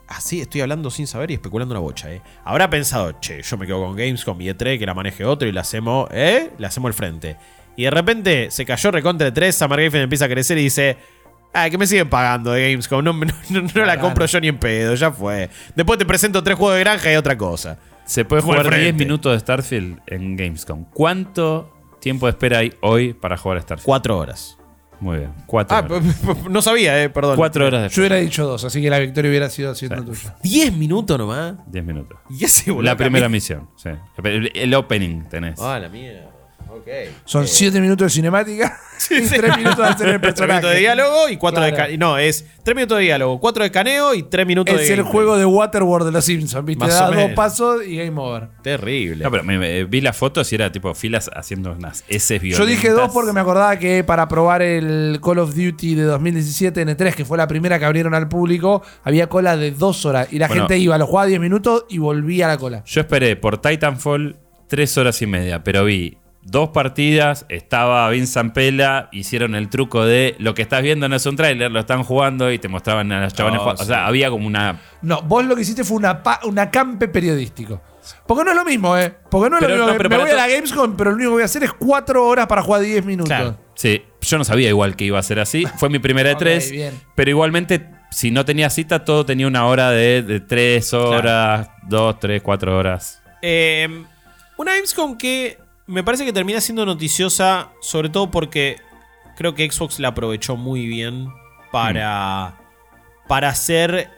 [0.06, 2.20] Así estoy hablando sin saber y especulando una bocha, ¿eh?
[2.44, 5.52] Habrá pensado, che, yo me quedo con Gamescom y E3, que la maneje otro y
[5.52, 6.50] la hacemos, ¿eh?
[6.58, 7.36] Le hacemos el frente.
[7.76, 10.62] Y de repente se cayó recontra de 3, Summer Game Fest empieza a crecer y
[10.64, 10.98] dice.
[11.52, 13.02] Ah, que me siguen pagando de Gamescom.
[13.04, 15.48] No, no- no- no la compro yo ni en pedo, ya fue.
[15.74, 17.78] Después te presento tres juegos de granja y otra cosa.
[18.10, 18.92] Se puede jugar 10 frente.
[19.04, 20.84] minutos de Starfield en Gamescom.
[20.92, 23.86] ¿Cuánto tiempo de espera hay hoy para jugar a Starfield?
[23.86, 24.58] Cuatro horas.
[24.98, 25.32] Muy bien.
[25.46, 26.02] Cuatro Ah, horas.
[26.50, 27.36] no sabía, eh, perdón.
[27.36, 30.22] Cuatro horas de Yo hubiera dicho dos, así que la victoria hubiera sido siendo Sí.
[30.22, 30.36] tuya.
[30.42, 31.54] Diez minutos nomás.
[31.70, 32.18] 10 minutos.
[32.28, 33.68] Y ese boludo La primera misión.
[33.76, 33.90] Sí.
[34.24, 35.60] El, el opening tenés.
[35.60, 36.29] Ah, la mierda.
[36.72, 36.88] Ok.
[37.24, 38.78] Son siete minutos de cinemática
[39.10, 39.34] y sí.
[39.36, 40.52] tres minutos de hacer el personaje.
[40.54, 41.84] minutos de diálogo y cuatro de Claro.
[41.92, 42.08] escaneo.
[42.10, 45.02] No, es tres minutos de diálogo, cuatro de escaneo y tres minutos de Es el
[45.02, 46.84] juego de Waterworld de los Simpsons, ¿viste?
[46.84, 48.48] Más Da dos pasos y game over.
[48.62, 49.24] Terrible.
[49.24, 52.40] No, pero me- me- vi las fotos y era tipo filas haciendo unas S Yo
[52.40, 52.68] violentas.
[52.68, 57.14] dije dos porque me acordaba que para probar el Call of Duty de 2017 N3,
[57.14, 60.28] que fue la primera que abrieron al público, había cola de dos horas.
[60.32, 60.62] Y la Bueno.
[60.62, 62.82] gente iba, lo jugaba 10 minutos y volvía a la cola.
[62.84, 64.36] Yo esperé por Titanfall
[64.68, 70.34] tres horas y media, pero vi dos partidas, estaba Vince Zampella, hicieron el truco de
[70.38, 73.20] lo que estás viendo no es un tráiler, lo están jugando y te mostraban a
[73.22, 73.82] los chavales Oh, jugando.
[73.82, 73.90] O sí.
[73.90, 74.80] sea, había como una...
[75.02, 77.80] No, vos lo que hiciste fue una, pa- un acampe periodístico.
[78.26, 79.14] Porque no es lo mismo, ¿eh?
[79.30, 79.92] Porque no es Pero lo mismo.
[79.92, 81.72] no, pero me voy a la Gamescom, pero lo único que voy a hacer es
[81.74, 83.28] cuatro horas para jugar 10 minutos.
[83.28, 83.56] Claro.
[83.74, 85.64] Sí, yo no sabía igual que iba a ser así.
[85.76, 86.98] Fue mi primera de tres, bien.
[87.14, 92.18] pero igualmente, si no tenía cita, todo tenía una hora de, de tres horas, dos,
[92.18, 93.22] tres, cuatro horas.
[93.42, 94.04] Eh,
[94.56, 95.58] una Gamescom que
[95.90, 98.80] me parece que termina siendo noticiosa, sobre todo porque
[99.36, 101.28] creo que Xbox la aprovechó muy bien
[101.72, 102.60] para,
[103.26, 104.08] para hacer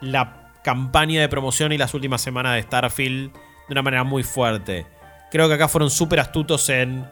[0.00, 4.86] la campaña de promoción y las últimas semanas de Starfield de una manera muy fuerte.
[5.30, 7.08] Creo que acá fueron súper astutos en...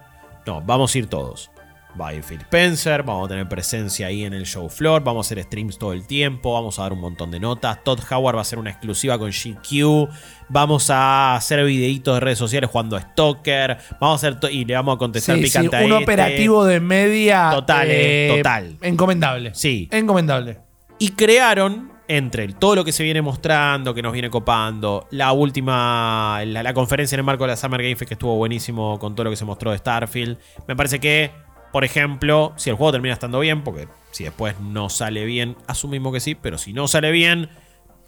[0.46, 1.52] No, vamos a ir todos.
[2.00, 5.26] Va a ir Phil Spencer, vamos a tener presencia ahí en el show floor, vamos
[5.26, 7.84] a hacer streams todo el tiempo, vamos a dar un montón de notas.
[7.84, 10.08] Todd Howard va a hacer una exclusiva con GQ,
[10.48, 14.74] vamos a hacer videitos de redes sociales jugando a Stalker, vamos a hacer y le
[14.74, 16.02] vamos a contestar Sí, sí, picante a un este.
[16.04, 17.50] operativo de media.
[17.52, 18.76] Total, eh, total.
[18.82, 19.54] Encomendable.
[19.54, 19.88] Sí.
[19.92, 20.58] Encomendable.
[20.98, 26.40] Y crearon, entre todo lo que se viene mostrando, que nos viene copando, la última,
[26.44, 29.14] la, la conferencia en el marco de la Summer Game Fest que estuvo buenísimo con
[29.14, 30.38] todo lo que se mostró de Starfield.
[30.68, 31.30] Me parece que,
[31.74, 36.12] por ejemplo, si el juego termina estando bien, porque si después no sale bien, asumimos
[36.12, 37.48] que sí, pero si no sale bien,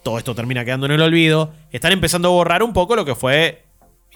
[0.05, 1.53] todo esto termina quedando en el olvido.
[1.73, 3.65] Están empezando a borrar un poco lo que fue,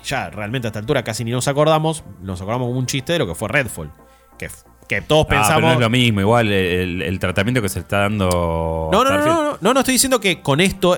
[0.04, 3.18] ya realmente a esta altura casi ni nos acordamos, nos acordamos como un chiste de
[3.18, 3.90] lo que fue Redfall.
[4.38, 4.48] Que,
[4.88, 5.62] que todos Ah, pero pensamos...
[5.64, 8.88] no es lo mismo, igual el, el tratamiento que se está dando.
[8.92, 10.96] No, no, no, no, no, no, no estoy diciendo que con esto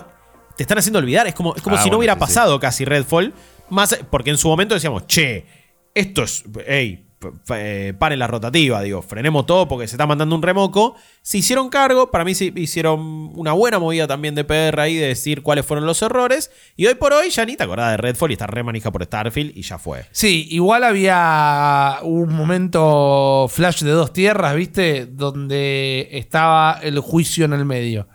[0.59, 1.27] te están haciendo olvidar.
[1.27, 3.33] Es como, es como Ah, si no hubiera sí, pasado casi Redfall.
[3.71, 5.47] Más, porque en su momento decíamos, che,
[5.95, 6.45] esto es.
[6.67, 7.07] Ey,
[7.55, 10.97] eh, paren la rotativa, digo, frenemos todo porque se está mandando un remoco.
[11.23, 15.09] Se hicieron cargo, para mí se hicieron una buena movida también de PR ahí de
[15.09, 16.51] decir cuáles fueron los errores.
[16.77, 19.05] Y hoy por hoy ya ni te acordás de Redfall y está re manija por
[19.05, 20.05] Starfield y ya fue.
[20.11, 25.07] Sí, igual había un momento flash de dos tierras, ¿viste?
[25.07, 28.09] Donde estaba el juicio en el medio.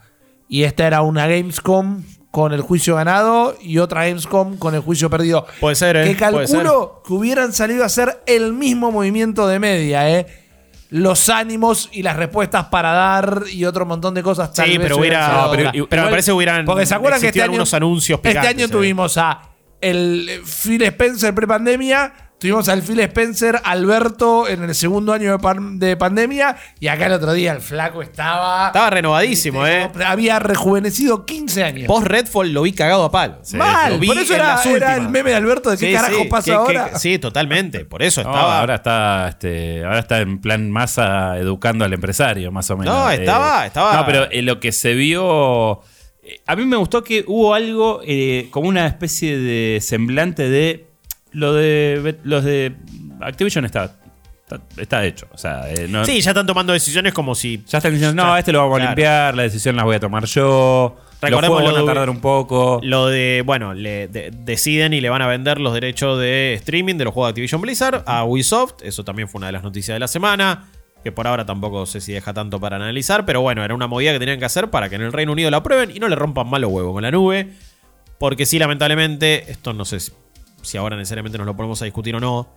[0.50, 5.10] Y esta era una Gamescom con el juicio ganado y otra Gamescom con el juicio
[5.10, 5.46] perdido.
[5.60, 6.04] Puede ser, ¿eh?
[6.04, 6.18] Que ser.
[6.18, 10.28] calculo que hubieran salido a hacer el mismo movimiento de media, ¿eh?
[10.90, 14.54] Los ánimos y las respuestas para dar y otro montón de cosas.
[14.54, 15.50] tal Sí, vez pero hubiera.
[15.90, 16.66] pero, me parece que hubieran.
[16.66, 18.70] Porque se acuerdan que este año, algunos anuncios este picantes, año eh.
[18.70, 19.42] tuvimos a
[19.82, 25.80] el Phil Spencer pre-pandemia, tuvimos al Phil Spencer Alberto en el segundo año de, pan-
[25.80, 28.68] de pandemia y acá el otro día el flaco estaba...
[28.68, 29.90] Estaba renovadísimo, ¿eh?
[30.06, 31.88] Había rejuvenecido 15 años.
[31.88, 33.40] Post Redfall lo vi cagado a palo.
[33.54, 36.16] Mal, Lo vi por eso era, era el meme de Alberto de qué Sí, carajo
[36.22, 37.00] sí, pasa que- que- ahora.
[37.00, 37.86] sí, totalmente.
[37.86, 38.60] Por eso No, estaba.
[38.60, 42.94] ahora está, este, ahora está en plan masa educando al empresario, más o menos.
[42.94, 45.82] No, estaba- Eh, estaba- No, pero eh, lo que se vio.
[46.24, 50.87] eh, A mí me gustó que hubo algo eh, como una especie de semblante de.
[51.32, 52.16] Lo de.
[52.24, 52.76] Los de.
[53.22, 53.96] Activision está
[54.50, 55.28] Está, está hecho.
[55.34, 57.62] O sea, eh, no- Sí, ya están tomando decisiones como si.
[57.68, 58.88] ya están diciendo, no, Ya, este lo vamos claro.
[58.88, 60.96] a limpiar, la decisión la voy a tomar yo.
[61.20, 62.80] Los Recordemos van lo a de- tardar un poco.
[62.82, 66.96] Lo de, bueno, le de- deciden y le van a vender los derechos de streaming
[66.96, 68.76] de los juegos de Activision Blizzard a Ubisoft.
[68.84, 70.70] Eso también fue una de las noticias de la semana.
[71.04, 73.26] Que por ahora tampoco sé si deja tanto para analizar.
[73.26, 75.52] Pero bueno, era una movida que tenían que hacer para que en el Reino Unido
[75.52, 77.50] la aprueben y no le rompan mal los huevos con la nube.
[78.18, 80.12] Porque sí, lamentablemente, esto no sé si,
[80.62, 82.48] si ahora necesariamente nos lo ponemos a discutir o no.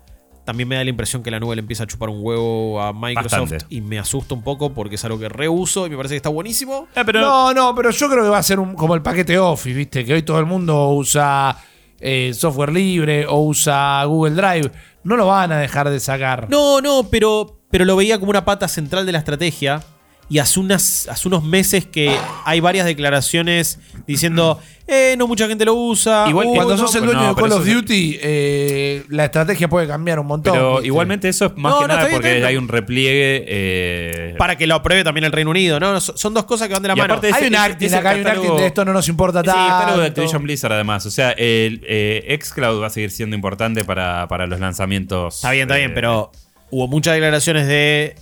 [0.45, 2.93] También me da la impresión que la nube le empieza a chupar un huevo a
[2.95, 3.67] Microsoft Bastante.
[3.69, 6.31] y me asusta un poco porque es algo que reuso y me parece que está
[6.31, 6.89] buenísimo.
[6.97, 9.39] Ah, pero No, no, pero yo creo que va a ser un- como el paquete
[9.39, 10.05] Office, ¿viste?
[10.05, 11.57] Que hoy todo el mundo usa
[12.01, 14.71] eh, software libre o usa Google Drive.
[15.05, 16.49] No lo van a dejar de sacar.
[16.49, 19.83] No, no, pero, pero lo veía como una pata central de la estrategia.
[20.31, 25.65] Y hace, unas, hace unos meses que hay varias declaraciones diciendo, eh, no mucha gente
[25.65, 26.27] lo usa.
[26.29, 29.89] Igual Cuando no, sos el dueño no, de Call of Duty, eh, la estrategia puede
[29.89, 30.53] cambiar un montón.
[30.53, 30.87] Pero ¿viste?
[30.87, 32.49] igualmente eso es más No, que no, nada está bien, porque está bien.
[32.49, 33.45] hay un repliegue.
[33.49, 36.01] eh, Para que lo apruebe también el Reino Unido, ¿no?
[36.01, 37.15] Son dos cosas que van de la Y mano.
[37.15, 39.49] aparte Hay ese- un acting acá, hay un acting de esto no nos importa Sí,
[39.49, 39.69] el tanto.
[39.69, 41.05] catálogo de Activision Blizzard además.
[41.07, 45.35] O sea, el eh, xCloud va a seguir siendo importante para, para los lanzamientos.
[45.37, 46.31] Está bien, está bien, pero
[46.71, 48.15] hubo muchas declaraciones de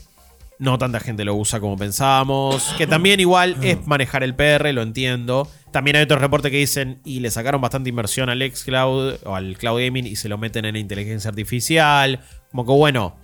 [0.58, 2.74] no tanta gente lo usa como pensábamos.
[2.76, 5.48] Que también igual es manejar el PR, lo entiendo.
[5.70, 9.56] También hay otros reportes que dicen y le sacaron bastante inversión al xCloud o al
[9.56, 12.20] Cloud Gaming y se lo meten en la inteligencia artificial.
[12.50, 13.16] Como que bueno,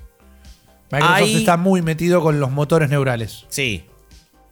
[0.90, 3.46] Microsoft está muy metido con los motores neurales.
[3.48, 3.84] sí.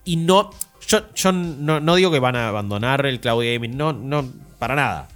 [0.05, 0.49] Y no.
[0.85, 4.29] Yo, yo no, no digo que van a abandonar el Cloud Gaming, no, no,
[4.59, 5.07] para nada.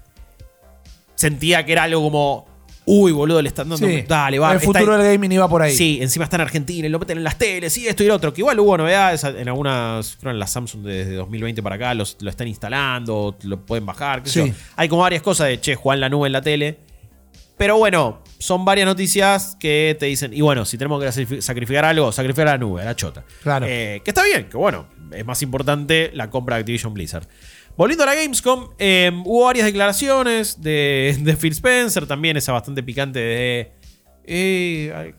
[1.15, 2.48] Sentía que era algo como.
[2.90, 3.86] Uy, boludo, le están dando.
[3.86, 4.06] Sí.
[4.08, 4.52] Dale, va.
[4.52, 5.74] el está- futuro del gaming iba por ahí.
[5.76, 8.16] Sí, encima está en Argentina y lo meten en las teles y esto y lo
[8.16, 8.34] otro.
[8.34, 12.16] Que igual hubo novedades en algunas, creo en la Samsung desde 2020 para acá, los,
[12.22, 14.24] lo están instalando, lo pueden bajar.
[14.24, 14.50] qué sé Sí.
[14.52, 14.56] yo.
[14.78, 16.78] Hay como varias cosas de, che, Juan la nube en la tele.
[17.58, 21.84] Pero bueno, son varias noticias que te dicen, y bueno, si tenemos que sacrifi- sacrificar
[21.86, 23.24] algo, sacrificar la nube, la chota.
[23.42, 23.66] Claro.
[23.68, 27.28] Eh, que está bien, que bueno, es más importante la compra de Activision Blizzard.
[27.78, 32.82] Volviendo a la Gamescom, eh, hubo varias declaraciones de, de Phil Spencer, también esa bastante
[32.84, 33.72] picante de...
[34.26, 35.14] eh,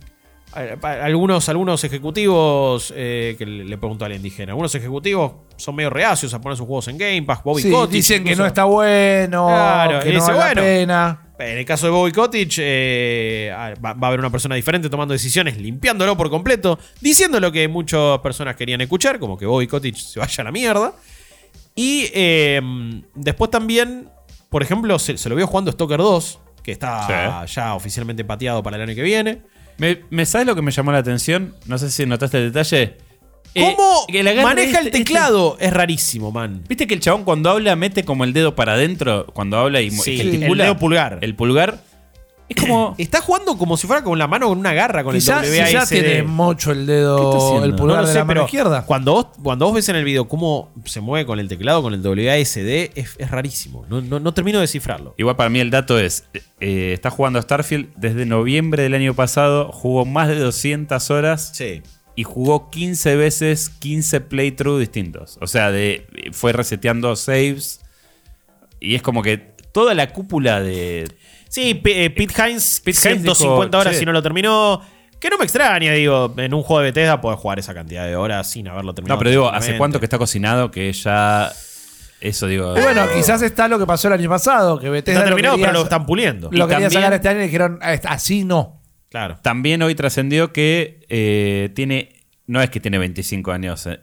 [0.53, 0.65] a-
[1.05, 6.41] algunos, algunos ejecutivos eh, que le preguntó al indígena, algunos ejecutivos son medio reacios a
[6.41, 7.45] poner sus juegos en Game Pass.
[7.45, 10.63] Bobby Sí, Kotick dicen que no está bueno, Claro, que no dice, vale bueno.
[10.63, 11.25] la pena.
[11.53, 13.53] En el caso de Bobby Kotick, eh,
[13.85, 17.69] va, va a haber una persona diferente tomando decisiones, limpiándolo por completo, diciendo lo que
[17.69, 20.95] muchas personas querían escuchar, como que Bobby Kotick se vaya a la mierda.
[21.81, 22.61] Y eh,
[23.15, 24.09] después también,
[24.51, 28.77] por ejemplo, se, se lo vio jugando Stalker 2, que está ya oficialmente pateado para
[28.77, 29.43] el año que viene.
[29.77, 31.55] ¿Me, me sabes lo que me llamó la atención?
[31.67, 32.97] No sé si notaste el detalle.
[33.55, 35.57] Eh, ¿Cómo el maneja este- el teclado?
[35.61, 36.65] Es rarísimo, man.
[36.69, 39.91] Viste que el chabón cuando habla mete como el dedo para adentro cuando habla y,
[39.93, 41.19] Sí, el dedo pulgar.
[41.23, 41.79] El pulgar.
[42.49, 42.95] Es como.
[42.99, 45.75] Está jugando como si fuera con la mano con una garra con Quizás el quizás
[45.75, 45.89] WASD.
[45.91, 48.83] tiene mocho el ¿Qué está dedo, el pulgar No de la mano izquierda.
[48.87, 51.93] Cuando vos, cuando vos ves en el video cómo se mueve con el teclado, con
[51.95, 53.85] el WASD, es, es rarísimo.
[53.89, 55.15] No, no- no termino de descifrarlo.
[55.19, 56.25] Igual para mí el dato es,
[56.61, 61.51] eh, está jugando a Starfield desde noviembre del año pasado, jugó más de 200 horas
[61.55, 61.83] Sí.
[62.17, 65.39] y jugó 15 veces 15 playthroughs distintos.
[65.41, 67.81] O sea, de, fue reseteando saves
[68.81, 69.37] y es como que
[69.73, 71.05] toda la cúpula de...
[71.49, 73.99] Sí, P- eh, Pete Hines, Pete Hines 150 dijo, horas "Che".
[74.01, 74.81] si no lo terminó.
[75.21, 78.15] Que no me extraña, digo, en un juego de Bethesda podés jugar esa cantidad de
[78.15, 79.17] horas sin haberlo terminado.
[79.17, 81.51] No, pero digo, ¿hace cuánto que está cocinado que ya...
[82.21, 82.77] Eso digo...
[82.77, 85.57] Y bueno, quizás está lo que pasó el año pasado, que Bethesda Está lo terminado,
[85.57, 86.49] quería pero lo están puliendo.
[86.51, 88.81] Lo Y quería también- sacar este año y dijeron, "Ah, así no.
[89.11, 89.39] Claro.
[89.43, 92.11] También hoy trascendió que eh, tiene.
[92.47, 94.01] No es que tiene 25 años, eh,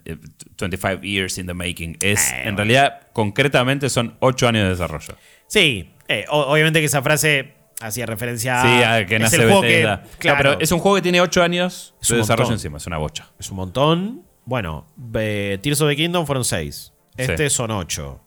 [0.59, 1.97] 25 years in the making.
[2.01, 2.57] Es, Eh, en bueno.
[2.57, 5.15] realidad, concretamente son 8 años de desarrollo.
[5.47, 9.43] Sí, eh, o- obviamente que esa frase hacía referencia sí, a que es nace el
[9.43, 9.81] juego que.
[10.19, 12.53] Claro, pero es un juego que tiene 8 años Es de un desarrollo montón.
[12.55, 13.27] encima, es una bocha.
[13.39, 14.23] Es un montón.
[14.45, 14.85] Bueno,
[15.15, 16.93] eh, Tears of the Kingdom fueron 6.
[17.17, 18.21] Este son 8.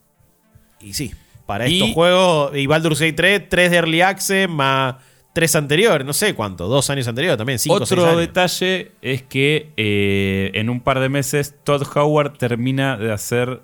[0.80, 1.14] Y sí,
[1.46, 4.96] para Y- estos juegos, y Baldur's Gate 3, 3 de Early Access más
[5.34, 8.20] 3 anteriores, no sé cuánto, 2 años anteriores también, 5 6 Otro años.
[8.20, 13.60] detalle es que eh, en un par de meses Todd Howard termina de hacer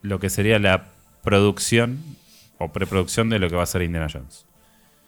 [0.00, 0.86] lo que sería la
[1.22, 2.00] producción
[2.64, 4.46] o preproducción de lo que va a ser Indiana Jones.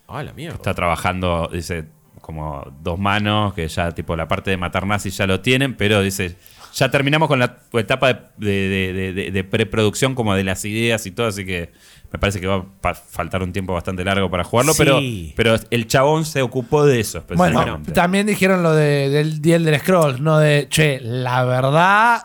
[0.09, 0.57] Ah, la mierda.
[0.57, 1.87] Está trabajando, dice,
[2.21, 6.01] como dos manos, que ya tipo la parte de matar nazis ya lo tienen, pero
[6.03, 6.37] dice,
[6.75, 11.07] ya terminamos con la etapa de, de- de- de- de preproducción como de las ideas
[11.07, 11.73] y todo, así que
[12.13, 14.79] me parece que va a faltar un tiempo bastante largo para jugarlo, Sí.
[15.35, 19.65] pero, pero el chabón se ocupó de eso Bueno, también dijeron lo de, del Diel
[19.65, 22.23] del Scroll, no de, che, la verdad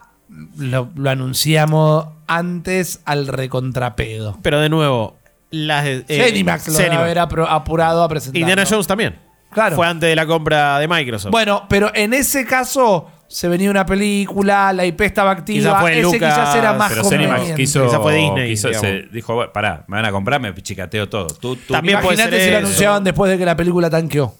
[0.58, 4.38] lo, lo anunciamos antes al recontrapedo.
[4.44, 5.18] Pero de nuevo,
[5.52, 6.06] las de.
[6.08, 8.40] eh, lo debe haber apro- apurado a presentar.
[8.40, 9.16] Indiana Jones también.
[9.52, 9.76] Claro.
[9.76, 11.32] fue antes de la compra de Microsoft.
[11.32, 15.70] Bueno, pero en ese caso se venía una película, la IP estaba activa.
[15.70, 17.56] Quizás fue ese Lucas, quizás era más Pero conveniente.
[17.56, 18.88] quiso, Esa fue Disney, quiso- digamos.
[18.90, 21.28] se dijo, bueno, pará, me van a comprar, me pichicateo todo.
[21.28, 22.66] Tú, tú- También puede Imagínate si lo eso.
[22.68, 24.36] anunciaban después de que la película tanqueó.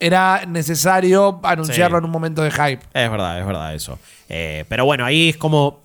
[0.00, 2.00] Era necesario anunciarlo Sí.
[2.00, 2.80] en un momento de hype.
[2.92, 3.98] Es verdad, es verdad eso.
[4.28, 5.81] Eh, pero bueno, ahí es como.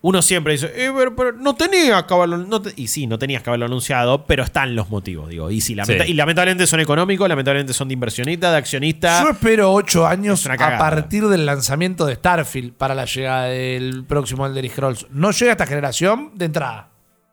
[0.00, 2.36] Uno siempre dice, "Eh, pero, pero no tenías que haberlo.
[2.38, 2.72] no te-".
[2.76, 5.50] y sí, no tenías que haberlo anunciado, pero están los motivos, digo.
[5.50, 6.12] Y sí, lamenta- Sí.
[6.12, 9.24] y lamentablemente son económicos, lamentablemente son de inversionista, de accionista.
[9.24, 14.46] Yo espero ocho años a partir del lanzamiento de Starfield para la llegada del próximo
[14.46, 15.06] Elder Scrolls.
[15.10, 16.90] No llega a esta generación de entrada.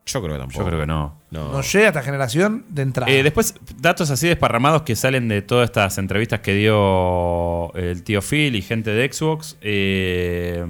[0.07, 0.59] Yo creo que tampoco.
[0.61, 1.19] Yo creo que no.
[1.31, 1.51] No.
[1.51, 3.11] No llega a esta generación de entrada.
[3.11, 8.21] Eh, después, datos así desparramados que salen de todas estas entrevistas que dio el tío
[8.21, 9.57] Phil y gente de Xbox.
[9.61, 10.63] Eh,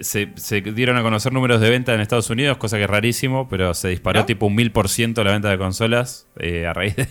[0.00, 3.48] se, se dieron a conocer números de venta en Estados Unidos, cosa que es rarísimo,
[3.48, 4.26] pero se disparó ¿No?
[4.26, 7.06] tipo un mil por ciento la venta de consolas eh, a raíz de.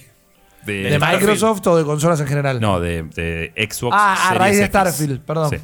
[0.65, 2.59] de- ¿De Microsoft o de consolas en general?
[2.59, 3.95] No, de, de Xbox.
[3.97, 4.69] Ah, a raíz de X.
[4.69, 5.49] Starfield, perdón.
[5.51, 5.57] Sí.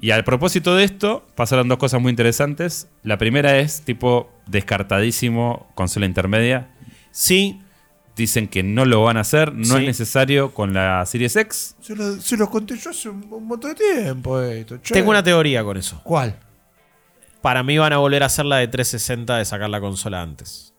[0.00, 2.88] Y al propósito de esto, pasaron dos cosas muy interesantes.
[3.02, 6.68] La primera es, tipo, descartadísimo consola intermedia.
[7.10, 7.60] Sí,
[8.18, 9.76] Dicen que no lo van a hacer, no Sí.
[9.76, 11.76] es necesario con la Series X.
[11.80, 14.78] Se lo, se lo conté yo hace un, un montón de tiempo esto.
[14.82, 14.92] che.
[14.92, 16.00] tengo una teoría con eso.
[16.02, 16.36] ¿Cuál?
[17.40, 20.74] Para mí van a volver a hacer la de 360 de sacar la consola antes.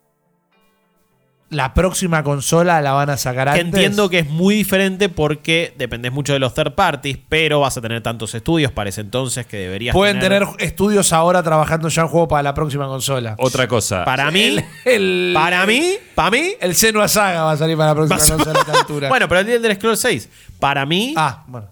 [1.52, 3.74] La próxima consola la van a sacar Que antes.
[3.74, 7.82] entiendo que es muy diferente porque dependes mucho de los third parties, pero vas a
[7.82, 12.08] tener tantos estudios para ese entonces que deberías Pueden tener estudios ahora trabajando ya en
[12.08, 13.34] juego para la próxima consola.
[13.40, 14.06] Otra cosa.
[14.06, 16.52] Para mí, El, para mí, para mí.
[16.62, 19.10] El Senua Saga va a salir para la próxima Vas- consola a esta altura.
[19.10, 20.30] Bueno, pero el día del Scroll 6.
[20.60, 21.68] Para mí, Ah, bueno.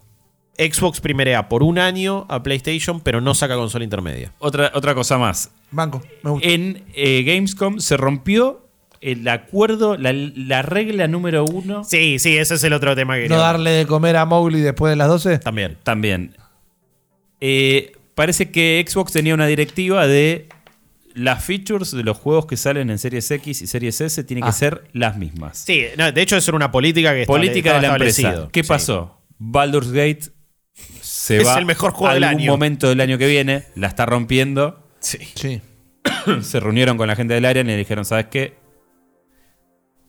[0.57, 4.33] Xbox primerea por un año a PlayStation, pero no saca consola intermedia.
[4.39, 5.51] Otra, otra cosa más.
[5.69, 6.47] Banco, me gusta.
[6.49, 8.66] En eh, Gamescom se rompió
[9.01, 11.83] el acuerdo, la, la regla número uno.
[11.83, 14.61] Sí, sí, ese es el otro tema que no quería- darle de comer a Mowgli
[14.61, 15.39] después de las 12.
[15.39, 15.77] También.
[15.83, 16.35] También.
[17.41, 20.49] Eh, parece que Xbox tenía una directiva de
[21.13, 24.49] las features de los juegos que salen en Series X y Series S tienen que
[24.49, 24.53] Ah.
[24.53, 25.57] ser las mismas.
[25.57, 28.21] Sí, no, de hecho, eso era una política que Política de estaba la empresa.
[28.21, 28.51] establecido.
[28.51, 28.67] ¿Qué Sí.
[28.69, 29.21] pasó?
[29.39, 30.19] Baldur's Gate
[31.01, 32.51] se Es va el mejor juego a del algún año.
[32.51, 34.83] momento del año que viene, la está rompiendo.
[34.99, 35.17] Sí.
[35.35, 35.61] Sí.
[36.41, 38.53] se reunieron con la gente del área y le dijeron, ¿sabes qué?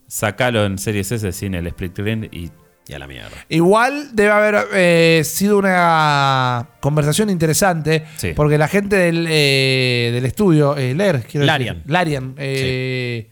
[0.09, 2.51] Sacalo en Series S sin el split screen y
[2.89, 3.28] Y a la mierda.
[3.51, 8.06] Igual debe haber eh, sido una conversación interesante.
[8.16, 8.32] Sí.
[8.35, 11.76] Porque la gente del, eh, del estudio, eh, Ler, quiero Larian.
[11.76, 13.28] decir, Larian, eh,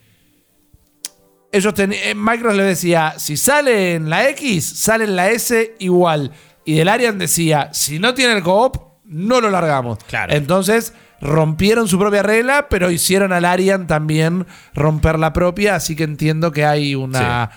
[1.52, 6.32] ellos ten- Microsoft le decía, si sale en la X, sale en la S igual.
[6.66, 9.98] Y del Larian decía, si no tiene el co-op, no lo largamos.
[10.04, 10.34] Claro.
[10.34, 16.04] Entonces rompieron su propia regla, pero hicieron al Arian también romper la propia, así que
[16.04, 17.50] entiendo que hay una...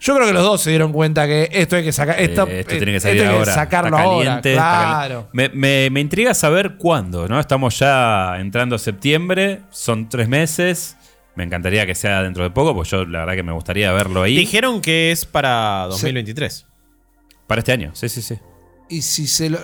[0.00, 2.20] Yo creo que los dos se dieron cuenta que esto hay que sacar.
[2.20, 3.54] Esto, eh, esto tiene que salir esto hay ahora.
[3.54, 4.34] sacarlo Está ahora.
[4.36, 5.28] está Claro.
[5.32, 7.40] Me, me- me intriga saber cuándo, ¿no?
[7.40, 10.98] Estamos ya entrando a septiembre, son tres meses.
[11.36, 14.22] Me encantaría que sea dentro de poco, porque yo la verdad que me gustaría verlo
[14.22, 14.36] ahí.
[14.36, 16.66] Dijeron que es para 2023.
[17.46, 18.38] Para este año, sí, sí, sí.
[18.90, 19.58] Y si se lo.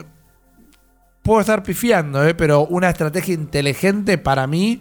[1.22, 2.34] Puedo estar pifiando, ¿eh?
[2.34, 4.80] pero una estrategia inteligente para mí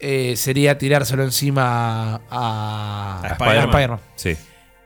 [0.00, 4.00] eh, sería tirárselo encima a, A a Spider-Man.
[4.16, 4.36] Sí.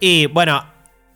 [0.01, 0.65] Y bueno,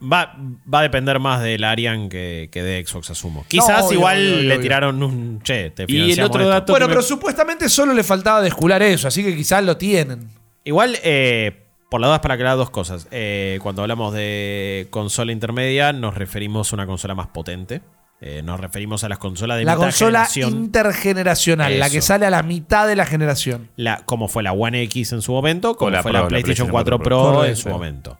[0.02, 0.36] va,
[0.73, 3.44] va a depender más del Arian que, que de Xbox, asumo.
[3.48, 4.60] Quizás obvio, igual obvio, le obvio.
[4.60, 8.40] tiraron un che, te Y el otro dato- Bueno, me- pero supuestamente solo le faltaba
[8.43, 10.28] descular eso, así que quizás lo tienen.
[10.64, 13.06] Igual, eh, por la duda, es para aclarar dos cosas.
[13.10, 17.82] Eh, cuando hablamos de consola intermedia, nos referimos a una consola más potente.
[18.24, 22.24] Eh, nos referimos a las consolas de La mitad consola generación, intergeneracional, la que sale
[22.24, 23.69] a la mitad de la generación.
[23.77, 26.28] la, como fue la One X en su momento, como la fue Pro, la la
[26.28, 27.44] PlayStation PlayStation 4 4 Pro, Pro.
[27.44, 28.19] en su momento.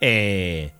[0.00, 0.72] Eh,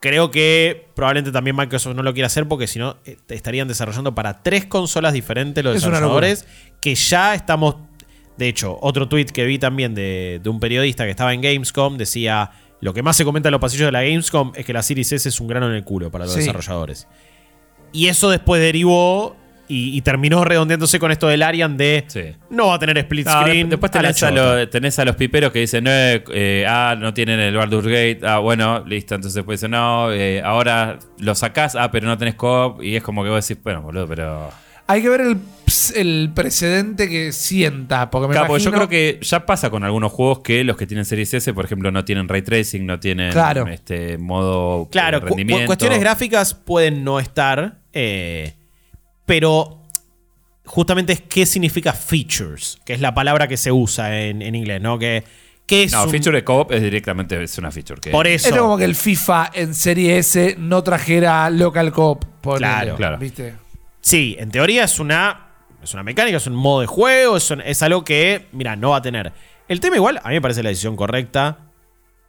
[0.00, 4.14] creo que probablemente también Microsoft no lo quiera hacer porque si no eh, estarían desarrollando
[4.14, 6.46] para tres consolas diferentes los Es desarrolladores
[6.80, 7.76] que ya estamos...
[8.38, 11.98] De hecho, otro tweet que vi también de, de un periodista que estaba en Gamescom
[11.98, 12.50] decía,
[12.80, 15.12] lo que más se comenta en los pasillos de la Gamescom es que la Series
[15.12, 16.40] S es un grano en el culo para los Sí.
[16.40, 17.06] desarrolladores.
[17.92, 19.36] Y eso después derivó
[19.68, 22.22] y, y terminó redondeándose con esto del Arian de Sí.
[22.50, 23.68] no va a tener split No, screen.
[23.68, 24.30] de- después tenés a, chota".
[24.56, 27.86] lo- tenés a los piperos que dicen, no, eh, eh, ah, no tienen el Baldur's
[27.86, 32.18] Gate, ah, bueno, listo, entonces después dicen, no, eh, ahora lo sacás, ah, pero no
[32.18, 34.50] tenés co y es como que vos decís, bueno, boludo, pero...
[34.88, 35.36] Hay que ver el,
[35.96, 39.84] el precedente que sienta, porque me Claro, porque yo imagino- creo que ya pasa con
[39.84, 42.98] algunos juegos que los que tienen Series S, por ejemplo, no tienen ray tracing, no
[43.00, 43.66] tienen Claro.
[43.68, 45.62] este modo Claro, eh, cu- rendimiento.
[45.64, 48.54] cu- cuestiones gráficas pueden no estar, eh,
[49.26, 49.82] pero
[50.64, 54.80] justamente es qué significa features, que es la palabra que se usa en, en inglés,
[54.80, 54.98] ¿no?
[54.98, 55.24] Que,
[55.64, 58.00] ¿Qué es No, un- feature de co-op es directamente es una feature.
[58.00, 58.48] Que Por eso.
[58.48, 62.24] Es como que el FIFA en Serie S no trajera local cop.
[62.42, 63.18] ponele, Claro, claro.
[63.18, 63.54] ¿Viste?
[64.00, 65.51] Sí, en teoría es una,
[65.82, 68.90] es una mecánica, es un modo de juego, es, un- es algo que, mira, no
[68.90, 69.32] va a tener.
[69.68, 71.58] El tema igual, a mí me parece la decisión correcta.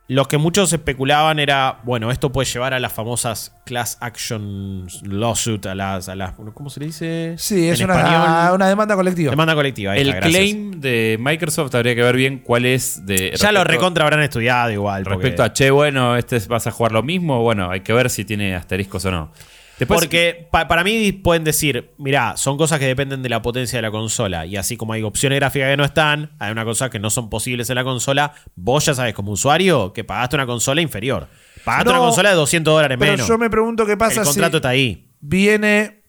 [0.10, 5.66] Los que muchos especulaban era, bueno, esto puede llevar a las famosas class action lawsuit,
[5.66, 7.36] a las, a las ¿cómo se le dice?
[7.38, 9.32] Sí, es una, demanda colectiva.
[9.32, 9.94] demanda colectiva.
[9.94, 13.32] ahí el está, claim de Microsoft habría que ver bien cuál es de.
[13.34, 15.04] Ya lo respecto- recontra habrán estudiado igual.
[15.04, 17.94] porque- Respecto a, che, bueno, este es- vas a jugar lo mismo, bueno, hay que
[17.94, 19.32] ver si tiene asteriscos o no.
[19.80, 23.78] Después, Porque pa- para mí pueden decir, mirá, son cosas que dependen de la potencia
[23.78, 24.46] de la consola.
[24.46, 27.30] Y así como hay opciones gráficas que no están, hay una cosa que no son
[27.30, 28.34] posibles en la consola.
[28.56, 31.28] Vos ya sabes, como usuario, que pagaste una consola inferior.
[31.66, 33.28] Pagaste No, una consola de 200 dólares Pero menos.
[33.28, 35.12] yo me pregunto qué pasa El si contrato está ahí.
[35.20, 36.04] viene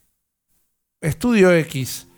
[1.01, 2.09] Estudio X.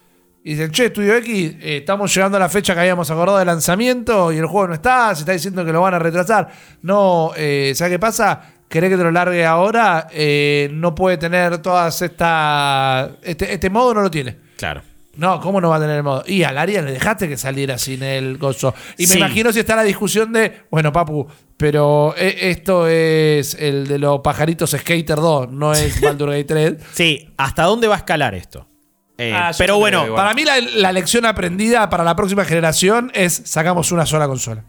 [0.45, 3.45] Y dicen, che, Estudio X, eh, estamos llegando a la fecha que habíamos acordado de
[3.45, 6.49] lanzamiento y el juego no está, se está diciendo que lo van a retrasar.
[6.83, 8.53] No, eh, ¿sabes qué pasa?
[8.69, 10.09] ¿Querés que te lo largue ahora?
[10.13, 13.11] Eh, no puede tener todas estas...
[13.23, 14.37] Este, este modo no lo tiene.
[14.57, 14.83] Claro.
[15.17, 16.25] No, ¿cómo no va a tener el modo?
[16.27, 18.75] Y al área le dejaste que saliera sin el gozo.
[18.99, 19.19] Y me Sí.
[19.19, 21.27] imagino si está la discusión de, bueno, papu,
[21.57, 26.75] pero eh, esto es el de los pajaritos Skater 2, no es Baldur's Gate 3.
[26.93, 28.69] Sí, ¿hasta dónde va a escalar esto?
[29.17, 30.15] Eh, Ah, pero bueno.
[30.15, 34.65] Para mí la, la lección aprendida para la próxima generación es sacamos una sola consola.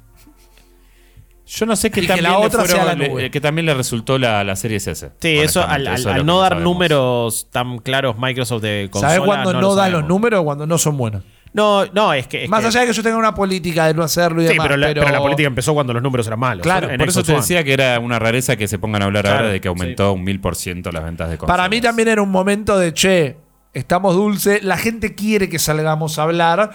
[1.48, 3.32] Yo no sé qué y que también, la le otra fueron- sea la le- nube.
[3.32, 4.94] que también le resultó la, la serie S.
[5.19, 6.64] sí, eso al, eso no que dar sabemos.
[6.64, 9.14] números tan claros Microsoft de consola.
[9.14, 10.02] ¿Sabes cuándo no, lo da sabemos.
[10.02, 10.44] los números?
[10.44, 11.24] Cuando no son buenos.
[11.53, 12.44] No, no, es que.
[12.44, 14.52] es Más que- allá de que yo tenga una política de no hacerlo y Sí,
[14.53, 14.68] demás.
[14.68, 16.61] pero la, pero la política empezó cuando los números eran malos.
[16.61, 19.24] Claro, en Por eso te decía que era una rareza que se pongan a hablar
[19.24, 21.57] Claro, ahora de que aumentó un mil por ciento las ventas de consolas.
[21.57, 23.38] Para mí también era un momento de, che,
[23.74, 26.72] estamos dulce, la gente quiere que salgamos a hablar,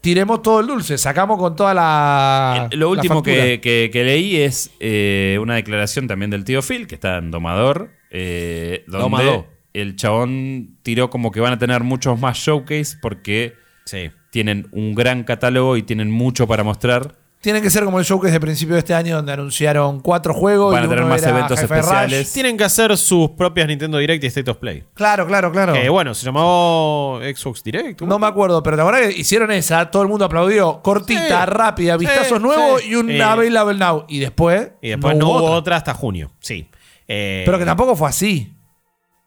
[0.00, 2.68] tiremos todo el dulce, sacamos con toda la...
[2.70, 6.86] Eh, Lo último que, que- que leí es eh, una declaración también del tío Phil,
[6.86, 9.46] que está en Domador, eh, donde Domador.
[9.74, 13.54] el chabón tiró como que van a tener muchos más showcase porque
[13.84, 14.10] Sí.
[14.30, 17.16] tienen un gran catálogo y tienen mucho para mostrar.
[17.40, 20.74] Tiene que ser como el showcase de principio de este año donde anunciaron cuatro juegos.
[20.74, 21.78] Van a y tener uno más era eventos Hi-Fi Rush.
[21.80, 22.32] especiales.
[22.34, 24.84] Tienen que hacer sus propias Nintendo Direct y State of Play.
[24.92, 25.72] Claro, claro, claro.
[25.72, 28.02] Que bueno, se llamó Xbox Direct.
[28.02, 31.50] No me acuerdo, pero la verdad que hicieron esa, todo el mundo aplaudió, cortita, Sí.
[31.50, 32.88] rápida, vistazos Sí, nuevos sí.
[32.90, 33.22] y un Eh.
[33.22, 34.04] available now.
[34.06, 35.50] Y después, Y después no, hubo otra.
[35.56, 35.76] otra.
[35.76, 36.30] hasta junio.
[36.40, 36.68] Sí.
[37.08, 38.52] Eh, Pero que tampoco fue así.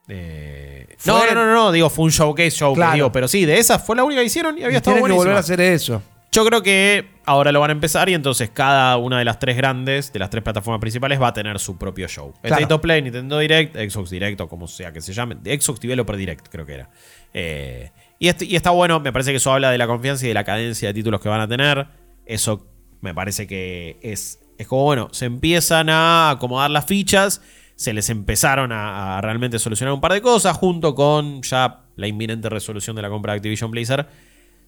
[0.07, 2.93] eh, no, no, no, no, no, digo, fue un showcase, showcase, Claro.
[2.93, 4.97] digo, pero sí, de esa fue la única que hicieron y había Y estado tienen
[4.97, 5.23] que buenísima.
[5.23, 6.01] volver a hacer eso.
[6.33, 9.55] Yo creo que ahora lo van a empezar y entonces cada una de las tres
[9.55, 12.33] grandes, de las tres plataformas principales, va a tener su propio show.
[12.41, 12.55] Claro.
[12.55, 15.35] State of Play, Nintendo Direct, Xbox Direct o como sea que se llame.
[15.35, 16.89] Xbox Developer Direct creo que era.
[17.35, 20.29] Eh, y, este- y está bueno, me parece que eso habla de la confianza y
[20.29, 21.85] de la cadencia de títulos que van a tener.
[22.25, 22.65] Eso
[23.01, 27.43] me parece que es, es como, bueno, se empiezan a acomodar las fichas,
[27.75, 32.07] se les empezaron a, a realmente solucionar un par de cosas junto con ya la
[32.07, 34.07] inminente resolución de la compra de Activision Blizzard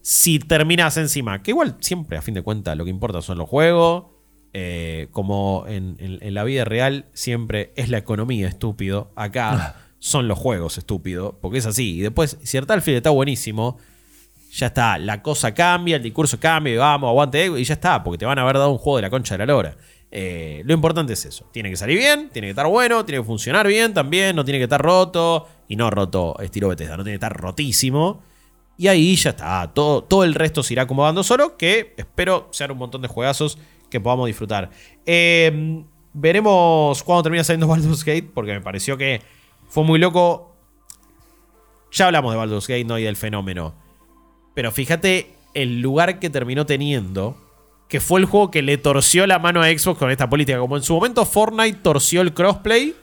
[0.08, 3.50] si terminas encima, que igual siempre a fin de cuentas lo que importa son los
[3.50, 4.06] juegos,
[4.54, 10.28] eh, como en, en- en la vida real siempre es la economía estúpido, acá son
[10.28, 11.96] los juegos estúpido, porque es así.
[11.96, 13.80] Y después, si Starfield está buenísimo,
[14.52, 18.20] ya está, la cosa cambia, el discurso cambia, y vamos, aguante, y ya está, porque
[18.20, 19.76] te van a haber dado un juego de la concha de la lora.
[20.12, 23.26] Eh, lo importante es eso, tiene que salir bien, tiene que estar bueno, tiene que
[23.26, 27.14] funcionar bien también, no tiene que estar roto, y no roto estilo Bethesda, no tiene
[27.18, 28.22] que estar rotísimo.
[28.78, 29.72] Y ahí ya está.
[29.74, 31.58] Todo, todo el resto se irá acomodando solo.
[31.58, 33.58] Que espero sean un montón de juegazos
[33.90, 34.70] que podamos disfrutar.
[35.06, 35.84] Eh,
[36.14, 38.30] veremos cuándo termina saliendo Baldur's Gate.
[38.34, 39.22] Porque me pareció que
[39.70, 40.56] fue muy loco.
[41.92, 43.00] Ya hablamos de Baldur's Gate, ¿no?
[43.00, 43.74] Y del fenómeno.
[44.54, 47.38] Pero fíjate el lugar que terminó teniendo.
[47.88, 50.60] Que fue el juego que le torció la mano a Xbox con esta política.
[50.60, 52.96] Como en su momento Fortnite torció el crossplay.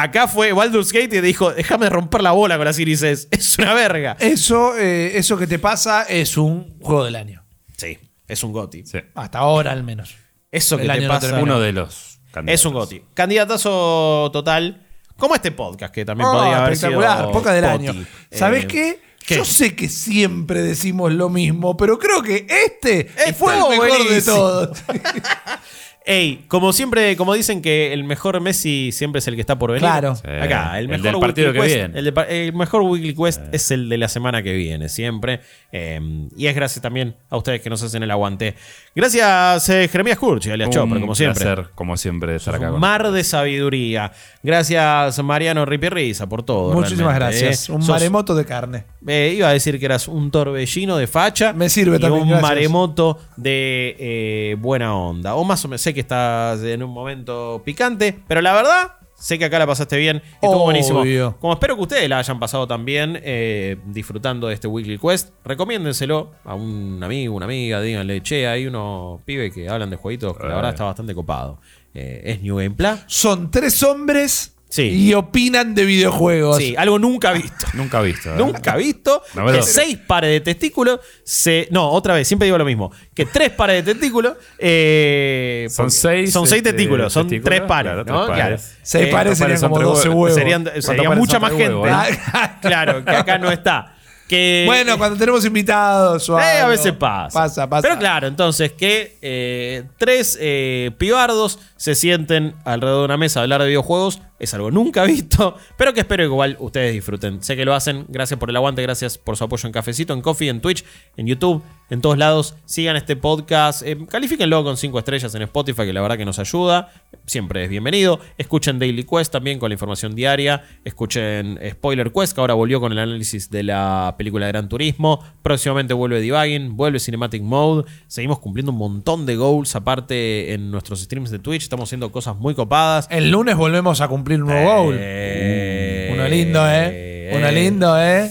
[0.00, 3.28] Acá fue Baldur's Gate y dijo: Déjame romper la bola con la Series S.
[3.32, 4.16] Es una verga.
[4.20, 7.44] Eso, eh, eso que te pasa es un juego del año.
[7.76, 8.84] Sí, es un GOTI.
[8.86, 8.98] Sí.
[9.14, 10.14] Hasta ahora al menos.
[10.50, 11.26] Eso que El te año no pasa.
[11.26, 11.42] terminó.
[11.42, 12.60] Uno de los candidatos.
[12.60, 13.02] es un GOTI.
[13.14, 14.84] Candidatazo total.
[15.16, 16.90] Como este podcast, que también Oh, podría haber sido.
[16.90, 17.88] espectacular, poca del Poti.
[17.88, 18.06] año.
[18.30, 19.00] ¿Sabes Eh, qué?
[19.26, 19.34] ¿qué?
[19.36, 23.88] Yo sé que siempre decemos lo mismo, pero creo que este Este fue el mejor
[23.90, 24.36] de buenísimo.
[24.36, 24.78] todos.
[26.10, 29.70] Ey, como siempre, como dicen que el mejor Messi siempre es el que está por
[29.72, 29.82] venir.
[29.82, 30.16] Claro.
[30.16, 30.22] Sí.
[30.26, 31.98] Acá, el El mejor del partido weekly que quest- viene.
[31.98, 35.40] El, de el mejor Weekly Quest es el de la semana que viene, siempre.
[35.70, 36.00] Eh,
[36.34, 38.54] y es gracias también a ustedes que nos hacen el aguante.
[38.94, 41.44] Gracias, eh, Jeremías Curchi, alias Chopper, Un como siempre.
[41.44, 42.72] placer, como siempre, estar acá.
[42.72, 44.10] Un mar de sabiduría.
[44.42, 46.72] Gracias, Mariano Ripirriza, por todo.
[46.72, 47.68] Muchísimas realmente, gracias.
[47.68, 47.72] eh.
[47.72, 48.84] Un Sos- maremoto de carne.
[49.06, 51.52] eh, iba a decir que eras un torbellino de facha.
[51.52, 52.48] Me sirve y también, un gracias.
[52.48, 55.34] maremoto de eh, buena onda.
[55.34, 59.38] O más o menos, sé que estás en un momento picante, pero la verdad, sé
[59.38, 60.22] que acá la pasaste bien.
[60.40, 61.00] y Estuvo buenísimo.
[61.00, 61.36] Obvio.
[61.40, 66.32] Como espero que ustedes la hayan pasado también eh, disfrutando de este Weekly Quest, recomiéndenselo
[66.44, 70.44] a un amigo, una amiga, díganle, che, hay unos pibes que hablan de jueguitos que
[70.44, 70.54] la Eh.
[70.56, 71.58] verdad está bastante copado.
[71.94, 73.00] Eh, es New Game Plus.
[73.06, 74.82] Son tres hombres Sí.
[74.82, 76.58] y opinan de videojuegos.
[76.58, 77.66] Sí, algo nunca visto.
[77.74, 78.30] Nunca visto.
[78.30, 78.36] ¿eh?
[78.36, 81.68] Nunca visto No, que pero- seis pares de testículos se.
[81.70, 82.92] No, otra vez, siempre digo lo mismo.
[83.14, 84.34] Que tres pares de testículos.
[84.58, 87.92] eh, Son seis, Son seis este, testículos, son testículos, tres pares.
[87.92, 88.04] claro, ¿no?
[88.26, 88.42] tres Claro.
[88.56, 88.76] pares.
[88.82, 90.34] Seis Eh, pares serían como tres 12 huevos.
[90.34, 91.74] Serían, ¿Cuántos sería mucha más gente.
[91.74, 91.88] huevos,
[92.60, 93.94] claro, que acá no está.
[94.28, 97.38] Que, Bueno, cuando tenemos invitados o Eh, a veces pasa.
[97.40, 97.88] Pasa, pasa.
[97.88, 103.42] Pero claro, entonces que eh, tres eh, pibardos se sienten alrededor de una mesa a
[103.44, 107.42] hablar de videojuegos es algo nunca visto, pero que espero igual ustedes disfruten.
[107.42, 110.20] Sé que lo hacen, gracias por el aguante, gracias por su apoyo en Cafecito, en
[110.20, 110.84] Coffee, en Twitch,
[111.16, 112.54] en YouTube, en todos lados.
[112.64, 116.38] Sigan este podcast, eh, califíquenlo con cinco estrellas en Spotify, que la verdad que nos
[116.38, 116.92] ayuda.
[117.26, 118.20] Siempre es bienvenido.
[118.36, 120.64] Escuchen Daily Quest también con la información diaria.
[120.84, 125.24] Escuchen Spoiler Quest, que ahora volvió con el análisis de la película de Gran Turismo.
[125.42, 127.88] Próximamente vuelve Debugging, vuelve Cinematic Mode.
[128.06, 131.62] Seguimos cumpliendo un montón de goals aparte en nuestros streams de Twitch.
[131.62, 133.08] Estamos haciendo cosas muy copadas.
[133.10, 134.96] El lunes volvemos a cumplir un nuevo goal.
[134.98, 137.30] Eh, Uno lindo, ¿eh?
[137.34, 138.22] Uno lindo, ¿eh?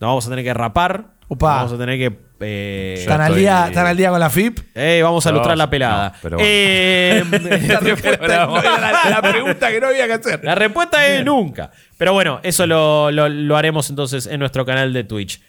[0.00, 1.04] Nos vamos a tener que rapar.
[1.28, 1.56] Upa.
[1.56, 2.18] Vamos a tener que.
[2.40, 4.58] eh, ¿Están, al día, ¿Están al día con la FIP?
[4.74, 6.12] eh, vamos a No, lustrar la no, pelada.
[6.20, 6.48] pero bueno.
[6.50, 7.22] Eh,
[7.68, 10.40] La respuesta no la, la pregunta que no había que hacer.
[10.44, 11.70] La respuesta es nunca.
[11.98, 15.40] Pero bueno, eso lo, lo- lo haremos entonces en nuestro canal de Twitch.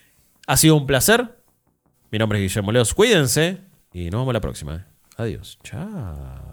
[0.48, 1.26] Ha sido un placer.
[2.12, 2.94] Mi nombre es Guillermo Leos.
[2.94, 3.58] Cuídense
[3.94, 4.86] y nos vemos la próxima.
[5.18, 5.58] Adiós.
[5.64, 6.51] Chao.